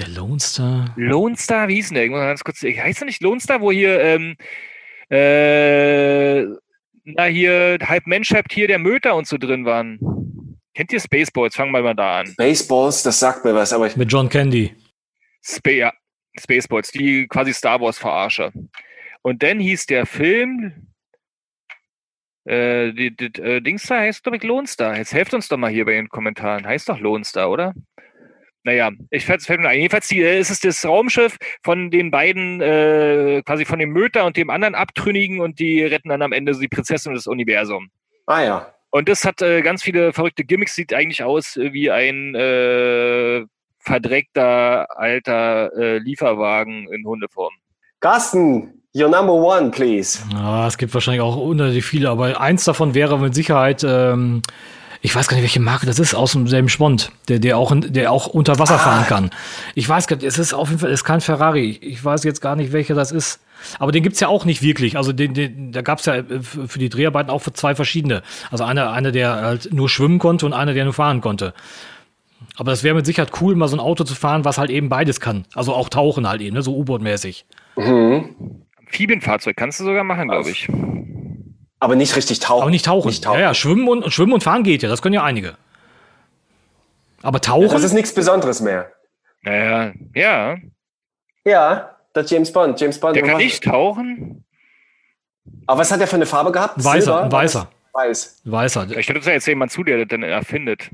Der 0.00 0.08
Lone 0.08 0.40
Star. 0.40 0.94
Lone 0.96 1.36
Star, 1.36 1.68
wie 1.68 1.74
hieß 1.74 1.88
denn 1.88 1.96
der? 1.96 2.04
Ich 2.04 2.10
muss 2.10 2.20
mal 2.20 2.28
ganz 2.28 2.42
kurz, 2.42 2.62
heißt 2.62 3.00
der 3.00 3.06
nicht 3.06 3.22
Lone 3.22 3.38
Star, 3.38 3.60
wo 3.60 3.70
hier, 3.70 4.00
ähm, 4.00 4.34
äh, 5.10 6.44
na 7.04 7.24
hier, 7.24 7.76
halb 7.82 8.06
Mensch, 8.06 8.30
halb 8.30 8.48
Tier, 8.48 8.66
der 8.66 8.78
Möter 8.78 9.14
und 9.14 9.26
so 9.26 9.36
drin 9.36 9.66
waren? 9.66 9.98
Kennt 10.74 10.90
ihr 10.94 11.00
Spaceballs? 11.00 11.54
Fangen 11.54 11.72
wir 11.72 11.82
mal 11.82 11.94
da 11.94 12.20
an. 12.20 12.34
Baseballs, 12.38 13.02
das 13.02 13.20
sagt 13.20 13.44
mir 13.44 13.54
was, 13.54 13.74
aber 13.74 13.88
ich, 13.88 13.96
Mit 13.96 14.10
John 14.10 14.30
Candy. 14.30 14.74
Spa 15.42 15.70
ja, 15.70 15.92
Spaceballs, 16.38 16.90
die 16.92 17.26
quasi 17.28 17.52
Star 17.52 17.78
Wars 17.78 17.98
Verarscher. 17.98 18.52
Und 19.20 19.42
dann 19.42 19.60
hieß 19.60 19.84
der 19.84 20.06
Film, 20.06 20.86
äh, 22.46 22.94
die, 22.94 23.14
die, 23.14 23.26
äh, 23.42 23.60
Dings 23.60 23.82
da 23.82 23.98
heißt, 23.98 24.22
glaube 24.22 24.38
ich, 24.38 24.44
Lone 24.44 24.66
Star. 24.66 24.96
Jetzt 24.96 25.12
helft 25.12 25.34
uns 25.34 25.48
doch 25.48 25.58
mal 25.58 25.70
hier 25.70 25.84
bei 25.84 25.92
den 25.92 26.08
Kommentaren. 26.08 26.66
Heißt 26.66 26.88
doch 26.88 26.98
Lone 26.98 27.24
Star, 27.24 27.50
oder? 27.50 27.74
Naja, 28.62 28.90
ich 29.10 29.24
fällt 29.24 29.48
mir 29.48 29.68
ein. 29.68 29.78
Jedenfalls 29.78 30.08
die, 30.08 30.22
äh, 30.22 30.38
ist 30.38 30.50
es 30.50 30.60
das 30.60 30.84
Raumschiff 30.84 31.36
von 31.62 31.90
den 31.90 32.10
beiden, 32.10 32.60
äh, 32.60 33.42
quasi 33.44 33.64
von 33.64 33.78
dem 33.78 33.90
Möter 33.90 34.26
und 34.26 34.36
dem 34.36 34.50
anderen 34.50 34.74
Abtrünnigen 34.74 35.40
und 35.40 35.58
die 35.58 35.82
retten 35.82 36.10
dann 36.10 36.22
am 36.22 36.32
Ende 36.32 36.52
so 36.54 36.60
die 36.60 36.68
Prinzessin 36.68 37.10
und 37.10 37.16
das 37.16 37.26
Universum. 37.26 37.88
ah 38.26 38.42
ja. 38.42 38.74
Und 38.92 39.08
das 39.08 39.24
hat 39.24 39.40
äh, 39.40 39.62
ganz 39.62 39.84
viele 39.84 40.12
verrückte 40.12 40.44
Gimmicks, 40.44 40.74
sieht 40.74 40.92
eigentlich 40.92 41.22
aus 41.22 41.56
wie 41.56 41.92
ein 41.92 42.34
äh, 42.34 43.44
verdreckter 43.78 44.86
alter 44.98 45.72
äh, 45.76 45.98
Lieferwagen 45.98 46.88
in 46.92 47.06
Hundeform. 47.06 47.52
Carsten, 48.00 48.82
your 48.94 49.08
number 49.08 49.32
one, 49.32 49.70
please. 49.70 50.18
Ja, 50.32 50.66
es 50.66 50.76
gibt 50.76 50.92
wahrscheinlich 50.92 51.22
auch 51.22 51.36
unendlich 51.36 51.84
viele, 51.84 52.10
aber 52.10 52.40
eins 52.40 52.64
davon 52.64 52.94
wäre 52.94 53.18
mit 53.18 53.34
Sicherheit, 53.34 53.84
ähm, 53.84 54.42
ich 55.02 55.14
weiß 55.14 55.28
gar 55.28 55.36
nicht, 55.36 55.42
welche 55.44 55.60
Marke 55.60 55.86
das 55.86 55.98
ist, 55.98 56.14
aus 56.14 56.32
dem 56.32 56.46
selben 56.46 56.68
Schmond, 56.68 57.10
der, 57.28 57.38
der, 57.38 57.56
auch, 57.56 57.72
in- 57.72 57.92
der 57.92 58.12
auch 58.12 58.26
unter 58.26 58.58
Wasser 58.58 58.78
fahren 58.78 59.06
kann. 59.06 59.30
Ich 59.74 59.88
weiß 59.88 60.06
gar 60.06 60.16
nicht, 60.16 60.26
es 60.26 60.38
ist 60.38 60.52
auf 60.52 60.68
jeden 60.68 60.80
Fall, 60.80 60.90
es 60.90 61.00
ist 61.00 61.04
kein 61.04 61.20
Ferrari. 61.20 61.78
Ich 61.80 62.04
weiß 62.04 62.22
jetzt 62.24 62.40
gar 62.40 62.54
nicht, 62.56 62.72
welcher 62.72 62.94
das 62.94 63.10
ist. 63.12 63.40
Aber 63.78 63.92
den 63.92 64.02
gibt's 64.02 64.20
ja 64.20 64.28
auch 64.28 64.44
nicht 64.44 64.62
wirklich. 64.62 64.96
Also 64.96 65.12
den, 65.12 65.34
den, 65.34 65.72
da 65.72 65.82
gab's 65.82 66.06
ja 66.06 66.16
äh, 66.16 66.24
für 66.42 66.68
für 66.68 66.78
die 66.78 66.88
Dreharbeiten 66.88 67.30
auch 67.30 67.40
für 67.40 67.52
zwei 67.52 67.74
verschiedene. 67.74 68.22
Also 68.50 68.64
einer, 68.64 68.90
einer, 68.92 69.12
der 69.12 69.34
halt 69.36 69.72
nur 69.72 69.88
schwimmen 69.88 70.18
konnte 70.18 70.44
und 70.46 70.52
einer, 70.52 70.74
der 70.74 70.84
nur 70.84 70.94
fahren 70.94 71.20
konnte. 71.20 71.54
Aber 72.56 72.70
das 72.70 72.82
wäre 72.82 72.94
mit 72.94 73.06
Sicherheit 73.06 73.32
cool, 73.40 73.54
mal 73.56 73.68
so 73.68 73.76
ein 73.76 73.80
Auto 73.80 74.04
zu 74.04 74.14
fahren, 74.14 74.44
was 74.44 74.58
halt 74.58 74.70
eben 74.70 74.88
beides 74.88 75.20
kann. 75.20 75.44
Also 75.54 75.74
auch 75.74 75.88
tauchen 75.88 76.26
halt 76.28 76.40
eben, 76.42 76.54
ne? 76.56 76.62
so 76.62 76.74
U-Boot-mäßig. 76.76 77.44
Mhm. 77.76 78.34
Amphibienfahrzeug 78.78 79.56
kannst 79.56 79.80
du 79.80 79.84
sogar 79.84 80.04
machen, 80.04 80.28
glaube 80.28 80.50
ich. 80.50 80.68
Aber 81.80 81.96
nicht 81.96 82.14
richtig 82.14 82.38
tauchen. 82.40 82.62
Aber 82.62 82.70
nicht 82.70 82.84
tauchen. 82.84 83.08
Nicht 83.08 83.24
tauchen. 83.24 83.40
Ja, 83.40 83.46
ja, 83.48 83.54
schwimmen 83.54 83.88
und, 83.88 84.12
schwimmen 84.12 84.34
und 84.34 84.42
fahren 84.42 84.62
geht 84.62 84.82
ja, 84.82 84.88
das 84.88 85.00
können 85.02 85.14
ja 85.14 85.24
einige. 85.24 85.56
Aber 87.22 87.40
tauchen? 87.40 87.70
Das 87.70 87.82
ist 87.82 87.92
nichts 87.92 88.14
Besonderes 88.14 88.60
mehr. 88.60 88.92
Naja, 89.42 89.92
ja. 90.14 90.56
Ja, 91.44 91.96
der 92.14 92.24
James 92.24 92.52
Bond. 92.52 92.78
James 92.80 93.00
Bond. 93.00 93.16
Der 93.16 93.22
kann 93.22 93.32
was- 93.34 93.42
nicht 93.42 93.64
tauchen. 93.64 94.44
Aber 95.66 95.80
was 95.80 95.90
hat 95.90 96.00
er 96.00 96.06
für 96.06 96.16
eine 96.16 96.26
Farbe 96.26 96.52
gehabt? 96.52 96.82
Weißer, 96.82 97.30
weißer. 97.32 97.70
Weiß. 97.92 98.42
Weißer. 98.44 98.96
Ich 98.98 99.08
hört 99.08 99.16
uns 99.16 99.26
ja 99.26 99.32
jetzt 99.32 99.46
jemand 99.46 99.72
zu, 99.72 99.82
der 99.82 99.98
das 99.98 100.08
dann 100.08 100.22
erfindet. 100.22 100.90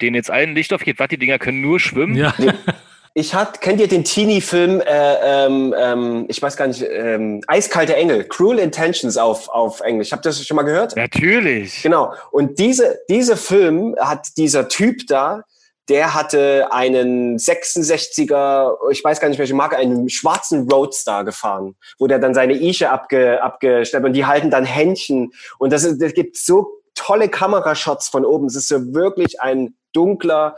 Den 0.00 0.14
jetzt 0.14 0.30
allen 0.30 0.54
Licht 0.54 0.72
aufgeht, 0.72 0.98
was 0.98 1.08
die 1.08 1.18
Dinger 1.18 1.38
können 1.38 1.60
nur 1.60 1.78
schwimmen. 1.80 2.14
Ja. 2.16 2.32
Ich 3.18 3.34
hat, 3.34 3.60
kennt 3.60 3.80
ihr 3.80 3.88
den 3.88 4.04
Teenie-Film, 4.04 4.80
äh, 4.80 4.84
ähm, 4.86 5.74
ähm, 5.76 6.26
ich 6.28 6.40
weiß 6.40 6.56
gar 6.56 6.68
nicht, 6.68 6.84
ähm, 6.88 7.42
Eiskalte 7.48 7.96
Engel, 7.96 8.22
Cruel 8.22 8.60
Intentions 8.60 9.16
auf, 9.16 9.48
auf 9.48 9.80
Englisch. 9.80 10.12
Habt 10.12 10.24
ihr 10.24 10.28
das 10.28 10.46
schon 10.46 10.54
mal 10.54 10.62
gehört? 10.62 10.94
Natürlich. 10.94 11.82
Genau. 11.82 12.14
Und 12.30 12.60
diese, 12.60 13.00
diese 13.10 13.36
Film 13.36 13.96
hat 13.98 14.36
dieser 14.36 14.68
Typ 14.68 15.08
da, 15.08 15.42
der 15.88 16.14
hatte 16.14 16.68
einen 16.70 17.38
66er, 17.38 18.76
ich 18.92 19.02
weiß 19.02 19.18
gar 19.18 19.28
nicht 19.28 19.38
welche 19.38 19.54
Marke, 19.54 19.76
einen 19.76 20.08
schwarzen 20.08 20.70
Roadstar 20.70 21.24
gefahren, 21.24 21.74
wo 21.98 22.06
der 22.06 22.20
dann 22.20 22.34
seine 22.34 22.52
Ische 22.52 22.88
abge, 22.88 23.42
abgestellt 23.42 24.04
und 24.04 24.12
die 24.12 24.26
halten 24.26 24.52
dann 24.52 24.64
Händchen. 24.64 25.32
Und 25.58 25.72
das, 25.72 25.82
ist, 25.82 26.00
das 26.00 26.14
gibt 26.14 26.36
so 26.36 26.68
tolle 26.94 27.28
Kamerashots 27.28 28.08
von 28.08 28.24
oben. 28.24 28.46
Es 28.46 28.54
ist 28.54 28.68
so 28.68 28.94
wirklich 28.94 29.40
ein 29.40 29.74
dunkler 29.92 30.54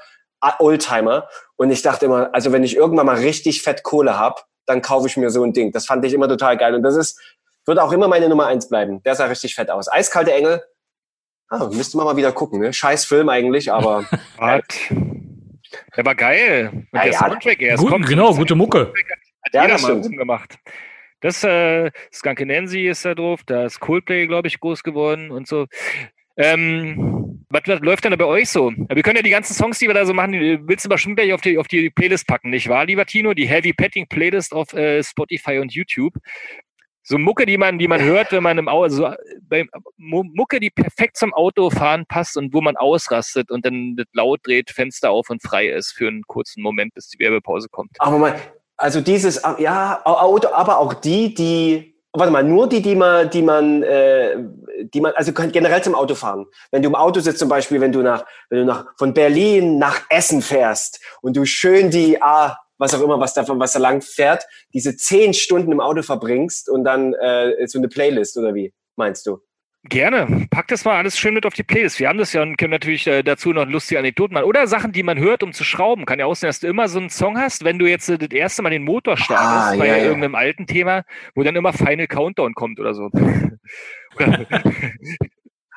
Oldtimer. 0.59 1.29
Und 1.61 1.71
ich 1.71 1.83
dachte 1.83 2.07
immer, 2.07 2.31
also 2.33 2.53
wenn 2.53 2.65
ich 2.65 2.75
irgendwann 2.75 3.05
mal 3.05 3.17
richtig 3.19 3.61
fett 3.61 3.83
Kohle 3.83 4.19
hab, 4.19 4.47
dann 4.65 4.81
kaufe 4.81 5.07
ich 5.09 5.19
mir 5.19 5.29
so 5.29 5.45
ein 5.45 5.53
Ding. 5.53 5.73
Das 5.73 5.85
fand 5.85 6.03
ich 6.07 6.15
immer 6.15 6.27
total 6.27 6.57
geil. 6.57 6.75
Und 6.75 6.83
das 6.83 6.97
ist, 6.97 7.21
wird 7.67 7.79
auch 7.79 7.93
immer 7.93 8.09
meine 8.09 8.31
Nummer 8.31 8.47
eins 8.47 8.67
bleiben. 8.71 9.03
Der 9.03 9.15
sah 9.15 9.27
richtig 9.27 9.55
fett 9.55 9.69
aus. 9.71 9.87
Eiskalte 9.93 10.33
Engel, 10.33 10.63
Ah, 11.51 11.69
müsste 11.71 11.97
man 11.99 12.07
mal 12.07 12.17
wieder 12.17 12.31
gucken, 12.33 12.61
ne? 12.61 12.73
Scheiß 12.73 13.05
Film 13.05 13.29
eigentlich, 13.29 13.71
aber? 13.73 14.05
Der 15.97 16.05
war 16.05 16.15
geil. 16.15 16.71
Und 16.73 16.87
Ja, 16.93 17.03
der 17.03 17.13
ja. 17.13 17.19
Soundtrack 17.19 17.61
erst 17.61 17.83
Gut, 17.83 17.91
kommt. 17.93 18.07
genau, 18.07 18.35
gute 18.35 18.55
Mucke. 18.55 18.93
Hat 19.45 19.53
Ja, 19.55 19.63
jeder 19.63 19.75
das 19.75 19.83
mal 19.83 19.89
stimmt. 19.89 20.05
rumgemacht. 20.07 20.59
Das, 21.21 21.45
äh, 21.45 21.91
Skunky 22.13 22.47
Nancy 22.47 22.89
ist 22.89 23.05
da 23.05 23.15
drauf, 23.15 23.41
da 23.45 23.65
ist 23.67 23.81
Coldplay, 23.81 24.27
glaube 24.27 24.49
ich, 24.49 24.59
groß 24.61 24.83
geworden 24.83 25.31
und 25.31 25.47
so. 25.47 25.67
Ähm, 26.43 27.45
was, 27.51 27.63
was 27.67 27.81
läuft 27.81 28.05
denn 28.05 28.13
da 28.13 28.17
bei 28.17 28.25
euch 28.25 28.49
so? 28.49 28.73
Wir 28.73 29.03
können 29.03 29.17
ja 29.17 29.23
die 29.23 29.31
ganzen 29.31 29.55
Songs, 29.55 29.79
die 29.79 29.87
wir 29.87 29.95
da 29.95 30.07
so 30.07 30.15
machen, 30.15 30.33
willst 30.67 30.85
du 30.85 30.89
bestimmt 30.89 31.17
gleich 31.17 31.33
auf 31.33 31.41
die, 31.41 31.59
auf 31.59 31.69
die 31.69 31.91
Playlist 31.91 32.27
packen, 32.27 32.51
nicht 32.51 32.69
wahr, 32.69 32.87
lieber 32.87 33.05
Tino? 33.07 33.35
Die 33.35 33.47
Heavy 33.47 33.73
Petting 33.73 34.07
Playlist 34.07 34.53
auf 34.53 34.73
äh, 34.73 35.03
Spotify 35.03 35.59
und 35.59 35.73
YouTube. 35.75 36.15
So 37.03 37.19
Mucke, 37.19 37.47
die 37.47 37.57
man, 37.59 37.79
die 37.79 37.89
man 37.89 38.01
hört, 38.03 38.31
wenn 38.31 38.43
man 38.43 38.59
im 38.59 38.69
Auto, 38.69 38.89
so, 38.91 39.11
Mu- 39.97 40.23
Mucke, 40.23 40.61
die 40.61 40.71
perfekt 40.71 41.17
zum 41.17 41.35
Autofahren 41.35 42.07
passt 42.07 42.37
und 42.37 42.55
wo 42.55 42.61
man 42.61 42.77
ausrastet 42.77 43.51
und 43.51 43.65
dann 43.65 43.97
laut 44.13 44.41
dreht, 44.45 44.71
Fenster 44.71 45.11
auf 45.11 45.29
und 45.29 45.43
frei 45.43 45.69
ist 45.69 45.93
für 45.93 46.07
einen 46.09 46.23
kurzen 46.23 46.63
Moment, 46.63 46.95
bis 46.95 47.09
die 47.09 47.19
Werbepause 47.19 47.69
kommt. 47.69 47.91
aber 47.99 48.19
mal, 48.19 48.41
also 48.77 49.01
dieses, 49.01 49.43
ja, 49.59 50.01
aber 50.05 50.79
auch 50.79 50.95
die, 50.95 51.35
die, 51.35 51.90
warte 52.13 52.33
mal, 52.33 52.43
nur 52.43 52.69
die, 52.69 52.83
die 52.83 52.95
man, 52.95 53.31
die 53.31 53.43
man, 53.43 53.83
äh, 53.83 54.37
die 54.93 55.01
man, 55.01 55.13
also 55.15 55.33
generell 55.33 55.83
zum 55.83 55.95
Autofahren. 55.95 56.47
Wenn 56.71 56.83
du 56.83 56.89
im 56.89 56.95
Auto 56.95 57.21
sitzt 57.21 57.39
zum 57.39 57.49
Beispiel, 57.49 57.81
wenn 57.81 57.93
du 57.93 58.03
nach, 58.03 58.25
wenn 58.49 58.61
du 58.61 58.65
nach, 58.65 58.87
von 58.99 59.15
Berlin 59.15 59.79
nach 59.79 60.03
Essen 60.09 60.43
fährst 60.43 61.01
und 61.23 61.37
du 61.37 61.45
schön 61.45 61.91
die, 61.91 62.21
ah, 62.21 62.57
was 62.79 62.95
auch 62.95 63.03
immer, 63.03 63.21
was 63.21 63.35
da, 63.35 63.47
was 63.47 63.73
da 63.73 63.79
lang 63.79 64.01
fährt, 64.01 64.45
diese 64.73 64.97
zehn 64.97 65.35
Stunden 65.35 65.71
im 65.71 65.81
Auto 65.81 66.03
verbringst 66.03 66.69
und 66.69 66.85
dann 66.85 67.15
äh, 67.15 67.67
so 67.69 67.79
eine 67.79 67.89
Playlist 67.89 68.37
oder 68.39 68.55
wie, 68.55 68.73
meinst 68.97 69.27
du? 69.27 69.41
Gerne. 69.85 70.47
Pack 70.51 70.69
das 70.69 70.85
mal 70.85 70.97
alles 70.97 71.19
schön 71.19 71.33
mit 71.33 71.47
auf 71.47 71.55
die 71.55 71.63
Playlist. 71.63 71.99
Wir 72.01 72.09
haben 72.09 72.19
das 72.19 72.33
ja 72.35 72.43
und 72.43 72.59
können 72.59 72.71
natürlich 72.73 73.07
äh, 73.07 73.23
dazu 73.23 73.53
noch 73.55 73.67
lustige 73.67 73.99
Anekdoten 73.99 74.35
machen. 74.35 74.45
Oder 74.45 74.67
Sachen, 74.67 74.93
die 74.93 75.03
man 75.03 75.19
hört, 75.19 75.43
um 75.43 75.55
zu 75.55 75.65
schrauben. 75.65 76.05
Kann 76.05 76.19
ja 76.19 76.27
auch 76.27 76.37
sein, 76.37 76.49
dass 76.49 76.61
du 76.61 76.67
immer 76.67 76.87
so 76.89 76.99
einen 76.99 77.09
Song 77.09 77.39
hast, 77.39 77.65
wenn 77.65 77.79
du 77.79 77.87
jetzt 77.87 78.09
äh, 78.11 78.19
das 78.19 78.29
erste 78.31 78.61
Mal 78.63 78.71
den 78.71 78.85
Motor 78.85 79.17
startest, 79.17 79.49
Ah, 79.51 79.75
bei 79.79 79.87
ja, 79.89 79.97
ja. 79.97 80.05
irgendeinem 80.05 80.35
alten 80.35 80.67
Thema, 80.67 81.05
wo 81.35 81.43
dann 81.43 81.57
immer 81.57 81.73
Final 81.73 82.07
Countdown 82.07 82.53
kommt 82.55 82.79
oder 82.79 82.93
so. 82.95 83.11
Oder- 84.17 84.47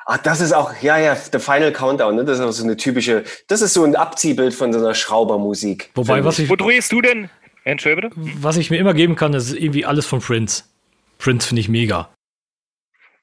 Ah, 0.06 0.18
das 0.18 0.42
ist 0.42 0.52
auch, 0.52 0.70
ja, 0.82 0.98
ja, 0.98 1.16
The 1.16 1.38
Final 1.38 1.72
Countdown, 1.72 2.14
ne? 2.16 2.26
Das 2.26 2.38
ist 2.38 2.44
auch 2.44 2.50
so 2.50 2.62
eine 2.62 2.76
typische, 2.76 3.24
das 3.48 3.62
ist 3.62 3.72
so 3.72 3.84
ein 3.84 3.96
Abziehbild 3.96 4.52
von 4.52 4.70
so 4.70 4.78
einer 4.78 4.92
Schraubermusik. 4.94 5.88
Wobei, 5.94 6.22
was 6.22 6.38
ich, 6.38 6.50
wo 6.50 6.56
drehst 6.56 6.92
du 6.92 7.00
denn? 7.00 7.30
Entschuldigung 7.64 8.10
bitte? 8.22 8.32
was 8.42 8.58
ich 8.58 8.70
mir 8.70 8.76
immer 8.76 8.92
geben 8.92 9.16
kann, 9.16 9.32
ist 9.32 9.54
irgendwie 9.54 9.86
alles 9.86 10.04
von 10.04 10.20
Prince. 10.20 10.64
Prince 11.16 11.48
finde 11.48 11.60
ich 11.60 11.70
mega. 11.70 12.10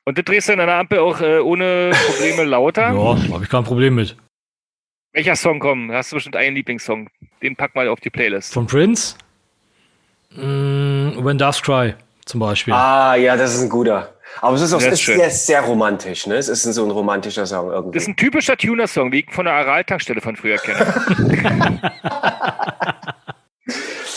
Und 0.05 0.17
das 0.17 0.25
drehst 0.25 0.49
du 0.49 0.53
in 0.53 0.59
einer 0.59 0.73
Ampel 0.75 0.99
auch 0.99 1.21
äh, 1.21 1.39
ohne 1.39 1.91
Probleme 2.07 2.43
lauter? 2.43 2.91
Ja, 2.91 3.33
habe 3.33 3.43
ich 3.43 3.49
kein 3.49 3.63
Problem 3.63 3.95
mit. 3.95 4.15
Welcher 5.13 5.35
Song 5.35 5.59
kommt? 5.59 5.91
Hast 5.91 6.11
du 6.11 6.15
bestimmt 6.15 6.35
einen 6.35 6.55
Lieblingssong? 6.55 7.09
Den 7.41 7.55
pack 7.55 7.75
mal 7.75 7.87
auf 7.87 7.99
die 7.99 8.09
Playlist. 8.09 8.53
Von 8.53 8.65
Prince? 8.65 9.15
Mm, 10.31 11.23
When 11.23 11.37
Doves 11.37 11.61
Cry 11.61 11.95
zum 12.25 12.39
Beispiel. 12.39 12.73
Ah, 12.73 13.15
ja, 13.15 13.35
das 13.35 13.55
ist 13.55 13.63
ein 13.63 13.69
guter. 13.69 14.15
Aber 14.39 14.55
es 14.55 14.61
ist, 14.61 14.73
auch, 14.73 14.81
ist 14.81 15.05
sehr, 15.05 15.29
sehr 15.29 15.61
romantisch, 15.61 16.25
ne? 16.25 16.35
Es 16.35 16.47
ist 16.47 16.63
so 16.63 16.85
ein 16.85 16.91
romantischer 16.91 17.45
Song 17.45 17.69
irgendwie. 17.69 17.97
Das 17.97 18.03
ist 18.03 18.09
ein 18.09 18.15
typischer 18.15 18.55
Tuner-Song, 18.55 19.11
wie 19.11 19.19
ich 19.19 19.31
von 19.31 19.43
der 19.43 19.55
Aral-Tankstelle 19.55 20.21
von 20.21 20.37
früher 20.37 20.57
kenne. 20.57 21.81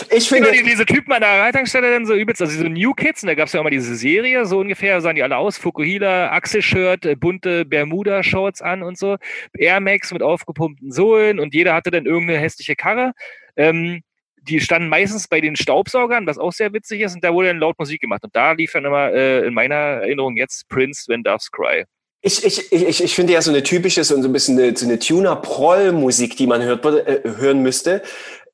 ich 0.09 0.29
finde, 0.29 0.51
die, 0.51 0.63
diese 0.63 0.85
Typen 0.85 1.11
an 1.11 1.21
der 1.21 1.29
Aral-Tankstelle 1.29 1.91
dann 1.91 2.05
so 2.05 2.13
übelst, 2.13 2.41
also 2.41 2.53
diese 2.53 2.69
New 2.69 2.93
Kids, 2.93 3.23
und 3.23 3.27
da 3.27 3.35
gab 3.35 3.47
es 3.47 3.53
ja 3.53 3.61
immer 3.61 3.69
diese 3.69 3.95
Serie, 3.95 4.45
so 4.45 4.59
ungefähr 4.59 5.01
sahen 5.01 5.15
die 5.15 5.23
alle 5.23 5.37
aus, 5.37 5.57
Fukuhila, 5.57 6.31
Axel-Shirt, 6.31 7.05
äh, 7.05 7.15
bunte 7.15 7.65
Bermuda-Shorts 7.65 8.61
an 8.61 8.83
und 8.83 8.97
so, 8.97 9.17
Air 9.57 9.79
Max 9.79 10.11
mit 10.11 10.21
aufgepumpten 10.21 10.91
Sohlen 10.91 11.39
und 11.39 11.53
jeder 11.53 11.73
hatte 11.73 11.91
dann 11.91 12.05
irgendeine 12.05 12.39
hässliche 12.39 12.75
Karre. 12.75 13.11
Ähm, 13.55 14.01
die 14.47 14.59
standen 14.59 14.89
meistens 14.89 15.27
bei 15.27 15.41
den 15.41 15.55
Staubsaugern, 15.55 16.27
was 16.27 16.37
auch 16.37 16.53
sehr 16.53 16.71
witzig 16.73 17.01
ist, 17.01 17.15
und 17.15 17.23
da 17.23 17.33
wurde 17.33 17.47
dann 17.49 17.59
laut 17.59 17.77
Musik 17.79 18.01
gemacht. 18.01 18.23
Und 18.23 18.35
da 18.35 18.51
lief 18.51 18.71
dann 18.73 18.85
immer 18.85 19.11
äh, 19.11 19.45
in 19.47 19.53
meiner 19.53 19.75
Erinnerung 19.75 20.37
jetzt 20.37 20.67
Prince, 20.69 21.05
When 21.07 21.23
Doves 21.23 21.51
Cry. 21.51 21.85
ich, 22.21 22.43
ich, 22.43 22.71
ich, 22.71 23.03
ich 23.03 23.15
finde 23.15 23.33
ja 23.33 23.41
so 23.41 23.51
eine 23.51 23.61
typische, 23.63 24.03
so 24.03 24.15
ein 24.15 24.33
bisschen 24.33 24.57
eine, 24.59 24.75
so 24.75 24.85
eine 24.85 24.99
Tuner-Proll-Musik, 24.99 26.35
die 26.35 26.47
man 26.47 26.63
hört, 26.63 26.83
äh, 26.85 27.21
hören 27.23 27.61
müsste. 27.61 28.01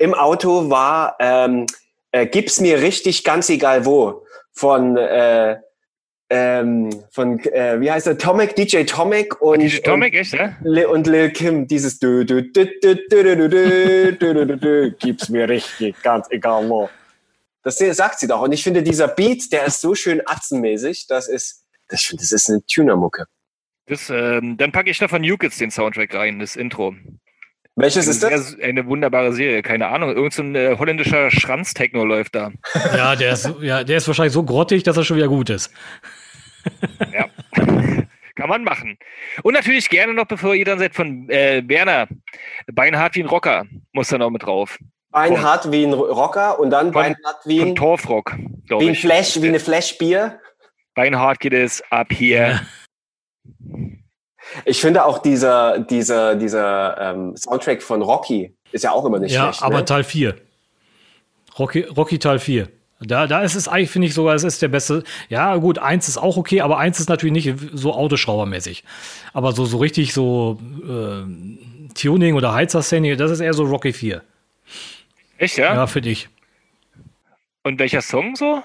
Im 0.02 0.16
Auto 0.16 0.70
war 0.72 1.16
ähm, 1.20 1.68
äh, 2.12 2.26
Gib's 2.26 2.60
mir 2.60 2.82
richtig, 2.82 3.24
ganz 3.24 3.49
egal 3.49 3.86
wo. 3.86 4.26
Von, 4.52 4.97
äh, 4.97 5.58
ähm, 6.30 6.89
von 7.12 7.39
äh, 7.39 7.80
wie 7.80 7.91
heißt 7.91 8.08
er? 8.08 8.18
Tomek, 8.18 8.56
DJ 8.56 8.84
Tomek 8.84 9.41
und, 9.41 9.60
DJ 9.60 9.78
Tomek, 9.78 10.16
echt, 10.16 10.34
ja? 10.34 10.58
und, 10.64 10.66
Lil- 10.66 10.86
und 10.88 11.08
Lil 11.08 11.30
Kim, 11.32 11.68
dieses 11.68 11.99
dü, 11.99 12.26
dü, 12.26 12.52
dü, 12.52 12.66
dü, 12.82 12.95
dü, 13.10 13.24
dü, 13.24 13.49
dü, 13.49 14.18
dü, 14.20 14.47
dü, 14.47 14.62
dü, 14.62 14.95
Gib's 14.99 15.30
mir 15.30 15.47
richtig, 15.47 16.02
ganz 16.02 16.28
egal 16.32 16.68
wo. 16.68 16.89
Das 17.64 17.78
sagt 17.78 18.20
sie 18.20 18.28
doch. 18.28 18.41
Und 18.41 18.54
ich 18.54 18.64
finde, 18.64 18.82
dieser 18.82 19.08
Beat, 19.08 19.52
der 19.52 19.66
ist 19.66 19.82
so 19.82 19.93
schön 19.93 20.22
atzenmäßig, 20.26 21.06
das 21.08 21.28
ist, 21.28 21.64
das, 21.89 22.12
das 22.18 22.32
ist 22.32 22.49
eine 22.49 22.66
Tuner-Mucke. 22.66 23.26
Das, 23.86 24.10
ähm, 24.10 24.58
dann 24.58 24.72
packe 24.72 24.89
ich 24.89 24.97
da 24.97 25.08
von 25.08 25.22
Kids 25.22 25.60
den 25.60 25.70
Soundtrack 25.70 26.16
rein, 26.16 26.39
das 26.39 26.56
Intro. 26.56 26.95
Welches 27.76 28.08
ist 28.08 28.22
das? 28.22 28.60
eine 28.60 28.86
wunderbare 28.86 29.32
Serie, 29.34 29.62
keine 29.62 29.88
Ahnung. 29.88 30.14
Irgend 30.14 30.34
so 30.34 30.44
ein 30.44 30.56
äh, 30.56 30.76
holländischer 30.78 31.32
Schranztechno 31.32 32.04
läuft 32.04 32.36
da. 32.36 32.52
Ja, 32.96 33.16
der 33.16 33.34
ist, 33.34 33.50
ja, 33.62 33.84
der 33.84 33.98
ist 33.98 34.08
wahrscheinlich 34.08 34.34
so 34.34 34.44
grottig, 34.44 34.84
dass 34.84 34.98
er 34.98 35.04
schon 35.06 35.18
wieder 35.18 35.28
gut 35.30 35.50
ist. 35.50 35.72
Ja. 37.14 37.26
Kann 38.36 38.50
man 38.50 38.64
machen. 38.64 38.98
Und 39.44 39.54
natürlich 39.56 39.90
gerne 39.90 40.14
noch, 40.14 40.26
bevor 40.26 40.54
ihr 40.56 40.64
dann 40.66 40.80
seid, 40.80 40.96
von 40.96 41.28
äh, 41.30 41.64
Werner. 41.68 42.08
Beinhart 42.72 43.16
wie 43.16 43.24
ein 43.24 43.28
Rocker 43.28 43.66
muss 43.94 44.08
da 44.10 44.18
noch 44.18 44.30
mit 44.30 44.44
drauf. 44.44 44.78
Beinhart 45.10 45.72
wie 45.72 45.84
ein 45.84 45.94
Rocker 45.94 46.60
und 46.60 46.70
dann 46.70 46.94
Von- 46.94 47.02
Beinhart 47.02 47.46
wie 47.46 47.62
ein, 47.62 47.76
Torfrock, 47.76 48.36
glaube 48.68 48.84
wie 48.86 48.90
ein 48.90 48.94
ich. 48.94 49.02
Flash, 49.02 49.42
wie 49.42 49.48
eine 49.50 49.60
Flash-Bier. 49.60 50.40
Beinhart 50.96 51.40
geht 51.40 51.54
es 51.54 51.84
ab 51.92 52.08
hier. 52.12 52.62
Ich 54.66 54.82
finde 54.82 55.06
auch 55.06 55.20
dieser, 55.20 55.80
dieser, 55.80 56.36
dieser 56.36 56.97
ähm, 56.99 57.36
Soundtrack 57.38 57.82
von 57.82 58.02
Rocky 58.02 58.54
ist 58.72 58.84
ja 58.84 58.91
auch 58.91 59.06
immer 59.06 59.20
nicht 59.20 59.34
ja, 59.34 59.54
schlecht. 59.54 59.64
aber 59.64 59.80
ne? 59.80 59.86
Teil 59.86 60.04
4. 60.04 60.36
Rocky, 61.58 61.82
Rocky 61.82 62.20
Teil 62.20 62.39
4. 62.39 62.68
Da, 63.04 63.26
da 63.26 63.41
ist 63.41 63.56
es 63.56 63.68
eigentlich, 63.68 63.89
finde 63.89 64.08
ich 64.08 64.14
sogar, 64.14 64.36
es 64.36 64.43
ist 64.43 64.62
der 64.62 64.68
beste. 64.68 65.04
Ja, 65.28 65.56
gut, 65.58 65.80
eins 65.80 66.08
ist 66.08 66.18
auch 66.18 66.38
okay, 66.38 66.62
aber 66.62 66.78
eins 66.78 66.99
ist 66.99 67.10
natürlich 67.10 67.34
nicht 67.34 67.56
so 67.74 67.93
Autoschraubermäßig. 67.93 68.84
Aber 69.34 69.54
so, 69.54 69.66
so 69.66 69.78
richtig 69.78 70.14
so 70.14 70.60
äh, 70.84 71.93
Tuning 71.95 72.36
oder 72.36 72.54
Heizerszene, 72.54 73.18
das 73.18 73.32
ist 73.32 73.39
eher 73.39 73.54
so 73.54 73.64
Rocky 73.64 73.91
4. 73.91 74.22
Echt, 75.38 75.58
ja? 75.58 75.74
Ja, 75.74 75.88
finde 75.88 76.12
ich. 76.12 76.30
Und 77.64 77.80
welcher 77.80 78.02
Song 78.02 78.36
so? 78.36 78.62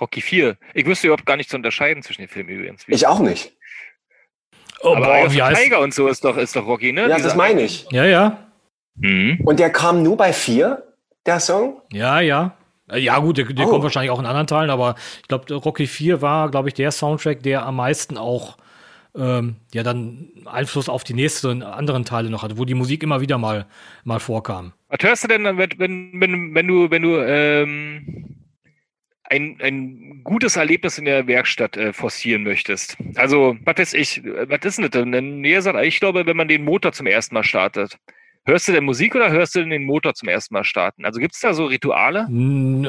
Rocky 0.00 0.22
4. 0.22 0.56
Ich 0.72 0.86
wüsste 0.86 1.08
überhaupt 1.08 1.26
gar 1.26 1.36
nicht 1.36 1.50
zu 1.50 1.56
unterscheiden 1.56 2.02
zwischen 2.02 2.22
den 2.22 2.28
Filmen 2.28 2.48
übrigens. 2.48 2.84
ich 2.88 3.06
auch 3.06 3.20
nicht. 3.20 3.52
Oh, 4.82 4.94
aber 4.96 5.06
boah, 5.06 5.14
Eye 5.16 5.26
of 5.26 5.34
wie 5.34 5.42
heißt 5.42 5.62
Tiger 5.62 5.80
und 5.80 5.94
so 5.94 6.08
ist 6.08 6.24
doch, 6.24 6.36
ist 6.36 6.56
doch 6.56 6.66
Rocky, 6.66 6.92
ne? 6.92 7.02
Ja, 7.08 7.16
Dieser- 7.16 7.28
das 7.28 7.36
meine 7.36 7.62
ich. 7.62 7.86
Ja, 7.90 8.04
ja. 8.04 8.38
Mhm. 8.96 9.40
Und 9.44 9.58
der 9.60 9.70
kam 9.70 10.02
nur 10.02 10.16
bei 10.16 10.32
vier, 10.32 10.82
der 11.26 11.40
Song? 11.40 11.80
Ja, 11.92 12.20
ja. 12.20 12.56
Äh, 12.90 12.98
Ja, 12.98 13.18
gut, 13.18 13.38
der, 13.38 13.44
der 13.46 13.66
Oh. 13.66 13.70
kommt 13.70 13.84
wahrscheinlich 13.84 14.10
auch 14.10 14.18
in 14.20 14.26
anderen 14.26 14.46
Teilen, 14.46 14.70
aber 14.70 14.96
ich 15.22 15.28
glaube, 15.28 15.54
Rocky 15.54 15.86
4 15.86 16.20
war, 16.20 16.50
glaube 16.50 16.68
ich, 16.68 16.74
der 16.74 16.90
Soundtrack, 16.90 17.42
der 17.42 17.64
am 17.64 17.76
meisten 17.76 18.18
auch 18.18 18.56
ähm, 19.14 19.56
ja 19.74 19.82
dann 19.82 20.30
Einfluss 20.46 20.88
auf 20.88 21.04
die 21.04 21.12
nächsten 21.12 21.62
anderen 21.62 22.04
Teile 22.06 22.30
noch 22.30 22.42
hatte, 22.42 22.56
wo 22.56 22.64
die 22.64 22.72
Musik 22.74 23.02
immer 23.02 23.20
wieder 23.20 23.36
mal, 23.36 23.66
mal 24.04 24.20
vorkam. 24.20 24.72
Was 24.88 25.00
hörst 25.02 25.24
du 25.24 25.28
denn, 25.28 25.44
wenn, 25.44 25.70
wenn, 25.78 26.54
wenn 26.54 26.66
du, 26.66 26.90
wenn 26.90 27.02
du 27.02 27.16
ähm, 27.18 28.36
ein, 29.32 29.56
ein 29.62 30.20
gutes 30.24 30.56
Erlebnis 30.56 30.98
in 30.98 31.06
der 31.06 31.26
Werkstatt 31.26 31.76
äh, 31.76 31.92
forcieren 31.92 32.42
möchtest? 32.42 32.96
Also, 33.16 33.56
was 33.64 33.78
weiß 33.78 33.94
ich, 33.94 34.22
was 34.24 34.64
ist 34.64 34.78
denn 34.78 34.90
das 34.90 35.02
denn? 35.02 35.40
Nee, 35.40 35.58
sagt, 35.60 35.82
ich 35.84 36.00
glaube, 36.00 36.26
wenn 36.26 36.36
man 36.36 36.48
den 36.48 36.64
Motor 36.64 36.92
zum 36.92 37.06
ersten 37.06 37.34
Mal 37.34 37.44
startet. 37.44 37.98
Hörst 38.44 38.66
du 38.66 38.72
denn 38.72 38.84
Musik 38.84 39.14
oder 39.14 39.30
hörst 39.30 39.54
du 39.54 39.60
denn 39.60 39.70
den 39.70 39.84
Motor 39.84 40.14
zum 40.14 40.28
ersten 40.28 40.52
Mal 40.52 40.64
starten? 40.64 41.04
Also 41.04 41.20
gibt 41.20 41.34
es 41.34 41.40
da 41.40 41.54
so 41.54 41.66
Rituale? 41.66 42.26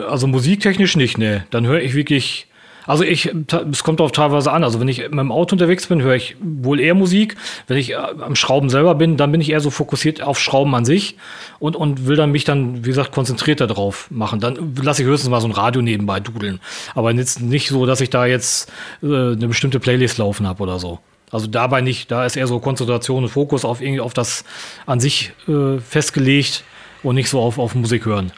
Also 0.08 0.26
musiktechnisch 0.28 0.96
nicht, 0.96 1.20
ne. 1.20 1.46
Dann 1.52 1.68
höre 1.68 1.82
ich 1.82 1.94
wirklich. 1.94 2.48
Also 2.86 3.04
ich, 3.04 3.34
es 3.72 3.84
kommt 3.84 4.02
auch 4.02 4.12
teilweise 4.12 4.52
an. 4.52 4.64
Also 4.64 4.80
wenn 4.80 4.88
ich 4.88 5.00
mit 5.00 5.12
dem 5.12 5.32
Auto 5.32 5.54
unterwegs 5.54 5.88
bin, 5.88 6.02
höre 6.02 6.16
ich 6.16 6.36
wohl 6.42 6.80
eher 6.80 6.96
Musik. 6.96 7.36
Wenn 7.68 7.78
ich 7.78 7.92
äh, 7.92 7.96
am 7.96 8.36
Schrauben 8.36 8.70
selber 8.70 8.96
bin, 8.96 9.18
dann 9.18 9.32
bin 9.32 9.42
ich 9.42 9.52
eher 9.52 9.62
so 9.62 9.70
fokussiert 9.70 10.22
auf 10.22 10.40
Schrauben 10.40 10.74
an 10.76 10.86
sich 10.86 11.18
und, 11.60 11.76
und 11.76 12.08
will 12.08 12.16
dann 12.16 12.32
mich 12.32 12.44
dann, 12.44 12.86
wie 12.86 12.90
gesagt, 12.90 13.12
konzentrierter 13.12 13.68
drauf 13.68 14.08
machen. 14.12 14.40
Dann 14.40 14.76
lasse 14.82 15.02
ich 15.02 15.08
höchstens 15.08 15.30
mal 15.30 15.42
so 15.42 15.48
ein 15.48 15.52
Radio 15.52 15.82
nebenbei 15.82 16.20
dudeln. 16.20 16.60
Aber 16.96 17.12
jetzt 17.12 17.42
nicht 17.42 17.70
so, 17.70 17.86
dass 17.86 18.02
ich 18.02 18.10
da 18.10 18.26
jetzt 18.26 18.72
äh, 19.02 19.08
eine 19.08 19.48
bestimmte 19.48 19.80
Playlist 19.80 20.18
laufen 20.18 20.48
habe 20.48 20.64
oder 20.64 20.80
so. 20.80 21.00
Also 21.32 21.48
dabei 21.48 21.82
nicht, 21.82 22.12
da 22.12 22.26
ist 22.26 22.38
eher 22.38 22.46
so 22.46 22.60
Konzentration 22.60 23.24
und 23.24 23.30
Fokus 23.30 23.66
auf 23.66 23.82
irgendwie 23.82 24.02
auf 24.02 24.14
das 24.14 24.46
an 24.86 25.00
sich 25.00 25.32
äh, 25.48 25.80
festgelegt 25.80 26.64
und 27.02 27.16
nicht 27.16 27.30
so 27.30 27.40
auf, 27.40 27.58
auf 27.58 27.74
Musik 27.74 28.06
hören. 28.06 28.32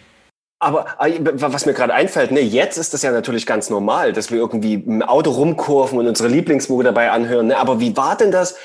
Aber 0.66 0.88
äh, 0.99 1.20
was 1.22 1.68
mir 1.68 1.74
gerade 1.74 1.93
einfällt, 1.93 2.32
ne, 2.32 2.39
jetzt 2.39 2.78
ist 2.78 2.91
das 2.95 3.03
ja 3.03 3.11
natürlich 3.11 3.45
ganz 3.45 3.70
normal, 3.70 4.13
dass 4.13 4.32
wir 4.32 4.39
irgendwie 4.39 4.74
im 4.74 5.03
Auto 5.03 5.30
rumkurven 5.30 5.99
und 5.99 6.07
unsere 6.07 6.28
Lieblingsmucke 6.28 6.84
dabei 6.84 7.11
anhören. 7.11 7.47
Ne? 7.47 7.57
Aber 7.57 7.80
wie 7.80 7.95
war 7.95 8.18
denn 8.18 8.32
das? 8.32 8.55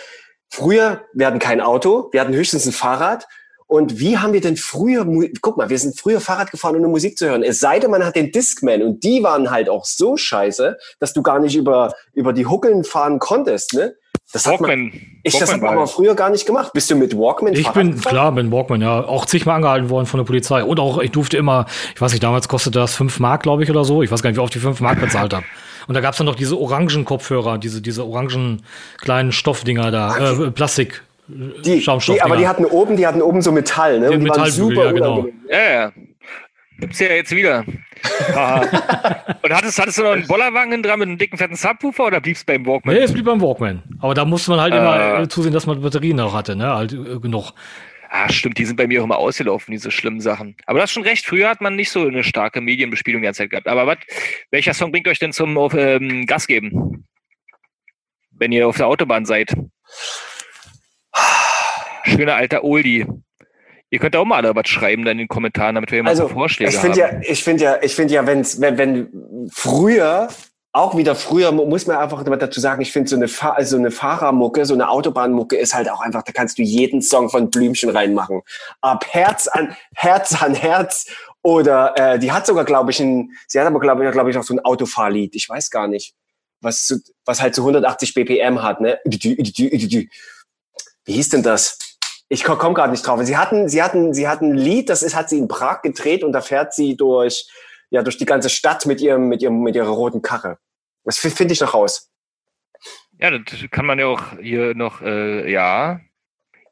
Früher, 0.49 1.03
wir 1.13 1.27
hatten 1.27 1.39
kein 1.39 1.61
Auto, 1.61 2.09
wir 2.13 2.23
hatten 2.23 2.33
höchstens 2.33 2.65
ein 2.65 2.73
Fahrrad. 2.73 3.29
Und 3.67 4.01
wie 4.01 4.17
haben 4.17 4.33
wir 4.33 4.41
denn 4.41 4.57
früher, 4.57 5.07
guck 5.43 5.59
mal, 5.59 5.69
wir 5.69 5.79
sind 5.79 6.01
früher 6.01 6.23
Fahrrad 6.23 6.51
gefahren, 6.51 6.83
um 6.83 6.91
Musik 6.91 7.19
zu 7.19 7.29
hören. 7.29 7.43
Es 7.43 7.61
sei 7.61 7.79
denn, 7.79 7.91
man 7.91 8.03
hat 8.03 8.17
den 8.17 8.33
Discman 8.33 8.83
und 8.83 9.05
die 9.05 9.23
waren 9.23 9.51
halt 9.51 9.69
auch 9.69 9.85
so 9.85 10.17
scheiße, 10.17 10.79
dass 11.01 11.13
du 11.13 11.21
gar 11.21 11.39
nicht 11.39 11.55
über, 11.55 11.93
über 12.15 12.33
die 12.33 12.47
Huckeln 12.47 12.83
fahren 12.83 13.19
konntest, 13.19 13.75
ne? 13.75 13.95
Das 14.33 14.47
hat 14.47 14.61
man, 14.61 14.71
Walkman. 14.71 14.93
ich, 15.25 15.33
das 15.33 15.43
hat 15.43 15.49
Walkman 15.49 15.61
man 15.61 15.77
war 15.77 15.83
aber 15.83 15.87
früher 15.89 16.15
gar 16.15 16.31
nicht 16.31 16.47
gemacht. 16.47 16.73
Bist 16.73 16.91
du 16.91 16.95
mit 16.95 17.17
Walkman 17.17 17.55
Ich 17.55 17.69
bin, 17.71 17.93
gefahren? 17.93 18.13
klar, 18.13 18.33
bin 18.33 18.53
Walkman, 18.53 18.81
ja. 18.81 19.05
Auch 19.05 19.27
zigmal 19.27 19.57
angehalten 19.57 19.91
worden 19.91 20.07
von 20.07 20.19
der 20.19 20.25
Polizei. 20.25 20.63
Und 20.63 20.79
auch, 20.79 20.99
ich 21.01 21.11
durfte 21.11 21.37
immer, 21.37 21.67
ich 21.95 22.01
weiß 22.01 22.13
nicht, 22.13 22.23
damals 22.23 22.47
kostete 22.47 22.79
das 22.79 22.95
5 22.95 23.19
Mark, 23.19 23.43
glaube 23.43 23.65
ich, 23.65 23.71
oder 23.71 23.85
so. 23.85 24.03
Ich 24.03 24.11
weiß 24.11 24.23
gar 24.23 24.31
nicht, 24.31 24.37
wie 24.37 24.43
oft 24.43 24.55
ich 24.55 24.63
5 24.63 24.81
Mark 24.81 25.01
bezahlt 25.01 25.35
habe. 25.35 25.45
Und 25.89 25.95
da 25.95 26.01
gab 26.01 26.13
es 26.13 26.19
dann 26.19 26.27
noch 26.27 26.37
diese 26.37 26.57
orangen 26.57 27.05
Kopfhörer, 27.05 27.59
diese, 27.59 27.83
diese 27.83 28.07
orangen 28.07 28.63
kleinen 28.99 29.33
Stoffdinger 29.33 29.91
da, 29.91 30.33
äh, 30.33 30.51
Plastik. 30.53 31.03
Die, 31.27 31.63
die, 31.63 31.83
Schaumstoffdinger. 31.83 32.25
aber 32.25 32.37
die 32.37 32.47
hatten 32.47 32.65
oben, 32.65 32.97
die 32.97 33.07
hatten 33.07 33.23
oben 33.23 33.43
so 33.43 33.51
Metall, 33.51 33.99
ne? 33.99 34.11
Und 34.11 34.21
die 34.21 34.29
waren 34.29 34.43
Metallbügel, 34.43 34.77
super 34.77 34.85
ja, 34.87 34.93
genau. 34.93 35.27
Ja, 35.49 35.71
ja. 35.71 35.93
Gibt's 36.79 36.99
ja 37.01 37.09
jetzt 37.09 37.31
wieder. 37.33 37.65
Aha. 38.35 39.37
Und 39.43 39.53
hattest, 39.55 39.79
hattest 39.79 39.99
du 39.99 40.03
noch 40.03 40.13
einen 40.13 40.27
Bollerwagen 40.27 40.83
dran 40.83 40.99
mit 40.99 41.09
einem 41.09 41.19
dicken, 41.19 41.37
fetten 41.39 41.57
Subwoofer 41.57 42.07
oder 42.07 42.21
bliebst 42.21 42.47
beim 42.47 42.65
Walkman? 42.67 42.95
Nee, 42.95 43.03
es 43.03 43.13
blieb 43.13 43.25
beim 43.25 43.41
Walkman. 43.41 43.83
Aber 44.01 44.15
da 44.15 44.25
musste 44.25 44.51
man 44.51 44.61
halt 44.61 44.73
Äh. 44.73 44.79
immer 44.79 45.29
zusehen, 45.29 45.53
dass 45.53 45.67
man 45.67 45.81
Batterien 45.83 46.17
noch 46.17 46.35
hatte, 46.35 46.57
ne? 46.57 46.75
Halt 46.75 46.93
äh, 46.93 47.19
genug. 47.21 47.53
Ah, 48.13 48.29
stimmt, 48.29 48.59
die 48.59 48.65
sind 48.65 48.77
bei 48.77 48.89
mir 48.89 49.01
auch 49.01 49.05
immer 49.05 49.19
ausgelaufen, 49.19 49.71
diese 49.71 49.91
schlimmen 49.93 50.21
Sachen. 50.21 50.57
Aber 50.67 50.81
das 50.81 50.91
ist 50.91 50.95
schon 50.95 51.05
recht. 51.05 51.25
Früher 51.27 51.49
hat 51.49 51.61
man 51.61 51.77
nicht 51.77 51.93
so 51.93 52.07
eine 52.07 52.25
starke 52.25 52.61
Medienbespielung 52.61 53.23
die 53.23 53.27
ganze 53.27 53.39
Zeit 53.45 53.51
gehabt. 53.51 53.69
Aber 53.69 53.87
was, 53.87 53.99
welcher 54.51 54.75
Song 54.75 54.91
bringt 54.91 55.07
euch 55.07 55.21
denn 55.21 55.33
zum 55.33 55.57
auf, 55.57 55.75
ähm, 55.75 56.27
Gas 56.27 56.49
geben? 56.49 57.07
Wenn 58.33 58.51
ihr 58.51 58.67
auf 58.67 58.77
der 58.79 58.89
Autobahn 58.89 59.27
seid. 59.27 59.55
Schöner 62.05 62.35
alter 62.35 62.65
Oldie. 62.65 63.07
Ihr 63.91 63.99
könnt 63.99 64.17
auch 64.17 64.25
mal 64.25 64.37
alle 64.37 64.55
was 64.55 64.69
schreiben 64.69 65.05
dann 65.05 65.13
in 65.13 65.19
den 65.19 65.29
Kommentaren, 65.29 65.75
damit 65.75 65.91
wir 65.91 66.03
mal 66.03 66.15
so 66.17 66.25
Also, 66.25 66.35
Vorschläge 66.35 66.71
ich 66.71 66.77
haben. 66.79 66.95
finde 66.95 66.99
ja, 67.01 67.21
ich 67.23 67.45
finde 67.45 67.65
ja, 67.65 67.83
ich 67.83 67.95
finde 67.95 68.15
ja, 68.15 68.27
wenn's, 68.27 68.61
wenn, 68.61 68.79
wenn 68.79 69.51
früher, 69.53 70.29
auch 70.73 70.97
wieder 70.97 71.17
früher, 71.17 71.51
mu- 71.51 71.67
muss 71.67 71.87
man 71.89 71.97
einfach 71.97 72.23
dazu 72.23 72.61
sagen, 72.61 72.81
ich 72.83 72.93
finde 72.93 73.11
so 73.11 73.17
eine, 73.17 73.27
Fahr 73.27 73.63
so 73.65 73.77
eine 73.77 73.91
Fahrermucke, 73.91 74.65
so 74.65 74.75
eine 74.75 74.89
Autobahnmucke 74.89 75.57
ist 75.57 75.75
halt 75.75 75.91
auch 75.91 76.01
einfach, 76.01 76.23
da 76.23 76.31
kannst 76.33 76.59
du 76.59 76.63
jeden 76.63 77.03
Song 77.03 77.29
von 77.29 77.51
Blümchen 77.51 77.91
reinmachen. 77.91 78.43
Ab 78.81 79.05
Herz 79.11 79.49
an, 79.49 79.77
Herz 79.95 80.41
an 80.41 80.55
Herz. 80.55 81.07
Oder 81.43 81.95
äh, 81.97 82.19
die 82.19 82.31
hat 82.31 82.47
sogar, 82.47 82.65
glaube 82.65 82.91
ich, 82.93 83.01
ein, 83.01 83.33
sie 83.49 83.59
hat 83.59 83.67
aber, 83.67 83.81
glaube 83.81 84.05
ich, 84.07 84.13
glaube 84.13 84.31
ich, 84.31 84.37
auch 84.39 84.43
so 84.45 84.55
ein 84.55 84.61
Autofahrlied. 84.61 85.35
Ich 85.35 85.49
weiß 85.49 85.71
gar 85.71 85.89
nicht. 85.89 86.15
was, 86.61 87.01
was 87.25 87.41
halt 87.41 87.55
so 87.55 87.63
180 87.63 88.13
BPM 88.15 88.63
hat, 88.63 88.81
ne? 88.83 88.99
Wie 89.05 90.09
hieß 91.13 91.29
denn 91.31 91.43
das? 91.43 91.79
Ich 92.33 92.45
komme 92.45 92.59
komm 92.59 92.75
gerade 92.75 92.93
nicht 92.93 93.05
drauf. 93.05 93.21
Sie 93.25 93.37
hatten, 93.37 93.69
sie 93.69 93.83
hatten, 93.83 94.15
sie 94.15 94.29
hatten 94.29 94.53
ein 94.53 94.57
Lied, 94.57 94.89
das 94.89 95.03
ist, 95.03 95.17
hat 95.17 95.29
sie 95.29 95.37
in 95.39 95.49
Prag 95.49 95.83
gedreht 95.83 96.23
und 96.23 96.31
da 96.33 96.41
fährt 96.41 96.73
sie 96.73 96.97
durch, 96.97 97.51
ja, 97.91 98.03
durch 98.05 98.19
die 98.19 98.25
ganze 98.25 98.49
Stadt 98.49 98.87
mit 98.87 99.01
ihrem, 99.01 99.29
mit 99.29 99.43
ihrem, 99.43 99.61
mit 99.63 99.75
ihrer 99.75 99.89
roten 99.89 100.23
Karre. 100.23 100.59
Das 101.05 101.19
fi- 101.19 101.31
finde 101.31 101.55
ich 101.55 101.61
noch 101.61 101.75
raus. 101.75 102.09
Ja, 103.19 103.37
das 103.37 103.59
kann 103.73 103.85
man 103.85 103.99
ja 103.99 104.07
auch 104.07 104.23
hier 104.41 104.75
noch, 104.77 105.03
äh, 105.03 105.51
ja. 105.51 106.01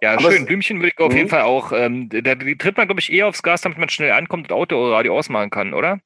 Ja, 0.00 0.12
Aber 0.12 0.30
schön. 0.30 0.46
Blümchen 0.46 0.78
würde 0.78 0.92
ich 0.96 0.98
auf 1.00 1.10
Mhm. 1.10 1.16
jeden 1.16 1.28
Fall 1.28 1.42
auch. 1.42 1.72
Ähm, 1.72 2.08
da 2.08 2.36
tritt 2.36 2.76
man, 2.76 2.86
glaube 2.86 3.00
ich, 3.00 3.12
eher 3.12 3.26
aufs 3.26 3.42
Gas, 3.42 3.62
damit 3.62 3.78
man 3.78 3.88
schnell 3.88 4.12
ankommt 4.12 4.50
und 4.52 4.56
Autoradio 4.56 5.18
ausmachen 5.18 5.50
kann, 5.50 5.74
oder? 5.74 5.98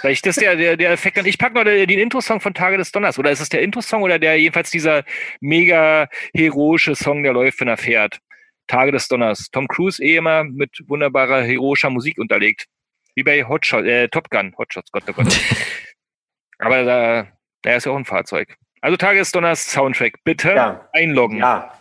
Vielleicht 0.00 0.26
ist 0.26 0.40
der, 0.40 0.56
der, 0.56 0.76
der 0.76 0.90
Effekt. 0.92 1.18
Und 1.18 1.26
ich 1.26 1.38
packe 1.38 1.54
noch 1.54 1.64
den 1.64 1.86
den 1.86 1.98
Intro-Song 1.98 2.40
von 2.40 2.54
Tage 2.54 2.76
des 2.78 2.92
Donners. 2.92 3.18
Oder 3.18 3.30
ist 3.30 3.40
es 3.40 3.48
der 3.48 3.62
Intro-Song 3.62 4.02
oder 4.02 4.18
der 4.18 4.38
jedenfalls 4.38 4.70
dieser 4.70 5.04
mega 5.40 6.08
heroische 6.34 6.94
Song, 6.94 7.22
der 7.22 7.32
läuft, 7.32 7.60
wenn 7.60 7.68
er 7.68 7.76
fährt? 7.76 8.18
Tage 8.66 8.92
des 8.92 9.08
Donners. 9.08 9.50
Tom 9.50 9.68
Cruise 9.68 10.02
eh 10.02 10.16
immer 10.16 10.44
mit 10.44 10.70
wunderbarer 10.86 11.42
heroischer 11.42 11.90
Musik 11.90 12.18
unterlegt. 12.18 12.66
Wie 13.14 13.22
bei 13.22 13.44
Hotshot, 13.44 13.84
äh, 13.84 14.08
Top 14.08 14.30
Gun. 14.30 14.54
Hotshots, 14.58 14.90
Gott, 14.90 15.04
oh 15.08 15.12
Gott. 15.12 15.26
Aber 16.58 16.82
da, 16.84 17.28
da 17.62 17.74
ist 17.76 17.86
ja 17.86 17.92
auch 17.92 17.96
ein 17.96 18.04
Fahrzeug. 18.04 18.56
Also 18.80 18.96
Tage 18.96 19.18
des 19.18 19.32
Donners 19.32 19.70
Soundtrack. 19.70 20.14
Bitte 20.24 20.50
Ja. 20.50 20.88
einloggen. 20.92 21.38
Ja. 21.38 21.78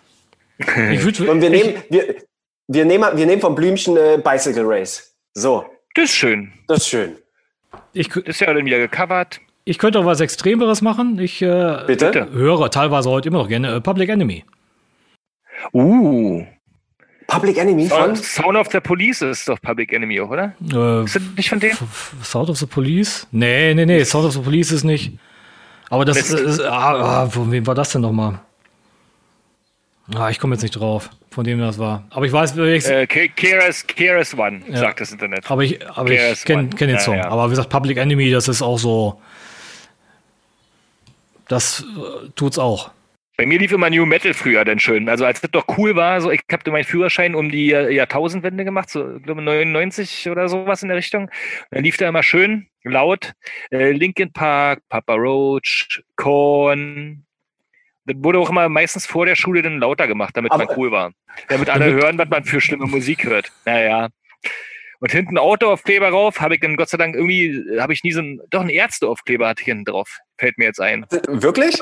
Und 0.59 1.41
wir 1.41 1.49
nehmen, 1.49 1.83
wir, 1.89 2.15
wir 2.67 2.85
nehmen, 2.85 3.17
wir 3.17 3.25
nehmen 3.25 3.41
vom 3.41 3.55
Blümchen 3.55 3.97
äh, 3.97 4.17
Bicycle 4.23 4.63
Race. 4.65 5.15
So, 5.33 5.65
Das 5.95 6.05
ist 6.05 6.15
schön. 6.15 6.53
das 6.67 6.79
ist 6.79 6.89
schön. 6.89 7.17
Ich, 7.93 8.09
Das 8.09 8.23
ist 8.23 8.41
ja 8.41 8.53
dann 8.53 8.65
wieder 8.65 8.77
gecovert. 8.79 9.39
ich 9.65 9.77
könnte 9.77 9.99
auch 9.99 10.05
was 10.05 10.19
Extremeres 10.19 10.81
machen. 10.81 11.19
Ich 11.19 11.41
äh, 11.41 11.83
Bitte? 11.87 12.29
Höre 12.31 12.69
teilweise 12.71 13.09
heute 13.09 13.29
immer 13.29 13.39
noch 13.39 13.47
gerne 13.49 13.75
äh, 13.75 13.81
Public 13.81 14.09
Enemy. 14.09 14.43
Uh. 15.73 16.43
Public 17.27 17.57
Enemy 17.57 17.87
von? 17.87 18.15
Sound 18.15 18.57
of 18.57 18.67
the 18.71 18.79
Police 18.79 19.21
ist 19.21 19.47
doch 19.47 19.59
Public 19.61 19.93
Enemy 19.93 20.19
auch, 20.19 20.29
oder? 20.29 20.53
Äh, 20.71 21.05
Ist 21.05 21.15
das 21.15 21.23
nicht 21.37 21.49
von 21.49 21.59
denen? 21.59 21.77
Sound 22.21 22.49
of 22.49 22.57
the 22.57 22.65
Police? 22.65 23.27
Nee, 23.31 23.73
nee, 23.73 23.85
nee, 23.85 24.03
Sound 24.03 24.25
of 24.25 24.33
the 24.33 24.41
Police 24.41 24.71
ist 24.71 24.83
nicht. 24.83 25.13
Aber 25.89 26.05
das 26.05 26.17
Mist. 26.17 26.33
ist, 26.33 26.59
ah, 26.61 27.21
ah, 27.23 27.29
von 27.29 27.51
wem 27.51 27.65
war 27.65 27.75
das 27.75 27.91
denn 27.91 28.01
nochmal? 28.01 28.39
Ah, 30.13 30.29
ich 30.29 30.39
komme 30.39 30.53
jetzt 30.55 30.63
nicht 30.63 30.71
drauf, 30.77 31.09
von 31.33 31.43
dem 31.43 31.59
das 31.59 31.77
war. 31.79 32.05
Aber 32.11 32.25
ich 32.25 32.31
weiß, 32.31 32.55
ich, 32.57 32.85
Äh, 32.87 33.07
K- 33.07 33.27
KRS, 33.29 33.85
KRS 33.87 34.37
One, 34.37 34.61
Ja. 34.69 34.77
sagt 34.77 35.01
das 35.01 35.11
Internet. 35.11 35.49
aber 35.49 35.63
ich, 35.63 35.85
aber 35.89 36.09
ich 36.11 36.45
kenne 36.45 36.69
kenn 36.69 36.87
den 36.87 36.95
Ja, 36.97 36.99
Song. 36.99 37.15
ja. 37.17 37.27
Aber 37.29 37.45
wie 37.47 37.49
gesagt, 37.51 37.69
Public 37.69 37.97
Enemy, 37.97 38.29
das 38.31 38.47
ist 38.47 38.61
auch 38.61 38.77
so. 38.77 39.19
Das 41.47 41.81
äh, 41.83 42.29
tut's 42.35 42.57
auch. 42.57 42.91
Bei 43.35 43.47
mir 43.47 43.57
lief 43.59 43.71
immer 43.71 43.89
New 43.89 44.05
Metal 44.05 44.33
früher 44.33 44.63
dann 44.63 44.79
schön. 44.79 45.09
Also 45.09 45.25
als 45.25 45.41
das 45.41 45.49
doch 45.51 45.65
cool 45.77 45.95
war, 45.95 46.21
so 46.21 46.29
ich 46.29 46.41
habe 46.51 46.69
meinen 46.71 46.83
Führerschein 46.83 47.33
um 47.33 47.49
die 47.49 47.67
Jahr- 47.67 47.89
Jahrtausendwende 47.89 48.63
gemacht, 48.63 48.89
so 48.91 49.19
glaube 49.23 49.41
99 49.41 50.29
oder 50.29 50.47
sowas 50.47 50.83
in 50.83 50.89
der 50.89 50.97
Richtung. 50.97 51.31
Dann 51.71 51.83
lief 51.83 51.97
da 51.97 52.07
immer 52.07 52.21
schön 52.23 52.67
laut 52.83 53.33
äh, 53.71 53.91
Linkin 53.91 54.31
Park, 54.31 54.81
Papa 54.87 55.15
Roach, 55.15 56.03
Korn. 56.15 57.25
Das 58.05 58.15
wurde 58.19 58.39
auch 58.39 58.49
immer 58.49 58.67
meistens 58.69 59.05
vor 59.05 59.25
der 59.25 59.35
Schule 59.35 59.61
dann 59.61 59.79
lauter 59.79 60.07
gemacht, 60.07 60.35
damit 60.35 60.51
Aber- 60.51 60.65
man 60.65 60.77
cool 60.77 60.91
war. 60.91 61.11
Damit 61.47 61.69
alle 61.69 61.91
hören, 61.93 62.17
was 62.17 62.27
man 62.29 62.43
für 62.43 62.59
schlimme 62.61 62.85
Musik 62.85 63.23
hört. 63.25 63.51
Naja. 63.65 64.09
Und 64.99 65.11
hinten 65.11 65.37
Autoaufkleber 65.37 66.09
rauf, 66.09 66.39
habe 66.39 66.55
ich 66.55 66.61
dann 66.61 66.75
Gott 66.77 66.89
sei 66.89 66.97
Dank 66.97 67.15
irgendwie, 67.15 67.47
äh, 67.75 67.81
habe 67.81 67.91
ich 67.93 68.03
nie 68.03 68.11
so 68.13 68.21
ein, 68.21 68.39
doch 68.49 68.61
ein 68.61 68.69
Ärzteaufkleber 68.69 69.47
hatte 69.47 69.61
ich 69.61 69.65
hinten 69.65 69.85
drauf. 69.85 70.19
Fällt 70.37 70.57
mir 70.57 70.65
jetzt 70.65 70.79
ein. 70.79 71.05
Wirklich? 71.27 71.79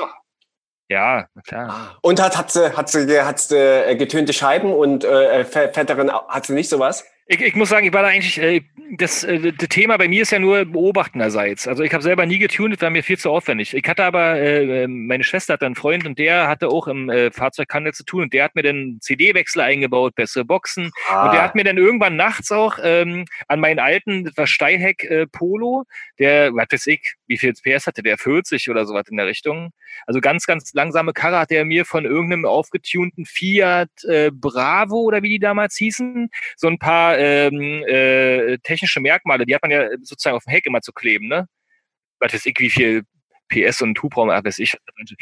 Ja, 0.88 1.26
klar. 1.46 1.98
Und 2.02 2.20
hat, 2.20 2.36
hat 2.36 2.50
sie, 2.50 2.76
hat 2.76 2.88
sie, 2.90 3.20
hat 3.22 3.38
sie 3.38 3.56
äh, 3.56 3.96
getönte 3.96 4.32
Scheiben 4.32 4.72
und 4.72 5.04
äh, 5.04 5.44
fe- 5.44 5.70
fetteren, 5.72 6.10
hat 6.10 6.46
sie 6.46 6.52
nicht 6.52 6.68
sowas? 6.68 7.04
Ich, 7.32 7.40
ich 7.40 7.54
muss 7.54 7.70
sagen, 7.70 7.86
ich 7.86 7.94
war 7.94 8.02
da 8.02 8.08
eigentlich, 8.08 8.38
äh, 8.38 8.60
das, 8.98 9.24
äh, 9.24 9.54
das 9.56 9.68
Thema 9.70 9.96
bei 9.96 10.06
mir 10.06 10.20
ist 10.20 10.32
ja 10.32 10.38
nur 10.38 10.66
beobachtenderseits. 10.66 11.66
Also 11.66 11.82
ich 11.82 11.94
habe 11.94 12.02
selber 12.02 12.26
nie 12.26 12.38
getunt, 12.38 12.74
das 12.74 12.82
war 12.82 12.90
mir 12.90 13.02
viel 13.02 13.16
zu 13.16 13.30
aufwendig. 13.30 13.72
Ich 13.72 13.88
hatte 13.88 14.04
aber, 14.04 14.38
äh, 14.38 14.86
meine 14.86 15.24
Schwester 15.24 15.54
hat 15.54 15.62
einen 15.62 15.74
Freund 15.74 16.04
und 16.04 16.18
der 16.18 16.46
hatte 16.46 16.68
auch 16.68 16.88
im 16.88 17.10
Fahrzeughandel 17.32 17.94
zu 17.94 18.04
tun 18.04 18.24
und 18.24 18.34
der 18.34 18.44
hat 18.44 18.54
mir 18.54 18.62
dann 18.62 18.98
CD-Wechsler 19.00 19.64
eingebaut, 19.64 20.14
bessere 20.14 20.44
Boxen. 20.44 20.90
Ah. 21.08 21.24
Und 21.24 21.32
der 21.32 21.42
hat 21.42 21.54
mir 21.54 21.64
dann 21.64 21.78
irgendwann 21.78 22.16
nachts 22.16 22.52
auch 22.52 22.78
ähm, 22.82 23.24
an 23.48 23.60
meinen 23.60 23.78
alten, 23.78 24.24
das 24.24 24.36
war 24.36 24.46
Steilheck 24.46 25.04
äh, 25.04 25.26
Polo, 25.26 25.84
der, 26.18 26.52
was 26.52 26.66
weiß 26.70 26.86
ich, 26.88 27.14
wie 27.28 27.38
viel 27.38 27.54
PS 27.54 27.86
hatte 27.86 28.02
der, 28.02 28.18
40 28.18 28.68
oder 28.68 28.84
sowas 28.84 29.06
in 29.10 29.16
der 29.16 29.26
Richtung. 29.26 29.70
Also 30.06 30.20
ganz, 30.20 30.44
ganz 30.44 30.72
langsame 30.74 31.14
Karre 31.14 31.38
hat 31.38 31.50
er 31.50 31.64
mir 31.64 31.86
von 31.86 32.04
irgendeinem 32.04 32.44
aufgetunten 32.44 33.24
Fiat 33.24 33.90
äh, 34.04 34.30
Bravo 34.30 35.00
oder 35.00 35.22
wie 35.22 35.30
die 35.30 35.38
damals 35.38 35.76
hießen, 35.76 36.28
so 36.56 36.68
ein 36.68 36.78
paar 36.78 37.21
ähm, 37.22 37.84
äh, 37.86 38.58
technische 38.58 39.00
Merkmale, 39.00 39.46
die 39.46 39.54
hat 39.54 39.62
man 39.62 39.70
ja 39.70 39.88
sozusagen 40.02 40.36
auf 40.36 40.44
dem 40.44 40.50
Heck 40.52 40.66
immer 40.66 40.80
zu 40.80 40.92
kleben, 40.92 41.28
ne? 41.28 41.46
Was 42.20 42.34
ich, 42.46 42.54
wie 42.58 42.70
viel 42.70 43.02
PS 43.52 43.82
und 43.82 44.02
Hubraum, 44.02 44.30
ich. 44.56 44.76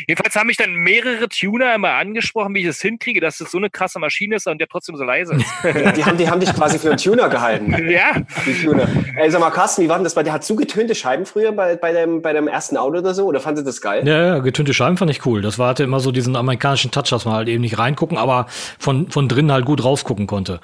Jedenfalls 0.07 0.37
haben 0.37 0.47
mich 0.47 0.57
dann 0.57 0.73
mehrere 0.75 1.29
Tuner 1.29 1.75
immer 1.75 1.91
angesprochen, 1.95 2.55
wie 2.55 2.61
ich 2.61 2.67
es 2.67 2.81
hinkriege, 2.81 3.21
dass 3.21 3.41
es 3.41 3.51
so 3.51 3.59
eine 3.59 3.71
krasse 3.71 3.99
Maschine 3.99 4.37
ist 4.37 4.47
und 4.47 4.59
der 4.59 4.69
trotzdem 4.69 4.97
so 4.97 5.05
leise 5.05 5.35
ist. 5.35 5.47
Die 5.97 6.05
haben, 6.05 6.17
die 6.17 6.29
haben 6.29 6.41
dich 6.41 6.53
quasi 6.55 6.79
für 6.79 6.91
einen 6.91 6.99
Tuner 6.99 7.29
gehalten. 7.29 7.73
ja, 7.91 8.23
Die 8.47 8.55
Tuner. 8.55 8.89
Ey, 9.17 9.31
sag 9.31 9.41
mal, 9.41 9.51
Carsten, 9.51 9.83
wie 9.83 9.89
war 9.89 9.97
denn 9.97 10.05
das 10.05 10.15
bei 10.15 10.23
dir? 10.23 10.33
Hast 10.33 10.49
du 10.49 10.57
getönte 10.57 10.95
Scheiben 10.95 11.27
früher 11.27 11.53
bei, 11.53 11.77
bei, 11.77 11.93
dem, 11.93 12.23
bei 12.23 12.33
dem 12.33 12.49
ersten 12.49 12.77
Auto 12.77 12.99
oder 12.99 13.15
so? 13.15 13.27
Oder 13.27 13.41
fandest 13.41 13.67
du 13.67 13.71
das 13.71 13.81
geil? 13.81 14.07
Ja, 14.07 14.27
ja, 14.27 14.39
getönte 14.39 14.73
Scheiben 14.75 14.97
fand 14.97 15.11
ich 15.11 15.27
cool. 15.27 15.43
Das 15.43 15.59
war, 15.59 15.69
hatte 15.69 15.85
immer 15.85 16.01
so 16.01 16.13
diesen 16.13 16.37
amerikanischen 16.37 16.91
Touch, 16.91 17.11
dass 17.11 17.25
man 17.25 17.35
halt 17.35 17.49
eben 17.49 17.61
nicht 17.61 17.79
reingucken, 17.79 18.17
aber 18.17 18.47
von, 18.79 19.11
von 19.11 19.29
drinnen 19.29 19.53
halt 19.53 19.65
gut 19.65 19.83
rausgucken 19.85 20.27
konnte. 20.27 20.61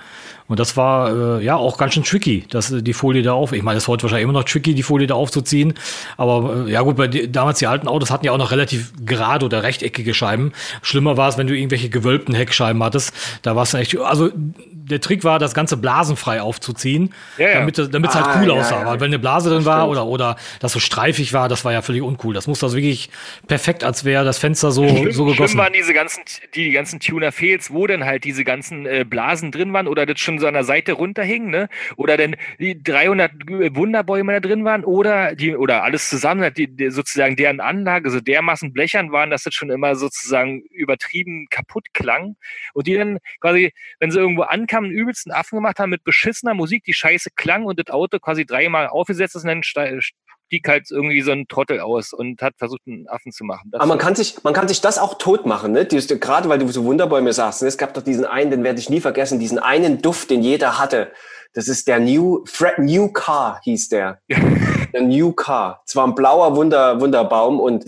Und 0.49 0.61
das 0.61 0.77
war 0.77 1.39
äh, 1.39 1.45
ja 1.45 1.57
auch 1.57 1.77
ganz 1.77 1.95
schön 1.95 2.05
tricky, 2.05 2.45
dass 2.49 2.71
äh, 2.71 2.83
die 2.83 2.93
Folie 2.93 3.23
da 3.23 3.33
auf. 3.33 3.53
Ich 3.53 3.63
meine, 3.63 3.77
das 3.77 3.85
ist 3.85 3.89
heute 3.89 4.05
wahrscheinlich 4.05 4.25
immer 4.25 4.33
noch 4.33 4.45
tricky, 4.45 4.75
die 4.75 4.83
Folie 4.83 5.07
da 5.07 5.15
aufzuziehen. 5.15 5.75
Aber 6.17 6.67
äh, 6.67 6.71
ja 6.71 6.83
gut, 6.83 6.97
bei 6.97 7.09
die, 7.09 7.31
damals 7.57 7.59
die 7.59 7.67
alten 7.67 7.89
Autos 7.89 8.11
hatten 8.11 8.25
ja 8.27 8.33
auch 8.33 8.39
noch 8.39 8.51
relativ 8.51 8.93
gerade 9.05 9.45
oder 9.47 9.63
rechteckige 9.63 10.15
Scheiben. 10.15 10.53
Schlimmer 10.83 11.17
war 11.17 11.29
es, 11.29 11.39
wenn 11.39 11.47
du 11.47 11.55
irgendwelche 11.57 11.89
gewölbten 11.89 12.35
Heckscheiben 12.35 12.83
hattest. 12.83 13.13
Da 13.43 13.57
war 13.57 13.63
es 13.63 13.75
echt. 13.75 13.97
Also 13.99 14.31
der 14.35 15.01
Trick 15.01 15.25
war, 15.25 15.41
das 15.41 15.53
Ganze 15.53 15.77
blasenfrei 15.77 16.41
aufzuziehen, 16.41 17.13
Ja, 17.39 17.49
ja. 17.49 17.55
damit 17.55 17.77
es 17.79 17.89
es 17.89 17.95
Ah, 17.95 18.15
halt 18.15 18.43
cool 18.43 18.49
ja, 18.55 18.61
aussah. 18.61 18.81
ja. 18.83 18.87
Weil 18.87 19.01
wenn 19.01 19.07
eine 19.09 19.19
Blase 19.19 19.51
drin 19.51 19.65
war 19.65 19.89
oder 19.89 20.07
oder 20.07 20.37
das 20.61 20.73
so 20.73 20.79
streifig 20.79 21.33
war, 21.33 21.49
das 21.49 21.65
war 21.65 21.73
ja 21.73 21.83
völlig 21.83 22.03
uncool. 22.03 22.35
Das 22.35 22.47
musste 22.47 22.67
also 22.67 22.77
wirklich 22.77 23.11
perfekt, 23.49 23.83
als 23.83 24.05
wäre 24.05 24.25
das 24.25 24.39
Fenster 24.39 24.71
so 24.71 24.87
Schlimm, 24.89 25.11
so 25.11 25.25
schlimm 25.25 25.27
gegossen. 25.33 25.59
waren 25.59 25.73
diese 25.73 25.93
ganzen, 25.93 26.23
die, 26.55 26.65
die 26.65 26.71
ganzen 26.71 27.01
Tuner-Fails, 27.01 27.73
wo 27.73 27.87
dann 27.89 28.05
halt 28.05 28.23
diese 28.25 28.45
ganzen 28.45 28.87
äh, 28.87 29.05
Blasen 29.09 29.51
drin 29.51 29.73
waren 29.73 29.89
oder 29.89 30.07
das 30.07 30.21
schon 30.21 30.39
so 30.39 30.47
an 30.47 30.55
der 30.55 30.65
Seite 30.65 30.93
runterhing, 30.93 31.51
ne? 31.51 31.69
Oder 31.97 32.17
dann 32.17 32.37
die 32.61 32.81
300 32.81 33.33
Wunderbäume 33.75 34.33
da 34.35 34.41
drin 34.41 34.65
waren 34.65 34.85
oder 34.85 35.35
die, 35.35 35.57
oder 35.57 35.83
alles 35.83 36.09
zusammen, 36.09 36.53
die, 36.57 36.69
die, 36.69 36.91
sozusagen 36.91 37.35
deren 37.37 37.61
Anlage 37.61 38.11
so 38.11 38.21
dermaßen 38.21 38.73
blechern 38.73 39.13
waren, 39.13 39.31
dass 39.31 39.45
das 39.45 39.55
schon 39.55 39.71
immer 39.71 39.95
sozusagen 39.97 40.63
übertrieben 40.71 41.47
kaputt 41.51 41.87
klang. 41.93 42.37
Und 42.75 42.87
die 42.87 42.95
dann 42.95 43.19
quasi, 43.41 43.73
wenn 44.01 44.11
sie 44.11 44.19
irgendwo 44.19 44.43
ankamen, 44.43 44.91
den 44.91 44.99
übelsten 44.99 45.33
Affen 45.33 45.57
gemacht 45.57 45.79
haben 45.79 45.91
mit 45.91 46.05
beschissener 46.05 46.55
Musik, 46.55 46.85
die 46.85 46.95
scheiße 46.95 47.31
klang 47.37 47.65
und 47.65 47.79
das 47.79 47.93
Auto 47.95 48.19
quasi 48.19 48.45
dreimal 48.45 48.89
aufgesetzt 48.89 49.37
ist 49.37 49.45
und 49.45 49.49
dann 49.49 49.63
stieg 49.63 50.69
halt 50.69 50.91
irgendwie 50.91 51.23
so 51.23 51.33
ein 51.33 51.49
Trottel 51.49 51.81
aus 51.81 52.13
und 52.13 52.41
hat 52.43 52.55
versucht, 52.57 52.83
einen 52.87 53.09
Affen 53.09 53.33
zu 53.33 53.45
machen. 53.45 53.71
Das 53.73 53.81
Aber 53.81 53.89
man 53.89 53.99
kann 53.99 54.15
sich, 54.15 54.43
man 54.45 54.55
kann 54.55 54.69
sich 54.69 54.81
das 54.81 54.99
auch 54.99 55.19
tot 55.19 55.47
machen, 55.47 55.73
ne? 55.73 55.87
Gerade 55.87 56.49
weil 56.49 56.59
du 56.59 56.69
so 56.69 56.85
Wunderbäume 56.85 57.33
sagst. 57.33 57.63
Ne? 57.63 57.69
Es 57.69 57.79
gab 57.79 57.95
doch 57.95 58.03
diesen 58.03 58.25
einen, 58.25 58.51
den 58.51 58.65
werde 58.65 58.79
ich 58.79 58.91
nie 58.91 59.01
vergessen, 59.01 59.39
diesen 59.39 59.59
einen 59.59 60.03
Duft, 60.03 60.31
den 60.31 60.43
jeder 60.43 60.79
hatte. 60.79 61.13
Das 61.57 61.69
ist 61.69 61.89
der 61.89 61.99
New, 61.99 62.45
Fred, 62.45 62.79
New 62.79 63.09
Car 63.09 63.63
hieß 63.65 63.89
der. 63.89 64.21
der 64.29 65.01
New 65.01 65.33
Car. 65.33 65.83
Es 65.87 65.97
war 65.97 66.07
ein 66.07 66.15
blauer 66.15 66.55
Wunder, 66.55 67.01
Wunderbaum 67.01 67.61
und 67.61 67.87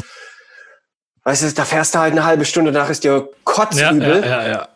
weißt 1.24 1.42
du, 1.42 1.54
da 1.54 1.66
fährst 1.66 1.94
du 1.94 1.98
halt 1.98 2.12
eine 2.12 2.24
halbe 2.24 2.46
Stunde, 2.46 2.72
danach 2.72 2.88
ist 2.88 3.04
dir 3.04 3.10
Ja, 3.10 3.26
kotzübel. 3.44 4.22
ja, 4.24 4.42
ja, 4.42 4.48
ja. 4.48 4.68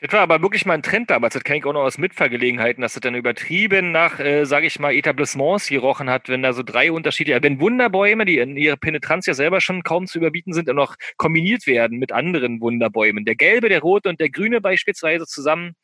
Das 0.00 0.10
war 0.14 0.20
aber 0.20 0.40
wirklich 0.40 0.64
mal 0.64 0.72
ein 0.72 0.82
Trend 0.82 1.10
damals. 1.10 1.34
Das 1.34 1.44
kenne 1.44 1.58
ich 1.58 1.64
auch 1.66 1.74
noch 1.74 1.82
aus 1.82 1.98
Mitfahrgelegenheiten, 1.98 2.80
dass 2.80 2.94
das 2.94 3.02
dann 3.02 3.14
übertrieben 3.14 3.92
nach, 3.92 4.18
äh, 4.18 4.46
sage 4.46 4.66
ich 4.66 4.80
mal, 4.80 4.94
Etablissements 4.94 5.68
gerochen 5.68 6.08
hat, 6.08 6.30
wenn 6.30 6.42
da 6.42 6.54
so 6.54 6.62
drei 6.62 6.90
Unterschiede, 6.90 7.38
wenn 7.42 7.60
Wunderbäume, 7.60 8.24
die 8.24 8.38
in 8.38 8.56
ihrer 8.56 8.76
Penetranz 8.76 9.26
ja 9.26 9.34
selber 9.34 9.60
schon 9.60 9.82
kaum 9.82 10.06
zu 10.06 10.16
überbieten 10.16 10.54
sind, 10.54 10.66
dann 10.66 10.76
noch 10.76 10.96
kombiniert 11.18 11.66
werden 11.66 11.98
mit 11.98 12.10
anderen 12.10 12.60
Wunderbäumen. 12.62 13.26
Der 13.26 13.36
gelbe, 13.36 13.68
der 13.68 13.80
rote 13.80 14.08
und 14.08 14.18
der 14.18 14.30
grüne 14.30 14.62
beispielsweise 14.62 15.26
zusammen. 15.26 15.76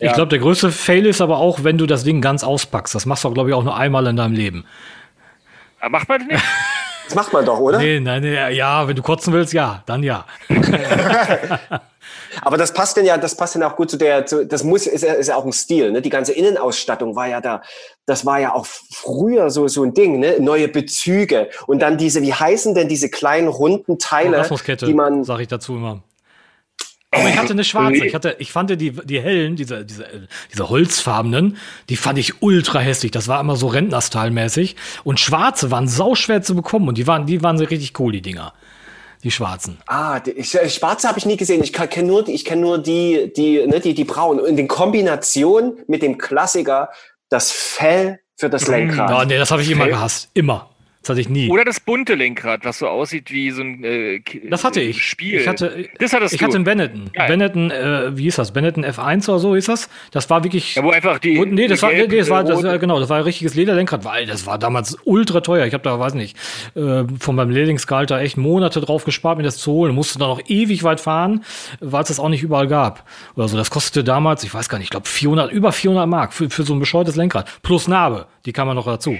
Ich 0.00 0.12
glaube, 0.12 0.28
der 0.28 0.38
größte 0.40 0.70
Fail 0.72 1.06
ist 1.06 1.20
aber 1.20 1.38
auch, 1.38 1.62
wenn 1.64 1.78
du 1.78 1.86
das 1.86 2.04
Ding 2.04 2.20
ganz 2.20 2.42
auspackst. 2.44 2.94
Das 2.94 3.06
machst 3.06 3.24
du, 3.24 3.30
glaube 3.32 3.50
ich, 3.50 3.54
auch 3.54 3.62
nur 3.64 3.76
einmal 3.76 4.06
in 4.06 4.16
deinem 4.16 4.34
Leben. 4.34 4.64
Aber 5.80 5.90
macht 5.90 6.08
man 6.08 6.20
das 6.20 6.28
nicht? 6.28 6.44
Das 7.06 7.14
macht 7.16 7.34
man 7.34 7.44
doch, 7.44 7.58
oder? 7.58 7.76
Nee, 7.76 8.00
nein, 8.00 8.22
nee, 8.22 8.54
ja, 8.54 8.88
wenn 8.88 8.96
du 8.96 9.02
kotzen 9.02 9.30
willst, 9.34 9.52
ja, 9.52 9.82
dann 9.84 10.02
ja. 10.02 10.24
Aber 12.42 12.56
das 12.56 12.72
passt 12.72 12.96
denn 12.96 13.04
ja, 13.04 13.16
das 13.18 13.36
passt 13.36 13.54
dann 13.54 13.62
auch 13.62 13.76
gut 13.76 13.90
zu 13.90 13.96
der, 13.98 14.26
zu, 14.26 14.46
das 14.46 14.64
muss, 14.64 14.86
ist, 14.86 15.02
ja- 15.02 15.12
ist 15.12 15.28
ja 15.28 15.36
auch 15.36 15.44
ein 15.44 15.52
Stil, 15.52 15.92
ne? 15.92 16.00
Die 16.02 16.08
ganze 16.08 16.32
Innenausstattung 16.32 17.14
war 17.14 17.28
ja 17.28 17.42
da, 17.42 17.60
das 18.06 18.24
war 18.26 18.40
ja 18.40 18.54
auch 18.54 18.66
früher 18.66 19.50
so, 19.50 19.68
so 19.68 19.82
ein 19.84 19.92
Ding, 19.92 20.18
ne? 20.18 20.36
Neue 20.40 20.68
Bezüge. 20.68 21.50
Und 21.66 21.80
dann 21.80 21.98
diese, 21.98 22.22
wie 22.22 22.32
heißen 22.32 22.74
denn 22.74 22.88
diese 22.88 23.10
kleinen 23.10 23.48
runden 23.48 23.98
Teile, 23.98 24.42
die 24.86 24.94
man, 24.94 25.24
sag 25.24 25.40
ich 25.40 25.48
dazu 25.48 25.74
immer. 25.76 26.02
Aber 27.14 27.28
ich 27.28 27.36
hatte 27.38 27.52
eine 27.52 27.64
schwarze. 27.64 28.04
Ich 28.06 28.14
hatte, 28.14 28.36
ich 28.38 28.52
fand 28.52 28.70
die, 28.70 28.90
die 28.92 29.20
hellen, 29.20 29.56
diese, 29.56 29.84
diese, 29.84 30.06
diese 30.52 30.68
holzfarbenen, 30.68 31.56
die 31.88 31.96
fand 31.96 32.18
ich 32.18 32.42
ultra 32.42 32.78
hässlich. 32.80 33.10
Das 33.12 33.28
war 33.28 33.40
immer 33.40 33.56
so 33.56 33.68
Rentnerstyle-mäßig. 33.68 34.76
Und 35.04 35.20
schwarze 35.20 35.70
waren 35.70 35.88
sauschwer 35.88 36.42
zu 36.42 36.54
bekommen 36.54 36.88
und 36.88 36.98
die 36.98 37.06
waren, 37.06 37.26
die 37.26 37.42
waren 37.42 37.58
so 37.58 37.64
richtig 37.64 37.98
cool, 37.98 38.12
die 38.12 38.22
Dinger. 38.22 38.52
Die 39.22 39.30
schwarzen. 39.30 39.78
ah, 39.86 40.20
die, 40.20 40.32
ich, 40.32 40.54
äh, 40.54 40.68
schwarze 40.68 41.08
habe 41.08 41.18
ich 41.18 41.24
nie 41.24 41.38
gesehen. 41.38 41.62
Ich 41.64 41.72
kenne 41.72 42.06
nur, 42.06 42.22
die- 42.24 42.32
ich 42.32 42.44
kenne 42.44 42.60
nur 42.60 42.76
die, 42.78 43.32
die, 43.34 43.66
ne, 43.66 43.80
die, 43.80 43.94
die 43.94 44.04
braunen. 44.04 44.38
Und 44.44 44.58
in 44.58 44.68
Kombination 44.68 45.78
mit 45.86 46.02
dem 46.02 46.18
Klassiker, 46.18 46.90
das 47.30 47.50
Fell 47.50 48.20
für 48.36 48.50
das 48.50 48.66
Lenkrad. 48.68 49.08
Ja, 49.08 49.24
nee, 49.24 49.38
das 49.38 49.50
habe 49.50 49.62
ich 49.62 49.70
immer 49.70 49.86
gehasst. 49.86 50.28
Immer. 50.34 50.68
Das 51.04 51.10
hatte 51.10 51.20
ich 51.20 51.28
nie. 51.28 51.50
Oder 51.50 51.66
das 51.66 51.80
bunte 51.80 52.14
Lenkrad, 52.14 52.64
was 52.64 52.78
so 52.78 52.88
aussieht 52.88 53.30
wie 53.30 53.50
so 53.50 53.60
ein 53.60 53.84
äh, 53.84 54.20
Das 54.48 54.64
hatte 54.64 54.80
äh, 54.80 54.84
ich. 54.88 55.02
Spiel. 55.04 55.38
Ich 55.40 55.46
hatte, 55.46 55.86
das 55.98 56.14
hattest 56.14 56.32
ich 56.32 56.40
du. 56.40 56.46
hatte 56.46 56.56
einen 56.56 56.64
Benetton. 56.64 57.10
Geil. 57.12 57.28
Benetton, 57.28 57.70
äh, 57.70 58.16
wie 58.16 58.22
hieß 58.22 58.36
das? 58.36 58.52
Benetton 58.54 58.86
F1 58.86 59.28
oder 59.28 59.38
so 59.38 59.54
hieß 59.54 59.66
das. 59.66 59.90
Das 60.12 60.30
war 60.30 60.42
wirklich. 60.44 60.76
ja, 60.76 60.82
wo 60.82 60.90
einfach 60.92 61.18
die. 61.18 61.36
Und 61.36 61.52
nee, 61.52 61.66
das 61.68 61.80
die 61.80 61.82
war, 61.82 61.92
nee, 61.92 62.06
das 62.06 62.30
war, 62.30 62.42
das 62.42 62.56
rot- 62.56 62.64
war, 62.64 62.78
genau, 62.78 62.98
das 63.00 63.10
war 63.10 63.18
ein 63.18 63.22
richtiges 63.24 63.54
Lederlenkrad, 63.54 64.06
weil 64.06 64.24
das 64.24 64.46
war 64.46 64.58
damals 64.58 64.96
ultra 65.04 65.40
teuer. 65.42 65.66
Ich 65.66 65.74
habe 65.74 65.84
da, 65.84 65.98
weiß 66.00 66.14
nicht, 66.14 66.38
äh, 66.74 67.04
von 67.20 67.36
meinem 67.36 67.50
Lehrlingsgehalt 67.50 68.10
da 68.10 68.20
echt 68.20 68.38
Monate 68.38 68.80
drauf 68.80 69.04
gespart, 69.04 69.36
mir 69.36 69.44
das 69.44 69.58
zu 69.58 69.72
holen. 69.72 69.94
Musste 69.94 70.18
dann 70.18 70.28
noch 70.28 70.40
ewig 70.48 70.84
weit 70.84 71.00
fahren, 71.00 71.44
weil 71.80 72.00
es 72.00 72.08
das 72.08 72.18
auch 72.18 72.30
nicht 72.30 72.42
überall 72.42 72.66
gab. 72.66 73.06
Oder 73.36 73.48
so. 73.48 73.58
Das 73.58 73.68
kostete 73.68 74.04
damals, 74.04 74.42
ich 74.42 74.54
weiß 74.54 74.70
gar 74.70 74.78
nicht, 74.78 74.86
ich 74.86 74.90
glaube 74.90 75.06
400, 75.06 75.52
über 75.52 75.70
400 75.70 76.08
Mark 76.08 76.32
für, 76.32 76.48
für 76.48 76.62
so 76.62 76.72
ein 76.72 76.80
bescheuertes 76.80 77.16
Lenkrad. 77.16 77.46
Plus 77.62 77.88
Narbe, 77.88 78.26
die 78.46 78.54
kam 78.54 78.68
man 78.68 78.76
noch 78.76 78.86
dazu. 78.86 79.18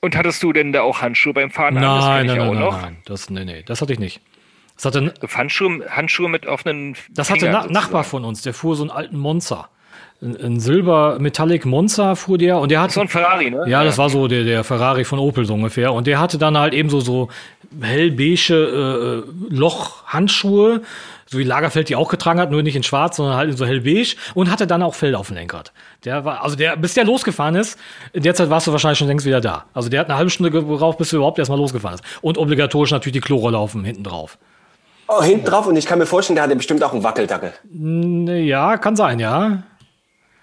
Und 0.00 0.16
hattest 0.16 0.42
du 0.42 0.52
denn 0.52 0.72
da 0.72 0.82
auch 0.82 1.02
Handschuhe 1.02 1.34
beim 1.34 1.50
Fahren? 1.50 1.76
an? 1.76 1.82
Das 1.82 2.04
Nein, 2.04 2.26
nein, 2.26 2.38
nein, 2.38 2.48
auch 2.48 2.54
nein, 2.54 2.62
noch. 2.62 2.82
nein. 2.82 2.96
Das, 3.04 3.28
nee, 3.30 3.44
nee, 3.44 3.62
das 3.64 3.82
hatte 3.82 3.92
ich 3.92 3.98
nicht. 3.98 4.20
Das 4.76 4.86
hatte, 4.86 5.12
Handschuhe, 5.34 5.84
Handschuhe 5.90 6.28
mit 6.30 6.46
offenen. 6.46 6.96
Das 7.10 7.28
hatte 7.30 7.50
Na. 7.50 7.66
Nachbar 7.66 8.02
von 8.02 8.24
uns, 8.24 8.40
der 8.40 8.54
fuhr 8.54 8.76
so 8.76 8.82
einen 8.82 8.90
alten 8.90 9.18
Monster. 9.18 9.68
Ein, 10.22 10.36
ein 10.42 10.60
Silber 10.60 11.18
Metallic 11.18 11.66
Monster 11.66 12.16
fuhr 12.16 12.38
der 12.38 12.58
und 12.58 12.70
der 12.70 12.80
hat 12.80 12.92
So 12.92 13.02
ein 13.02 13.08
Ferrari, 13.08 13.50
ne? 13.50 13.64
ja, 13.66 13.84
das 13.84 13.98
war 13.98 14.08
so 14.08 14.26
der, 14.26 14.44
der 14.44 14.64
Ferrari 14.64 15.04
von 15.04 15.18
Opel 15.18 15.44
so 15.44 15.52
ungefähr 15.54 15.92
und 15.92 16.06
der 16.06 16.18
hatte 16.18 16.38
dann 16.38 16.56
halt 16.56 16.72
eben 16.72 16.88
so 16.88 17.00
so 17.00 17.28
hellbeige 17.80 19.24
äh, 19.26 19.54
Lochhandschuhe, 19.54 20.82
so 21.30 21.38
wie 21.38 21.44
Lagerfeld 21.44 21.88
die 21.88 21.94
auch 21.94 22.08
getragen 22.08 22.40
hat, 22.40 22.50
nur 22.50 22.64
nicht 22.64 22.74
in 22.74 22.82
schwarz, 22.82 23.16
sondern 23.16 23.36
halt 23.36 23.50
in 23.50 23.56
so 23.56 23.64
hellbeige 23.64 24.16
und 24.34 24.50
hatte 24.50 24.66
dann 24.66 24.82
auch 24.82 24.96
Fell 24.96 25.14
auf 25.14 25.28
dem 25.28 25.36
Lenkrad. 25.36 25.72
Der 26.04 26.24
war 26.24 26.42
also 26.42 26.56
der 26.56 26.76
bis 26.76 26.94
der 26.94 27.04
losgefahren 27.04 27.54
ist, 27.54 27.78
in 28.12 28.24
der 28.24 28.34
Zeit 28.34 28.50
warst 28.50 28.66
du 28.66 28.72
wahrscheinlich 28.72 28.98
schon 28.98 29.06
längst 29.06 29.24
wieder 29.24 29.40
da. 29.40 29.66
Also 29.72 29.88
der 29.88 30.00
hat 30.00 30.08
eine 30.08 30.18
halbe 30.18 30.30
Stunde 30.30 30.50
gebraucht, 30.50 30.98
bis 30.98 31.12
er 31.12 31.18
überhaupt 31.18 31.38
erstmal 31.38 31.58
losgefahren 31.58 31.94
ist 32.00 32.04
und 32.20 32.36
obligatorisch 32.36 32.90
natürlich 32.90 33.12
die 33.12 33.20
Klorolle 33.20 33.58
auf 33.58 33.72
dem 33.72 33.84
hinten 33.84 34.02
drauf. 34.02 34.38
Oh, 35.06 35.22
hinten 35.22 35.44
drauf. 35.44 35.66
Und 35.66 35.76
ich 35.76 35.86
kann 35.86 35.98
mir 36.00 36.06
vorstellen, 36.06 36.34
der 36.34 36.44
hatte 36.44 36.56
bestimmt 36.56 36.82
auch 36.82 36.92
einen 36.92 37.04
Wackeldackel. 37.04 37.52
Ja, 38.44 38.76
kann 38.76 38.96
sein, 38.96 39.20
ja. 39.20 39.62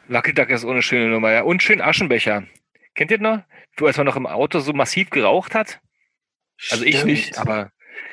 Wackeldack 0.07 0.49
ist 0.49 0.63
ohne 0.63 0.81
schöne 0.81 1.09
Nummer, 1.09 1.31
ja. 1.31 1.43
Und 1.43 1.63
schön 1.63 1.81
Aschenbecher. 1.81 2.43
Kennt 2.95 3.11
ihr 3.11 3.19
noch? 3.19 3.39
Wo 3.77 3.88
als 3.88 3.97
man 3.97 4.05
noch 4.05 4.15
im 4.15 4.25
Auto 4.25 4.59
so 4.59 4.73
massiv 4.73 5.09
geraucht 5.09 5.53
hat? 5.53 5.79
Also 6.71 6.83
ich 6.83 6.95
Stimmt. 6.95 7.11
nicht, 7.11 7.38
aber 7.38 7.71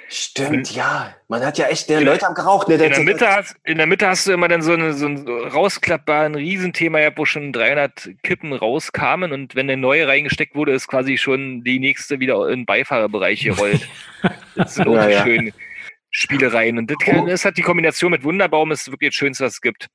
Stimmt, 0.09 0.75
ja. 0.75 1.15
Man 1.29 1.45
hat 1.45 1.59
ja 1.59 1.67
echt, 1.67 1.89
ne, 1.89 2.01
Leute 2.01 2.27
haben 2.27 2.35
geraucht. 2.35 2.69
Ne, 2.69 2.75
in 2.75 2.91
der, 2.91 3.01
Mitte 3.01 3.29
hast, 3.29 3.57
in 3.65 3.79
der 3.79 3.87
Mitte 3.87 4.09
hast 4.09 4.27
du 4.27 4.33
immer 4.33 4.49
dann 4.49 4.63
so, 4.63 4.73
eine, 4.73 4.93
so 4.93 5.07
einen 5.07 5.27
rausklappbaren 5.29 6.35
Riesenthema 6.35 6.99
wo 7.17 7.25
schon 7.25 7.53
300 7.53 8.11
Kippen 8.23 8.53
rauskamen 8.53 9.33
und 9.33 9.55
wenn 9.55 9.67
der 9.67 9.77
neue 9.77 10.07
reingesteckt 10.07 10.55
wurde, 10.55 10.73
ist 10.73 10.89
quasi 10.89 11.17
schon 11.17 11.65
die 11.65 11.79
nächste 11.79 12.21
wieder 12.21 12.49
in 12.49 12.61
den 12.61 12.67
Beifahrerbereich 12.67 13.43
gerollt. 13.45 13.89
Das 14.55 14.77
sind 14.77 14.87
auch 14.87 14.95
Ja, 14.95 15.25
schönen 15.25 15.53
Spielereien. 16.11 16.79
Und 16.79 16.91
das, 16.91 16.97
kann, 16.99 17.27
das 17.27 17.45
hat 17.45 17.57
die 17.57 17.63
Kombination 17.63 18.13
mit 18.13 18.23
Wunderbaum 18.23 18.71
ist 18.71 18.91
wirklich 18.91 19.11
das 19.11 19.17
Schönste, 19.17 19.45
was 19.45 19.55
es 19.55 19.61
gibt. 19.61 19.89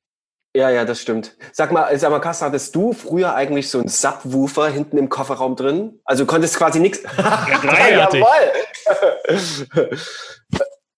Ja, 0.59 0.69
ja, 0.69 0.83
das 0.83 0.99
stimmt. 0.99 1.37
Sag 1.53 1.71
mal, 1.71 1.97
sag 1.97 2.11
mal, 2.11 2.19
Kass, 2.19 2.41
hattest 2.41 2.75
du 2.75 2.91
früher 2.91 3.33
eigentlich 3.33 3.69
so 3.69 3.79
einen 3.79 3.87
Subwoofer 3.87 4.67
hinten 4.67 4.97
im 4.97 5.07
Kofferraum 5.07 5.55
drin? 5.55 6.01
Also 6.03 6.25
du 6.25 6.27
konntest 6.27 6.57
quasi 6.57 6.81
nichts. 6.81 6.99
Ja, 7.17 7.47
ich. 8.11 8.19
jawohl. 8.19 9.89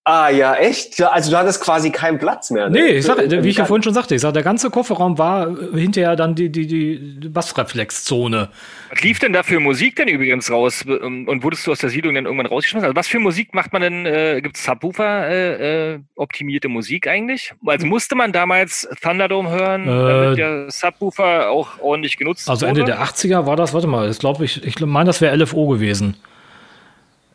Ah, 0.03 0.29
ja, 0.29 0.55
echt? 0.55 1.01
Also 1.01 1.31
du 1.31 1.37
hattest 1.37 1.61
quasi 1.63 1.91
keinen 1.91 2.17
Platz 2.19 2.49
mehr. 2.51 2.69
ne? 2.69 2.79
Nee, 2.81 2.87
ich 2.97 3.05
sag, 3.05 3.17
wie 3.19 3.47
ich 3.49 3.57
ja 3.57 3.65
vorhin 3.65 3.83
schon 3.83 3.93
sagte, 3.93 4.15
ich 4.15 4.21
sag, 4.21 4.33
der 4.33 4.43
ganze 4.43 4.69
Kofferraum 4.69 5.17
war 5.17 5.47
äh, 5.47 5.79
hinterher 5.79 6.15
dann 6.15 6.35
die, 6.35 6.49
die, 6.51 6.67
die 6.67 7.29
Bassreflexzone. 7.29 8.49
Was 8.89 9.01
lief 9.01 9.19
denn 9.19 9.31
da 9.33 9.43
für 9.43 9.59
Musik 9.59 9.95
denn 9.95 10.07
übrigens 10.07 10.51
raus? 10.51 10.83
Und 10.85 11.27
und 11.27 11.43
wurdest 11.43 11.65
du 11.67 11.71
aus 11.71 11.79
der 11.79 11.89
Siedlung 11.89 12.15
dann 12.15 12.25
irgendwann 12.25 12.47
rausgeschmissen? 12.47 12.85
Also 12.85 12.95
was 12.95 13.07
für 13.07 13.19
Musik 13.19 13.53
macht 13.53 13.71
man 13.73 13.81
denn? 13.81 14.05
Äh, 14.05 14.41
Gibt 14.41 14.57
es 14.57 14.63
Subwoofer 14.65 15.27
äh, 15.29 15.93
äh, 15.93 15.99
optimierte 16.15 16.67
Musik 16.67 17.07
eigentlich? 17.07 17.53
Also 17.65 17.85
musste 17.85 18.15
man 18.15 18.31
damals 18.31 18.87
Thunderdome 19.01 19.49
hören, 19.49 19.85
damit 19.85 20.37
der 20.37 20.71
Subwoofer 20.71 21.49
auch 21.49 21.79
ordentlich 21.79 22.17
genutzt 22.17 22.47
Äh, 22.47 22.51
Also 22.51 22.67
wurde? 22.67 22.81
Ende 22.81 22.91
der 22.91 23.01
80er 23.03 23.45
war 23.45 23.55
das, 23.55 23.73
warte 23.73 23.87
mal, 23.87 24.07
das 24.07 24.19
glaube 24.19 24.43
ich, 24.45 24.63
ich 24.65 24.79
meine, 24.79 25.05
das 25.05 25.21
wäre 25.21 25.35
LFO 25.35 25.67
gewesen. 25.67 26.17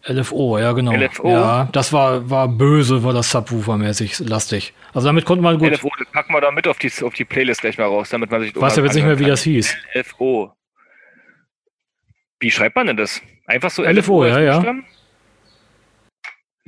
LFO, 0.08 0.58
ja 0.58 0.72
genau. 0.72 0.92
LFO? 0.92 1.28
Ja, 1.28 1.68
das 1.72 1.92
war, 1.92 2.28
war 2.30 2.48
böse, 2.48 3.02
war 3.02 3.12
das 3.12 3.34
Subwoofer-mäßig 3.34 4.28
lastig. 4.28 4.72
Also 4.94 5.08
damit 5.08 5.24
konnte 5.24 5.42
man 5.42 5.58
gut, 5.58 5.72
LFO, 5.72 5.90
das 5.98 6.08
packen 6.12 6.32
wir 6.32 6.40
da 6.40 6.50
mit 6.50 6.68
auf 6.68 6.78
die, 6.78 6.90
auf 7.02 7.14
die 7.14 7.24
Playlist 7.24 7.60
gleich 7.60 7.76
mal 7.78 7.84
raus, 7.84 8.10
damit 8.10 8.30
man 8.30 8.40
sich 8.40 8.54
ich 8.54 8.60
weiß 8.60 8.76
ja 8.76 8.84
jetzt 8.84 8.94
nicht 8.94 9.04
mehr, 9.04 9.18
wie 9.18 9.24
das 9.24 9.42
hieß. 9.42 9.76
LFO. 9.94 10.52
Wie 12.38 12.50
schreibt 12.50 12.76
man 12.76 12.86
denn 12.86 12.96
das? 12.96 13.20
Einfach 13.46 13.70
so 13.70 13.82
LFO, 13.82 14.22
als 14.22 14.32
ja, 14.32 14.40
ja. 14.40 14.74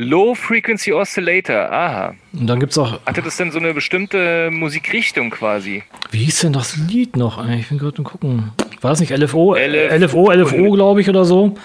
Low 0.01 0.35
Frequency 0.35 0.93
Oscillator, 0.93 1.73
aha. 1.73 2.15
Und 2.33 2.47
dann 2.47 2.61
gibt's 2.61 2.79
auch, 2.79 3.05
Hatte 3.05 3.21
das 3.21 3.37
denn 3.37 3.51
so 3.51 3.59
eine 3.59 3.75
bestimmte 3.75 4.49
Musikrichtung 4.53 5.31
quasi? 5.31 5.83
wie 6.13 6.19
hieß 6.19 6.41
denn 6.41 6.53
das 6.53 6.77
Lied 6.77 7.17
noch 7.17 7.39
eigentlich? 7.39 7.63
Ich 7.63 7.69
bin 7.69 7.79
gerade 7.79 8.03
gucken. 8.03 8.53
War 8.81 8.91
das 8.91 9.01
nicht 9.01 9.11
LFO? 9.11 9.57
LFO. 9.57 9.97
LFO, 9.97 10.31
LFO, 10.31 10.71
glaube 10.71 11.01
ich, 11.01 11.09
oder 11.09 11.25
so. 11.25 11.57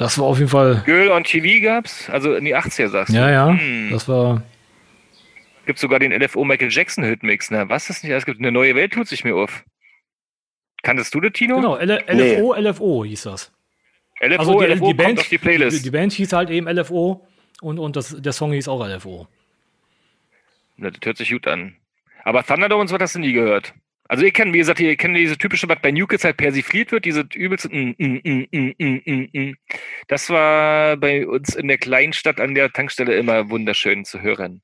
Das 0.00 0.18
war 0.18 0.24
auf 0.24 0.38
jeden 0.38 0.48
Fall, 0.48 0.82
Girl 0.86 1.10
on 1.10 1.24
TV 1.24 1.62
gab's? 1.62 2.08
Also 2.08 2.34
in 2.34 2.46
die 2.46 2.56
80er 2.56 2.88
sagst 2.88 3.12
ja, 3.12 3.26
du? 3.26 3.32
ja, 3.32 3.48
Hm. 3.58 3.90
das 3.90 4.08
war, 4.08 4.42
Gibt 5.66 5.78
sogar 5.78 5.98
den 5.98 6.10
LFO 6.10 6.42
Michael 6.42 6.70
Jackson 6.70 7.04
Hitmix, 7.04 7.50
ne? 7.50 7.68
Was 7.68 7.90
ist 7.90 8.02
nicht? 8.02 8.12
Es 8.12 8.24
gibt 8.24 8.38
eine 8.38 8.50
neue 8.50 8.74
Welt, 8.74 8.94
tut 8.94 9.06
sich 9.06 9.24
mir 9.24 9.36
auf. 9.36 9.62
Kanntest 10.82 11.14
du 11.14 11.20
das, 11.20 11.32
Tino? 11.32 11.56
genau, 11.56 11.76
L 11.76 12.02
Nee. 12.14 12.36
LFO, 12.36 12.54
LFO 12.54 13.04
hieß 13.04 13.24
das. 13.24 13.52
LFO, 14.22 14.38
Also 14.38 14.60
die, 14.60 14.66
LFO 14.68 14.86
die, 14.88 14.94
Band, 14.94 15.08
kommt 15.08 15.18
auf 15.20 15.28
die 15.28 15.38
Playlist. 15.38 15.78
Die, 15.78 15.82
die 15.82 15.90
Band 15.90 16.12
hieß 16.14 16.32
halt 16.32 16.48
eben 16.48 16.66
LFO 16.66 17.26
und, 17.60 17.78
und 17.78 17.94
das, 17.94 18.16
der 18.18 18.32
Song 18.32 18.52
hieß 18.54 18.68
auch 18.68 18.82
LFO. 18.86 19.28
Na, 20.78 20.90
das 20.90 21.00
hört 21.04 21.18
sich 21.18 21.30
gut 21.30 21.46
an. 21.46 21.76
Aber 22.24 22.42
Thunderdome 22.42 22.80
und 22.80 22.88
so 22.88 22.94
was 22.94 23.02
hast 23.02 23.14
du 23.16 23.18
nie 23.18 23.32
gehört. 23.34 23.74
Also 24.10 24.24
ich 24.24 24.34
kenne, 24.34 24.52
wie 24.52 24.58
gesagt, 24.58 24.80
ihr 24.80 24.96
kennt 24.96 25.16
diese 25.16 25.38
typische, 25.38 25.68
was 25.68 25.78
bei 25.80 25.92
New 25.92 26.04
Kids 26.04 26.24
halt 26.24 26.36
persifliert 26.36 26.90
wird, 26.90 27.04
diese 27.04 27.28
übelste 27.32 27.68
mm, 27.68 27.94
mm, 27.96 28.20
mm, 28.24 28.46
mm, 28.50 28.74
mm, 28.76 29.02
mm, 29.06 29.28
mm. 29.32 29.54
Das 30.08 30.28
war 30.30 30.96
bei 30.96 31.24
uns 31.24 31.54
in 31.54 31.68
der 31.68 31.78
Kleinstadt 31.78 32.40
an 32.40 32.56
der 32.56 32.72
Tankstelle 32.72 33.14
immer 33.14 33.50
wunderschön 33.50 34.04
zu 34.04 34.20
hören. 34.20 34.62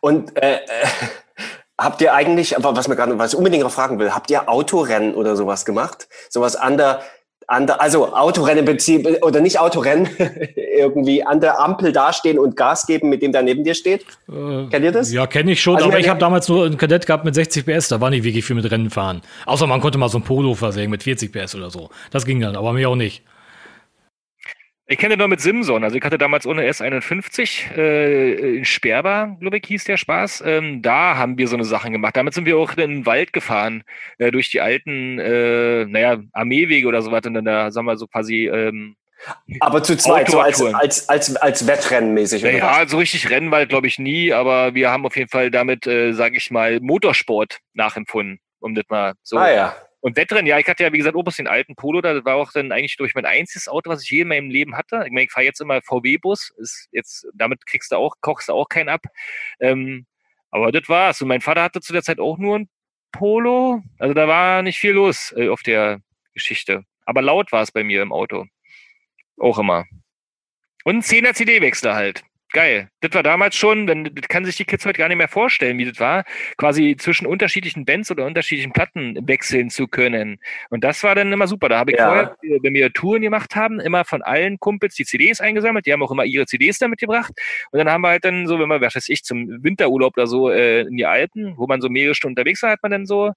Und 0.00 0.36
äh, 0.36 0.56
äh, 0.56 0.86
habt 1.80 2.02
ihr 2.02 2.12
eigentlich, 2.12 2.54
was 2.58 2.86
mir 2.86 2.96
gerade, 2.96 3.18
was 3.18 3.32
ich 3.32 3.38
unbedingt 3.38 3.62
noch 3.62 3.72
fragen 3.72 3.98
will, 3.98 4.14
habt 4.14 4.30
ihr 4.30 4.46
Autorennen 4.46 5.14
oder 5.14 5.34
sowas 5.34 5.64
gemacht? 5.64 6.06
Sowas 6.28 6.54
an 6.54 6.76
der, 6.76 7.02
an 7.48 7.66
der 7.66 7.80
also 7.80 8.12
Autorennen 8.14 8.64
beziehen 8.64 9.06
oder 9.22 9.40
nicht 9.40 9.60
Autorennen, 9.60 10.08
irgendwie 10.76 11.24
an 11.24 11.40
der 11.40 11.60
Ampel 11.60 11.92
dastehen 11.92 12.38
und 12.38 12.56
Gas 12.56 12.86
geben, 12.86 13.08
mit 13.08 13.22
dem 13.22 13.32
da 13.32 13.42
neben 13.42 13.64
dir 13.64 13.74
steht? 13.74 14.02
Äh, 14.28 14.66
Kennt 14.70 14.84
ihr 14.84 14.92
das? 14.92 15.12
Ja, 15.12 15.26
kenne 15.26 15.52
ich 15.52 15.60
schon, 15.60 15.76
Also, 15.76 15.88
aber 15.88 16.00
ich 16.00 16.08
habe 16.08 16.18
damals 16.18 16.48
nur 16.48 16.66
einen 16.66 16.76
Kadett 16.76 17.06
gehabt 17.06 17.24
mit 17.24 17.34
60 17.34 17.64
PS, 17.64 17.88
da 17.88 18.00
war 18.00 18.10
nicht 18.10 18.24
wirklich 18.24 18.44
viel 18.44 18.56
mit 18.56 18.70
Rennen 18.70 18.90
fahren. 18.90 19.22
Außer 19.46 19.66
man 19.66 19.80
konnte 19.80 19.98
mal 19.98 20.08
so 20.08 20.18
ein 20.18 20.22
Polo 20.22 20.54
versägen 20.54 20.90
mit 20.90 21.02
40 21.04 21.32
PS 21.32 21.54
oder 21.54 21.70
so. 21.70 21.90
Das 22.10 22.24
ging 22.26 22.40
dann, 22.40 22.56
aber 22.56 22.72
mir 22.72 22.88
auch 22.88 22.96
nicht. 22.96 23.22
Ich 24.88 24.98
kenne 24.98 25.16
nur 25.16 25.26
mit 25.26 25.40
Simson. 25.40 25.82
Also 25.82 25.96
ich 25.96 26.04
hatte 26.04 26.16
damals 26.16 26.46
ohne 26.46 26.62
S51 26.62 27.76
äh, 27.76 28.58
in 28.58 28.64
Sperber, 28.64 29.36
glaube 29.40 29.58
ich, 29.58 29.66
hieß 29.66 29.82
der 29.84 29.96
Spaß. 29.96 30.44
Ähm, 30.46 30.80
da 30.80 31.16
haben 31.16 31.36
wir 31.38 31.48
so 31.48 31.56
eine 31.56 31.64
Sachen 31.64 31.92
gemacht. 31.92 32.16
Damit 32.16 32.34
sind 32.34 32.46
wir 32.46 32.56
auch 32.56 32.70
in 32.70 32.76
den 32.76 33.06
Wald 33.06 33.32
gefahren, 33.32 33.82
äh, 34.18 34.30
durch 34.30 34.48
die 34.50 34.60
alten, 34.60 35.18
äh, 35.18 35.86
naja, 35.86 36.18
Armeewege 36.32 36.86
oder 36.86 37.02
sowas. 37.02 37.26
Und 37.26 37.34
dann 37.34 37.44
da, 37.44 37.72
sagen 37.72 37.86
wir 37.86 37.96
so 37.96 38.06
quasi, 38.06 38.46
ähm, 38.46 38.94
Aber 39.58 39.82
zu 39.82 39.96
zweit, 39.96 40.30
so 40.30 40.38
als, 40.38 40.62
als, 40.62 41.08
als, 41.08 41.36
als 41.36 41.66
Wettrennenmäßig 41.66 42.44
was? 42.44 42.52
naja, 42.52 42.86
so 42.86 42.98
richtig 42.98 43.28
Rennwald 43.28 43.70
glaube 43.70 43.88
ich 43.88 43.98
nie, 43.98 44.32
aber 44.32 44.74
wir 44.74 44.90
haben 44.90 45.04
auf 45.04 45.16
jeden 45.16 45.30
Fall 45.30 45.50
damit, 45.50 45.88
äh, 45.88 46.12
sage 46.12 46.36
ich 46.36 46.52
mal, 46.52 46.78
Motorsport 46.80 47.58
nachempfunden, 47.74 48.38
um 48.60 48.76
das 48.76 48.84
mal 48.88 49.14
so 49.24 49.36
Ah 49.36 49.50
ja, 49.50 49.76
Und 50.06 50.16
Wettrennen, 50.16 50.46
ja, 50.46 50.56
ich 50.56 50.68
hatte 50.68 50.84
ja, 50.84 50.92
wie 50.92 50.98
gesagt, 50.98 51.16
Opus 51.16 51.34
den 51.34 51.48
alten 51.48 51.74
Polo, 51.74 52.00
da 52.00 52.24
war 52.24 52.36
auch 52.36 52.52
dann 52.52 52.70
eigentlich 52.70 52.96
durch 52.96 53.16
mein 53.16 53.26
einziges 53.26 53.66
Auto, 53.66 53.90
was 53.90 54.04
ich 54.04 54.10
je 54.10 54.20
in 54.20 54.28
meinem 54.28 54.50
Leben 54.50 54.76
hatte. 54.76 55.02
Ich 55.04 55.10
meine, 55.10 55.24
ich 55.24 55.32
fahre 55.32 55.44
jetzt 55.44 55.60
immer 55.60 55.82
VW-Bus, 55.82 56.54
ist 56.58 56.88
jetzt, 56.92 57.26
damit 57.34 57.66
kriegst 57.66 57.90
du 57.90 57.96
auch, 57.96 58.14
kochst 58.20 58.48
du 58.48 58.52
auch 58.52 58.68
keinen 58.68 58.88
ab. 58.88 59.02
Ähm, 59.58 60.06
aber 60.52 60.70
das 60.70 60.88
war's. 60.88 61.20
Und 61.22 61.26
mein 61.26 61.40
Vater 61.40 61.64
hatte 61.64 61.80
zu 61.80 61.92
der 61.92 62.04
Zeit 62.04 62.20
auch 62.20 62.38
nur 62.38 62.56
ein 62.56 62.68
Polo. 63.10 63.82
Also 63.98 64.14
da 64.14 64.28
war 64.28 64.62
nicht 64.62 64.78
viel 64.78 64.92
los 64.92 65.34
äh, 65.36 65.48
auf 65.48 65.64
der 65.64 65.98
Geschichte. 66.34 66.84
Aber 67.04 67.20
laut 67.20 67.50
war 67.50 67.62
es 67.62 67.72
bei 67.72 67.82
mir 67.82 68.00
im 68.00 68.12
Auto. 68.12 68.46
Auch 69.38 69.58
immer. 69.58 69.86
Und 70.84 70.98
ein 70.98 71.02
10er 71.02 71.34
CD-Wechsler 71.34 71.96
halt. 71.96 72.22
Geil. 72.52 72.88
Das 73.00 73.12
war 73.12 73.22
damals 73.24 73.56
schon, 73.56 73.86
denn 73.86 74.04
das 74.14 74.28
kann 74.28 74.44
sich 74.44 74.56
die 74.56 74.64
Kids 74.64 74.86
heute 74.86 74.98
gar 74.98 75.08
nicht 75.08 75.16
mehr 75.18 75.28
vorstellen, 75.28 75.76
wie 75.78 75.84
das 75.84 75.98
war, 75.98 76.24
quasi 76.56 76.96
zwischen 76.96 77.26
unterschiedlichen 77.26 77.84
Bands 77.84 78.10
oder 78.10 78.24
unterschiedlichen 78.24 78.72
Platten 78.72 79.18
wechseln 79.28 79.68
zu 79.68 79.88
können. 79.88 80.38
Und 80.70 80.84
das 80.84 81.02
war 81.02 81.14
dann 81.16 81.32
immer 81.32 81.48
super. 81.48 81.68
Da 81.68 81.78
habe 81.78 81.90
ich 81.90 81.98
Ja. 81.98 82.04
vorher, 82.06 82.30
äh, 82.42 82.58
wenn 82.62 82.72
wir 82.74 82.92
Touren 82.92 83.22
gemacht 83.22 83.56
haben, 83.56 83.80
immer 83.80 84.04
von 84.04 84.22
allen 84.22 84.58
Kumpels 84.60 84.94
die 84.94 85.04
CDs 85.04 85.40
eingesammelt. 85.40 85.86
Die 85.86 85.92
haben 85.92 86.02
auch 86.02 86.12
immer 86.12 86.24
ihre 86.24 86.46
CDs 86.46 86.78
da 86.78 86.86
mitgebracht. 86.88 87.32
Und 87.72 87.78
dann 87.80 87.90
haben 87.90 88.02
wir 88.02 88.08
halt 88.10 88.24
dann 88.24 88.46
so, 88.46 88.58
wenn 88.60 88.68
wir, 88.68 88.80
was 88.80 88.94
weiß 88.94 89.08
ich, 89.08 89.24
zum 89.24 89.48
Winterurlaub 89.64 90.16
oder 90.16 90.26
so 90.28 90.48
äh, 90.50 90.82
in 90.82 90.96
die 90.96 91.06
Alpen, 91.06 91.54
wo 91.58 91.66
man 91.66 91.80
so 91.80 91.88
mehrere 91.88 92.14
Stunden 92.14 92.38
unterwegs 92.38 92.62
war, 92.62 92.70
hat 92.70 92.82
man 92.82 92.92
dann 92.92 93.06
so, 93.06 93.32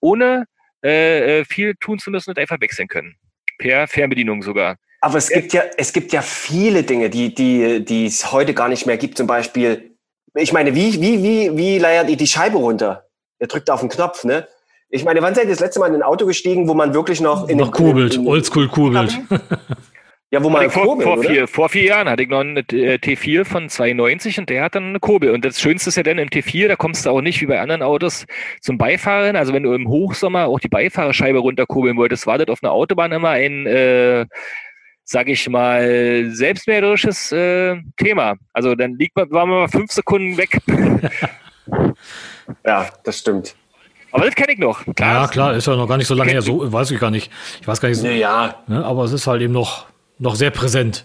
ohne 0.00 0.44
äh, 0.84 1.40
äh, 1.40 1.44
viel 1.44 1.74
tun 1.80 1.98
zu 1.98 2.10
müssen, 2.10 2.32
das 2.34 2.40
einfach 2.40 2.60
wechseln 2.60 2.88
können. 2.88 3.16
Per 3.58 3.88
Fernbedienung 3.88 4.42
sogar. 4.42 4.76
Aber 5.00 5.16
es 5.18 5.28
gibt 5.30 5.52
ja, 5.52 5.62
es 5.76 5.92
gibt 5.92 6.12
ja 6.12 6.20
viele 6.22 6.82
Dinge, 6.82 7.08
die, 7.10 7.34
die, 7.34 7.84
die 7.84 8.06
es 8.06 8.32
heute 8.32 8.52
gar 8.54 8.68
nicht 8.68 8.86
mehr 8.86 8.98
gibt. 8.98 9.16
Zum 9.16 9.26
Beispiel, 9.26 9.96
ich 10.34 10.52
meine, 10.52 10.74
wie, 10.74 11.00
wie, 11.00 11.22
wie, 11.22 11.56
wie 11.56 11.78
leiert 11.78 12.10
ihr 12.10 12.16
die 12.16 12.26
Scheibe 12.26 12.58
runter? 12.58 13.06
Ihr 13.40 13.46
drückt 13.46 13.70
auf 13.70 13.80
den 13.80 13.88
Knopf, 13.88 14.24
ne? 14.24 14.46
Ich 14.90 15.04
meine, 15.04 15.22
wann 15.22 15.34
seid 15.34 15.44
ihr 15.44 15.50
das 15.50 15.60
letzte 15.60 15.80
Mal 15.80 15.86
in 15.88 15.94
ein 15.94 16.02
Auto 16.02 16.26
gestiegen, 16.26 16.68
wo 16.68 16.74
man 16.74 16.92
wirklich 16.92 17.20
noch 17.20 17.48
in 17.48 17.58
Noch 17.58 17.68
den- 17.68 17.72
kurbelt, 17.72 18.18
oldschool 18.18 18.68
kurbelt. 18.68 19.18
Ja, 20.32 20.44
wo 20.44 20.48
man 20.50 20.70
vor, 20.70 20.84
kurbelt, 20.84 21.08
vor, 21.08 21.18
oder? 21.18 21.28
vier, 21.28 21.48
vor 21.48 21.68
vier 21.68 21.84
Jahren 21.84 22.08
hatte 22.08 22.22
ich 22.22 22.28
noch 22.28 22.38
einen 22.38 22.58
äh, 22.58 22.98
T4 23.02 23.44
von 23.44 23.68
92 23.68 24.38
und 24.38 24.48
der 24.48 24.62
hat 24.62 24.76
dann 24.76 24.90
eine 24.90 25.00
Kurbel. 25.00 25.30
Und 25.30 25.44
das 25.44 25.60
Schönste 25.60 25.88
ist 25.88 25.96
ja 25.96 26.04
dann 26.04 26.18
im 26.18 26.28
T4, 26.28 26.68
da 26.68 26.76
kommst 26.76 27.04
du 27.04 27.10
auch 27.10 27.20
nicht 27.20 27.40
wie 27.40 27.46
bei 27.46 27.60
anderen 27.60 27.82
Autos 27.82 28.26
zum 28.60 28.78
Beifahren. 28.78 29.34
Also 29.34 29.52
wenn 29.52 29.64
du 29.64 29.72
im 29.72 29.88
Hochsommer 29.88 30.46
auch 30.46 30.60
die 30.60 30.68
Beifahrerscheibe 30.68 31.38
runterkurbeln 31.40 31.96
wolltest, 31.96 32.28
war 32.28 32.38
das 32.38 32.46
auf 32.48 32.62
einer 32.62 32.70
Autobahn 32.70 33.10
immer 33.10 33.30
ein, 33.30 33.66
äh, 33.66 34.26
sag 35.10 35.28
ich 35.28 35.48
mal, 35.48 36.30
selbstmörderisches 36.30 37.32
äh, 37.32 37.76
Thema. 37.96 38.36
Also 38.52 38.76
dann 38.76 38.94
liegt 38.94 39.16
man, 39.16 39.28
waren 39.32 39.48
wir 39.48 39.60
mal 39.62 39.68
fünf 39.68 39.90
Sekunden 39.92 40.36
weg. 40.36 40.58
Ja, 42.66 42.88
das 43.04 43.20
stimmt. 43.20 43.54
Aber 44.10 44.24
das 44.24 44.34
kenne 44.34 44.52
ich 44.52 44.58
noch. 44.58 44.84
Ja, 44.98 45.28
klar, 45.28 45.54
ist 45.54 45.68
ja 45.68 45.76
noch 45.76 45.86
gar 45.86 45.98
nicht 45.98 46.08
so 46.08 46.14
lange 46.14 46.32
her, 46.32 46.42
so 46.42 46.72
weiß 46.72 46.90
ich 46.90 46.98
gar 46.98 47.12
nicht. 47.12 47.30
Ich 47.60 47.68
weiß 47.68 47.80
gar 47.80 47.88
nicht, 47.88 47.98
so, 47.98 48.08
Ja, 48.08 48.12
ja. 48.12 48.54
ne, 48.66 48.84
aber 48.84 49.04
es 49.04 49.12
ist 49.12 49.28
halt 49.28 49.40
eben 49.40 49.52
noch, 49.52 49.86
noch 50.18 50.34
sehr 50.34 50.50
präsent. 50.50 51.04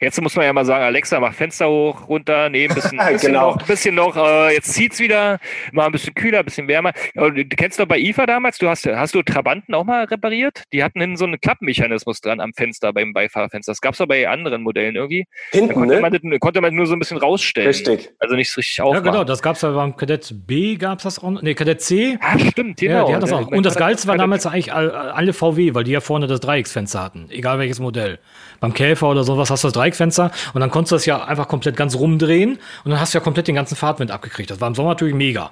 Jetzt 0.00 0.20
muss 0.22 0.34
man 0.34 0.46
ja 0.46 0.52
mal 0.54 0.64
sagen, 0.64 0.82
Alexa, 0.82 1.20
mach 1.20 1.34
Fenster 1.34 1.68
hoch, 1.68 2.08
runter, 2.08 2.48
nee, 2.48 2.66
ein 2.66 2.74
bisschen, 2.74 2.98
bisschen 3.12 3.32
Genau. 3.32 3.50
noch, 3.52 3.60
ein 3.60 3.66
bisschen 3.66 3.94
noch, 3.94 4.16
äh, 4.16 4.54
jetzt 4.54 4.72
zieht's 4.72 4.98
wieder, 4.98 5.38
mal 5.72 5.84
ein 5.86 5.92
bisschen 5.92 6.14
kühler, 6.14 6.38
ein 6.38 6.44
bisschen 6.46 6.68
wärmer. 6.68 6.92
Aber 7.16 7.30
Du 7.30 7.44
kennst 7.44 7.78
doch 7.78 7.86
bei 7.86 7.98
IFA 7.98 8.24
damals, 8.26 8.56
du 8.58 8.68
hast, 8.68 8.86
hast 8.86 9.14
du 9.14 9.22
Trabanten 9.22 9.74
auch 9.74 9.84
mal 9.84 10.04
repariert? 10.04 10.62
Die 10.72 10.82
hatten 10.82 11.00
hinten 11.00 11.16
so 11.18 11.26
einen 11.26 11.38
Klappmechanismus 11.38 12.20
dran 12.22 12.40
am 12.40 12.52
Fenster, 12.54 12.92
beim 12.94 13.12
Beifahrerfenster. 13.12 13.72
Das 13.72 13.80
gab's 13.82 13.98
doch 13.98 14.06
bei 14.06 14.26
anderen 14.26 14.62
Modellen 14.62 14.96
irgendwie. 14.96 15.26
Da 15.52 15.58
Hinten, 15.58 15.74
konnte, 15.74 16.00
man 16.00 16.12
ne? 16.12 16.20
das, 16.22 16.40
konnte 16.40 16.60
man 16.62 16.74
nur 16.74 16.86
so 16.86 16.94
ein 16.94 16.98
bisschen 16.98 17.18
rausstellen. 17.18 17.68
Richtig. 17.68 18.10
Also 18.18 18.36
nicht 18.36 18.50
so 18.50 18.58
richtig 18.60 18.78
Ja, 18.78 18.84
aufmachen. 18.84 19.04
genau, 19.04 19.24
das 19.24 19.42
gab's 19.42 19.60
ja 19.60 19.70
beim 19.70 19.94
Kadett 19.96 20.32
B, 20.46 20.76
gab's 20.76 21.02
das 21.02 21.18
auch 21.18 21.30
noch. 21.30 21.42
Nee, 21.42 21.52
Kadett 21.54 21.82
C. 21.82 22.18
Ah, 22.22 22.38
stimmt, 22.38 22.78
genau. 22.80 23.00
Ja, 23.00 23.04
die 23.04 23.14
hat 23.16 23.22
das 23.22 23.32
auch. 23.32 23.46
Und 23.48 23.66
das 23.66 23.76
Geilste 23.76 24.08
war 24.08 24.16
damals 24.16 24.46
eigentlich 24.46 24.72
all- 24.72 24.90
alle 24.90 25.34
VW, 25.34 25.74
weil 25.74 25.84
die 25.84 25.90
ja 25.92 26.00
vorne 26.00 26.26
das 26.26 26.40
Dreiecksfenster 26.40 27.02
hatten, 27.02 27.26
egal 27.30 27.58
welches 27.58 27.80
Modell. 27.80 28.18
Beim 28.60 28.72
Käfer 28.72 29.08
oder 29.10 29.24
sowas 29.24 29.50
hast 29.50 29.62
du 29.64 29.68
das 29.68 29.72
Dreiecksfenster 29.74 29.89
und 29.98 30.60
dann 30.60 30.70
konntest 30.70 30.92
du 30.92 30.96
das 30.96 31.06
ja 31.06 31.24
einfach 31.24 31.48
komplett 31.48 31.76
ganz 31.76 31.94
rumdrehen 31.96 32.58
und 32.84 32.90
dann 32.90 33.00
hast 33.00 33.14
du 33.14 33.18
ja 33.18 33.24
komplett 33.24 33.48
den 33.48 33.54
ganzen 33.54 33.76
Fahrtwind 33.76 34.10
abgekriegt. 34.10 34.50
Das 34.50 34.60
war 34.60 34.68
im 34.68 34.74
Sommer 34.74 34.90
natürlich 34.90 35.14
mega. 35.14 35.50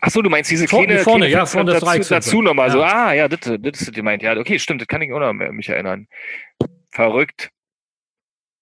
Ach 0.00 0.10
so, 0.10 0.20
du 0.20 0.28
meinst 0.30 0.50
diese 0.50 0.66
kleine, 0.66 0.98
vorne, 0.98 1.26
kleine 1.26 1.32
ja, 1.32 1.46
vorne 1.46 1.70
das 1.70 1.80
dazu, 1.80 1.86
Dreiecksfenster. 1.92 2.30
dazu 2.30 2.42
nochmal 2.42 2.70
so. 2.72 2.80
Ja. 2.80 3.06
Ah, 3.06 3.12
ja, 3.12 3.28
das, 3.28 3.38
das 3.40 3.82
ist 3.82 3.94
gemeint. 3.94 4.20
Ja, 4.22 4.36
okay, 4.36 4.58
stimmt, 4.58 4.80
das 4.80 4.88
kann 4.88 5.00
ich 5.00 5.12
auch 5.12 5.20
noch 5.20 5.32
mehr- 5.32 5.52
mich 5.52 5.68
erinnern. 5.68 6.08
Verrückt. 6.90 7.50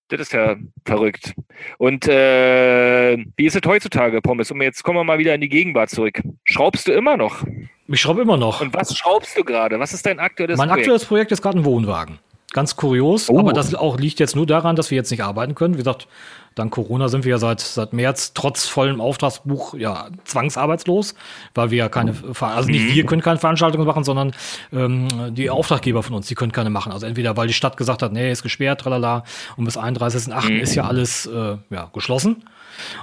Das 0.08 0.20
ist 0.20 0.32
ja 0.32 0.56
verrückt. 0.84 1.32
Und 1.78 2.06
äh, 2.08 3.16
wie 3.36 3.46
ist 3.46 3.54
es 3.56 3.62
heutzutage, 3.64 4.20
Pommes? 4.20 4.50
Und 4.50 4.60
jetzt 4.60 4.82
kommen 4.82 4.98
wir 4.98 5.04
mal 5.04 5.18
wieder 5.18 5.34
in 5.34 5.40
die 5.40 5.48
Gegenwart 5.48 5.88
zurück. 5.88 6.20
Schraubst 6.44 6.88
du 6.88 6.92
immer 6.92 7.16
noch? 7.16 7.44
Ich 7.86 8.00
schraube 8.00 8.22
immer 8.22 8.36
noch. 8.36 8.60
Und 8.60 8.74
was 8.74 8.96
schraubst 8.96 9.38
du 9.38 9.44
gerade? 9.44 9.78
Was 9.80 9.92
ist 9.94 10.04
dein 10.04 10.18
aktuelles 10.18 10.58
Mein 10.58 10.68
Projekt? 10.68 10.82
aktuelles 10.86 11.04
Projekt 11.06 11.32
ist 11.32 11.42
gerade 11.42 11.58
ein 11.58 11.64
Wohnwagen. 11.64 12.18
Ganz 12.52 12.74
kurios, 12.76 13.28
Oh. 13.30 13.38
aber 13.38 13.52
das 13.52 13.74
auch 13.74 13.96
liegt 13.98 14.18
jetzt 14.18 14.34
nur 14.34 14.46
daran, 14.46 14.74
dass 14.76 14.90
wir 14.90 14.96
jetzt 14.96 15.10
nicht 15.10 15.22
arbeiten 15.22 15.54
können. 15.54 15.74
Wie 15.74 15.78
gesagt, 15.78 16.08
dank 16.56 16.72
Corona 16.72 17.08
sind 17.08 17.24
wir 17.24 17.30
ja 17.30 17.38
seit, 17.38 17.60
seit 17.60 17.92
März 17.92 18.32
trotz 18.34 18.66
vollem 18.66 19.00
Auftragsbuch 19.00 19.74
ja 19.74 20.08
zwangsarbeitslos, 20.24 21.14
weil 21.54 21.70
wir 21.70 21.78
ja 21.78 21.88
keine, 21.88 22.12
Ver- 22.12 22.48
also 22.48 22.68
nicht 22.68 22.92
wir 22.92 23.06
können 23.06 23.22
keine 23.22 23.38
Veranstaltungen 23.38 23.86
machen, 23.86 24.02
sondern 24.02 24.32
ähm, 24.72 25.06
die 25.34 25.48
Auftraggeber 25.48 26.02
von 26.02 26.16
uns, 26.16 26.26
die 26.26 26.34
können 26.34 26.50
keine 26.52 26.70
machen. 26.70 26.90
Also 26.90 27.06
entweder 27.06 27.36
weil 27.36 27.46
die 27.46 27.54
Stadt 27.54 27.76
gesagt 27.76 28.02
hat, 28.02 28.12
nee, 28.12 28.32
ist 28.32 28.42
gesperrt, 28.42 28.80
tralala, 28.80 29.22
und 29.56 29.64
bis 29.64 29.78
31.8. 29.78 30.58
ist 30.58 30.74
ja 30.74 30.84
alles 30.86 31.26
äh, 31.26 31.56
ja, 31.70 31.88
geschlossen. 31.92 32.44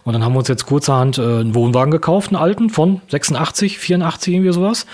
Und 0.04 0.14
dann 0.14 0.24
haben 0.24 0.34
wir 0.34 0.40
uns 0.40 0.48
jetzt 0.48 0.66
kurzerhand 0.66 1.18
äh, 1.18 1.22
einen 1.22 1.56
Wohnwagen 1.56 1.92
gekauft, 1.92 2.30
einen 2.30 2.42
alten 2.42 2.70
von 2.70 3.02
86, 3.08 3.78
84, 3.80 4.34
irgendwie 4.34 4.52
sowas. 4.54 4.86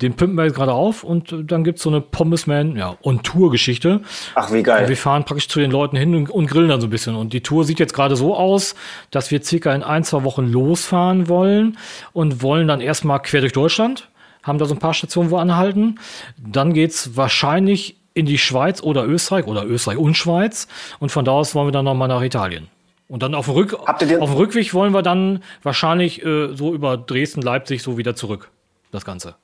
Den 0.00 0.14
pimpen 0.14 0.36
wir 0.36 0.44
jetzt 0.44 0.54
gerade 0.54 0.72
auf 0.72 1.04
und 1.04 1.32
äh, 1.32 1.44
dann 1.44 1.64
gibt's 1.64 1.82
so 1.82 1.90
eine 1.90 2.00
Pommesman, 2.00 2.76
ja, 2.76 2.96
und 3.02 3.24
Tour-Geschichte. 3.24 4.00
Ach, 4.34 4.52
wie 4.52 4.58
Und 4.58 4.64
geil. 4.64 4.88
wir 4.88 4.96
fahren 4.96 5.24
praktisch 5.24 5.48
zu 5.48 5.60
den 5.60 5.70
Leuten 5.70 5.96
hin 5.96 6.14
und, 6.14 6.30
und 6.30 6.46
grillen 6.46 6.68
dann 6.68 6.80
so 6.80 6.86
ein 6.86 6.90
bisschen. 6.90 7.14
Und 7.14 7.32
die 7.32 7.40
Tour 7.42 7.64
sieht 7.64 7.78
jetzt 7.78 7.94
gerade 7.94 8.16
so 8.16 8.36
aus, 8.36 8.74
dass 9.10 9.30
wir 9.30 9.42
circa 9.42 9.74
in 9.74 9.82
ein, 9.82 10.04
zwei 10.04 10.24
Wochen 10.24 10.46
losfahren 10.46 11.28
wollen 11.28 11.78
und 12.12 12.42
wollen 12.42 12.68
dann 12.68 12.80
erstmal 12.80 13.20
quer 13.20 13.40
durch 13.40 13.52
Deutschland, 13.52 14.08
haben 14.42 14.58
da 14.58 14.64
so 14.64 14.74
ein 14.74 14.80
paar 14.80 14.94
Stationen, 14.94 15.30
wo 15.30 15.36
anhalten. 15.36 15.98
Dann 16.36 16.72
geht's 16.72 17.16
wahrscheinlich 17.16 17.96
in 18.14 18.26
die 18.26 18.38
Schweiz 18.38 18.82
oder 18.82 19.06
Österreich 19.06 19.46
oder 19.46 19.64
Österreich 19.64 19.98
und 19.98 20.16
Schweiz. 20.16 20.68
Und 20.98 21.10
von 21.10 21.24
da 21.24 21.32
aus 21.32 21.54
wollen 21.54 21.68
wir 21.68 21.72
dann 21.72 21.84
nochmal 21.84 22.08
nach 22.08 22.22
Italien. 22.22 22.68
Und 23.12 23.22
dann 23.22 23.34
auf 23.34 23.44
dem, 23.44 23.52
Rück 23.54 23.76
Habt 23.86 24.00
ihr 24.00 24.08
den- 24.08 24.20
auf 24.22 24.30
dem 24.30 24.38
Rückweg 24.38 24.72
wollen 24.72 24.94
wir 24.94 25.02
dann 25.02 25.42
wahrscheinlich 25.62 26.24
äh, 26.24 26.54
so 26.56 26.72
über 26.72 26.96
Dresden, 26.96 27.42
Leipzig 27.42 27.82
so 27.82 27.98
wieder 27.98 28.16
zurück. 28.16 28.48
Das 28.90 29.04
Ganze. 29.04 29.34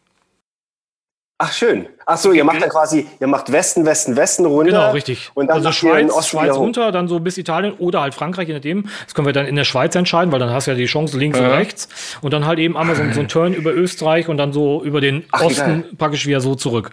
Ach, 1.36 1.52
schön. 1.52 1.86
Ach 2.06 2.16
so, 2.16 2.32
ihr 2.32 2.44
macht 2.44 2.62
dann 2.62 2.70
quasi, 2.70 3.06
ihr 3.20 3.26
macht 3.26 3.52
Westen, 3.52 3.84
Westen, 3.84 4.16
Westen 4.16 4.46
runter. 4.46 4.72
Genau, 4.72 4.90
richtig. 4.92 5.30
Und 5.34 5.48
dann 5.48 5.58
also 5.58 5.70
Schweiz, 5.70 6.26
Schweiz 6.26 6.56
runter, 6.56 6.90
dann 6.92 7.08
so 7.08 7.20
bis 7.20 7.36
Italien 7.36 7.74
oder 7.74 8.00
halt 8.00 8.14
Frankreich, 8.14 8.48
je 8.48 8.54
nachdem. 8.54 8.88
Das 9.04 9.14
können 9.14 9.26
wir 9.26 9.34
dann 9.34 9.44
in 9.46 9.54
der 9.54 9.64
Schweiz 9.64 9.94
entscheiden, 9.94 10.32
weil 10.32 10.38
dann 10.40 10.50
hast 10.50 10.66
du 10.66 10.70
ja 10.70 10.76
die 10.76 10.86
Chance 10.86 11.18
links 11.18 11.38
und 11.38 11.44
Ja. 11.44 11.54
rechts. 11.54 11.88
Und 12.22 12.32
dann 12.32 12.46
halt 12.46 12.58
eben 12.58 12.74
einmal 12.74 12.96
so, 12.96 13.02
so 13.12 13.20
ein 13.20 13.28
Turn 13.28 13.52
über 13.52 13.72
Österreich 13.74 14.28
und 14.28 14.38
dann 14.38 14.54
so 14.54 14.82
über 14.82 15.02
den 15.02 15.26
Ach, 15.30 15.42
Osten 15.42 15.82
geil. 15.82 15.84
praktisch 15.98 16.26
wieder 16.26 16.40
so 16.40 16.54
zurück. 16.54 16.90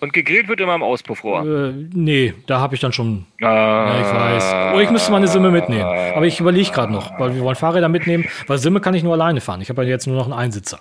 Und 0.00 0.12
gegrillt 0.12 0.48
wird 0.48 0.60
immer 0.60 0.74
im 0.76 0.82
Auspuffrohr. 0.82 1.44
Äh, 1.44 1.72
nee, 1.92 2.34
da 2.46 2.60
habe 2.60 2.74
ich 2.74 2.80
dann 2.80 2.92
schon, 2.92 3.26
Ah, 3.42 3.46
ja, 3.46 4.00
ich 4.00 4.06
weiß. 4.06 4.74
Oder 4.74 4.82
ich 4.82 4.90
müsste 4.90 5.10
mal 5.10 5.16
eine 5.16 5.28
Simme 5.28 5.50
mitnehmen. 5.50 5.82
Aber 6.14 6.26
ich 6.26 6.38
überlege 6.38 6.70
gerade 6.70 6.92
noch, 6.92 7.18
weil 7.18 7.34
wir 7.34 7.42
wollen 7.42 7.56
Fahrräder 7.56 7.88
mitnehmen, 7.88 8.24
weil 8.46 8.58
Simme 8.58 8.80
kann 8.80 8.94
ich 8.94 9.02
nur 9.02 9.14
alleine 9.14 9.40
fahren. 9.40 9.60
Ich 9.60 9.68
habe 9.70 9.82
ja 9.82 9.88
jetzt 9.88 10.06
nur 10.06 10.16
noch 10.16 10.24
einen 10.26 10.34
Einsitzer. 10.34 10.80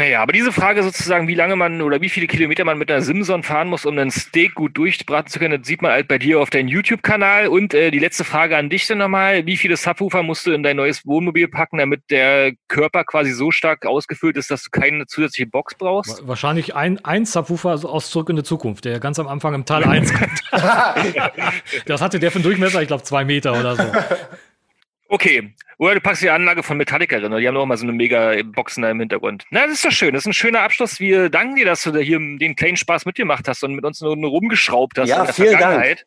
Naja, 0.00 0.22
aber 0.22 0.32
diese 0.32 0.50
Frage 0.50 0.82
sozusagen, 0.82 1.28
wie 1.28 1.34
lange 1.34 1.56
man 1.56 1.82
oder 1.82 2.00
wie 2.00 2.08
viele 2.08 2.26
Kilometer 2.26 2.64
man 2.64 2.78
mit 2.78 2.90
einer 2.90 3.02
Simson 3.02 3.42
fahren 3.42 3.68
muss, 3.68 3.84
um 3.84 3.98
einen 3.98 4.10
Steak 4.10 4.54
gut 4.54 4.74
durchbraten 4.78 5.30
zu 5.30 5.38
können, 5.38 5.58
das 5.60 5.66
sieht 5.68 5.82
man 5.82 5.92
halt 5.92 6.08
bei 6.08 6.16
dir 6.16 6.40
auf 6.40 6.48
deinem 6.48 6.68
YouTube-Kanal. 6.68 7.48
Und 7.48 7.74
äh, 7.74 7.90
die 7.90 7.98
letzte 7.98 8.24
Frage 8.24 8.56
an 8.56 8.70
dich 8.70 8.86
dann 8.86 8.96
nochmal. 8.96 9.44
Wie 9.44 9.58
viele 9.58 9.76
Subwoofer 9.76 10.22
musst 10.22 10.46
du 10.46 10.52
in 10.52 10.62
dein 10.62 10.76
neues 10.76 11.04
Wohnmobil 11.04 11.48
packen, 11.48 11.76
damit 11.76 12.00
der 12.08 12.52
Körper 12.68 13.04
quasi 13.04 13.32
so 13.32 13.50
stark 13.50 13.84
ausgefüllt 13.84 14.38
ist, 14.38 14.50
dass 14.50 14.62
du 14.62 14.70
keine 14.70 15.04
zusätzliche 15.06 15.50
Box 15.50 15.74
brauchst? 15.74 16.22
Wa- 16.22 16.28
Wahrscheinlich 16.28 16.74
ein, 16.74 17.04
ein 17.04 17.26
Subwoofer 17.26 17.72
aus 17.84 18.10
Zurück 18.10 18.30
in 18.30 18.36
die 18.36 18.42
Zukunft, 18.42 18.86
der 18.86 19.00
ganz 19.00 19.18
am 19.18 19.28
Anfang 19.28 19.52
im 19.52 19.66
Teil 19.66 19.84
1 19.88 20.14
kommt. 20.14 20.40
das 21.86 22.00
hatte 22.00 22.18
der 22.18 22.30
für 22.30 22.36
einen 22.36 22.44
Durchmesser, 22.44 22.80
ich 22.80 22.88
glaube, 22.88 23.02
zwei 23.02 23.26
Meter 23.26 23.52
oder 23.52 23.76
so. 23.76 23.82
Okay. 25.10 25.52
Oder 25.78 25.96
du 25.96 26.00
packst 26.00 26.22
die 26.22 26.30
Anlage 26.30 26.62
von 26.62 26.76
Metallica 26.76 27.18
drin, 27.18 27.32
oder 27.32 27.40
die 27.40 27.48
haben 27.48 27.56
auch 27.56 27.66
mal 27.66 27.76
so 27.76 27.84
eine 27.84 27.92
mega 27.92 28.40
Boxen 28.44 28.82
da 28.82 28.90
im 28.90 29.00
Hintergrund. 29.00 29.44
Na, 29.50 29.66
das 29.66 29.76
ist 29.76 29.84
doch 29.84 29.90
schön. 29.90 30.14
Das 30.14 30.22
ist 30.22 30.28
ein 30.28 30.34
schöner 30.34 30.60
Abschluss. 30.60 31.00
Wir 31.00 31.30
danken 31.30 31.56
dir, 31.56 31.64
dass 31.64 31.82
du 31.82 31.90
da 31.90 31.98
hier 31.98 32.18
den 32.18 32.54
kleinen 32.54 32.76
Spaß 32.76 33.06
mitgemacht 33.06 33.48
hast 33.48 33.64
und 33.64 33.74
mit 33.74 33.84
uns 33.84 34.00
nur, 34.00 34.16
nur 34.16 34.30
rumgeschraubt 34.30 34.98
hast 34.98 35.08
Ja, 35.08 35.20
in 35.20 35.24
der 35.24 35.34
vielen 35.34 35.48
Vergangenheit. 35.50 36.06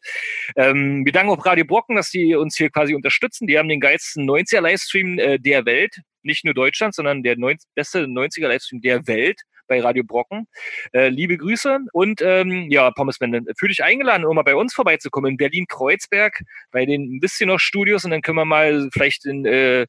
Ähm, 0.56 1.04
wir 1.04 1.12
danken 1.12 1.32
auch 1.32 1.46
Radio 1.46 1.66
Brocken, 1.66 1.98
dass 1.98 2.12
die 2.12 2.34
uns 2.36 2.56
hier 2.56 2.70
quasi 2.70 2.96
unterstützen. 2.96 3.46
Die 3.46 3.58
haben 3.60 3.68
den 3.68 3.82
geilsten 3.82 4.30
90er 4.30 4.62
Livestream 4.62 5.20
äh, 5.20 5.38
der 5.38 5.66
Welt. 5.66 6.00
Nicht 6.22 6.46
nur 6.46 6.54
Deutschland, 6.54 6.96
sondern 6.96 7.24
der 7.24 7.38
90, 7.38 7.70
beste 7.76 8.06
90er 8.06 8.48
Livestream 8.48 8.80
der 8.80 9.06
Welt 9.08 9.42
bei 9.74 9.82
Radio 9.82 10.04
Brocken. 10.04 10.48
Äh, 10.94 11.10
liebe 11.10 11.38
Grüße 11.38 11.80
und 11.94 12.22
ähm, 12.22 12.68
ja, 12.70 12.92
Pommesman, 12.92 13.46
fühle 13.58 13.70
dich 13.70 13.84
eingeladen, 13.84 14.26
um 14.26 14.36
mal 14.36 14.44
bei 14.44 14.56
uns 14.56 14.74
vorbeizukommen 14.74 15.32
in 15.32 15.38
Berlin-Kreuzberg, 15.38 16.44
bei 16.72 16.86
den 16.86 17.16
ein 17.16 17.20
bisschen 17.20 17.48
noch 17.48 17.60
Studios 17.60 18.06
und 18.06 18.12
dann 18.12 18.22
können 18.22 18.38
wir 18.38 18.46
mal 18.46 18.90
vielleicht 18.94 19.26
in, 19.26 19.46
äh, 19.46 19.88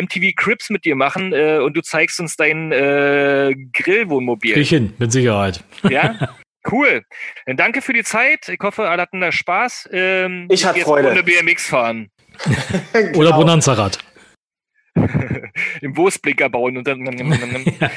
MTV 0.00 0.32
Crips 0.36 0.70
mit 0.70 0.84
dir 0.84 0.94
machen 0.94 1.32
äh, 1.32 1.58
und 1.58 1.76
du 1.76 1.80
zeigst 1.82 2.20
uns 2.20 2.36
dein 2.36 2.70
äh, 2.70 3.54
Grillwohnmobil. 3.72 4.52
Krieg 4.52 4.62
ich 4.62 4.68
hin, 4.68 4.94
mit 4.98 5.12
Sicherheit. 5.12 5.64
Ja? 5.88 6.28
Cool. 6.70 7.02
Dann 7.44 7.56
danke 7.56 7.82
für 7.82 7.92
die 7.92 8.04
Zeit. 8.04 8.48
Ich 8.48 8.60
hoffe, 8.62 8.88
alle 8.88 9.02
hatten 9.02 9.20
da 9.20 9.32
Spaß. 9.32 9.88
Ähm, 9.92 10.46
Ich 10.48 10.64
hatte 10.64 10.78
jetzt 10.78 10.86
Freude. 10.86 11.10
Ohne 11.10 11.24
BMX 11.24 11.66
fahren. 11.66 12.08
Oder. 13.16 13.32
Bonanza-Rad. 13.32 13.98
Im 15.80 15.96
Wurstblinker 15.96 16.48
bauen 16.48 16.76
und 16.76 16.86
dann. 16.86 17.04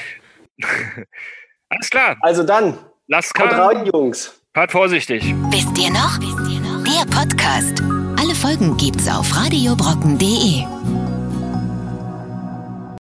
Alles 1.70 1.90
klar. 1.90 2.16
Also 2.22 2.44
dann, 2.44 2.78
Lass 3.08 3.28
haut 3.38 3.50
kann. 3.50 3.60
rein, 3.60 3.86
Jungs. 3.94 4.42
Fahrt 4.54 4.72
vorsichtig. 4.72 5.34
Wisst 5.50 5.78
ihr 5.78 5.92
noch? 5.92 6.18
Der 6.86 7.06
Podcast. 7.14 7.82
Alle 8.20 8.34
Folgen 8.36 8.78
gibt's 8.78 9.08
auf 9.08 9.36
radiobrocken.de. 9.36 10.64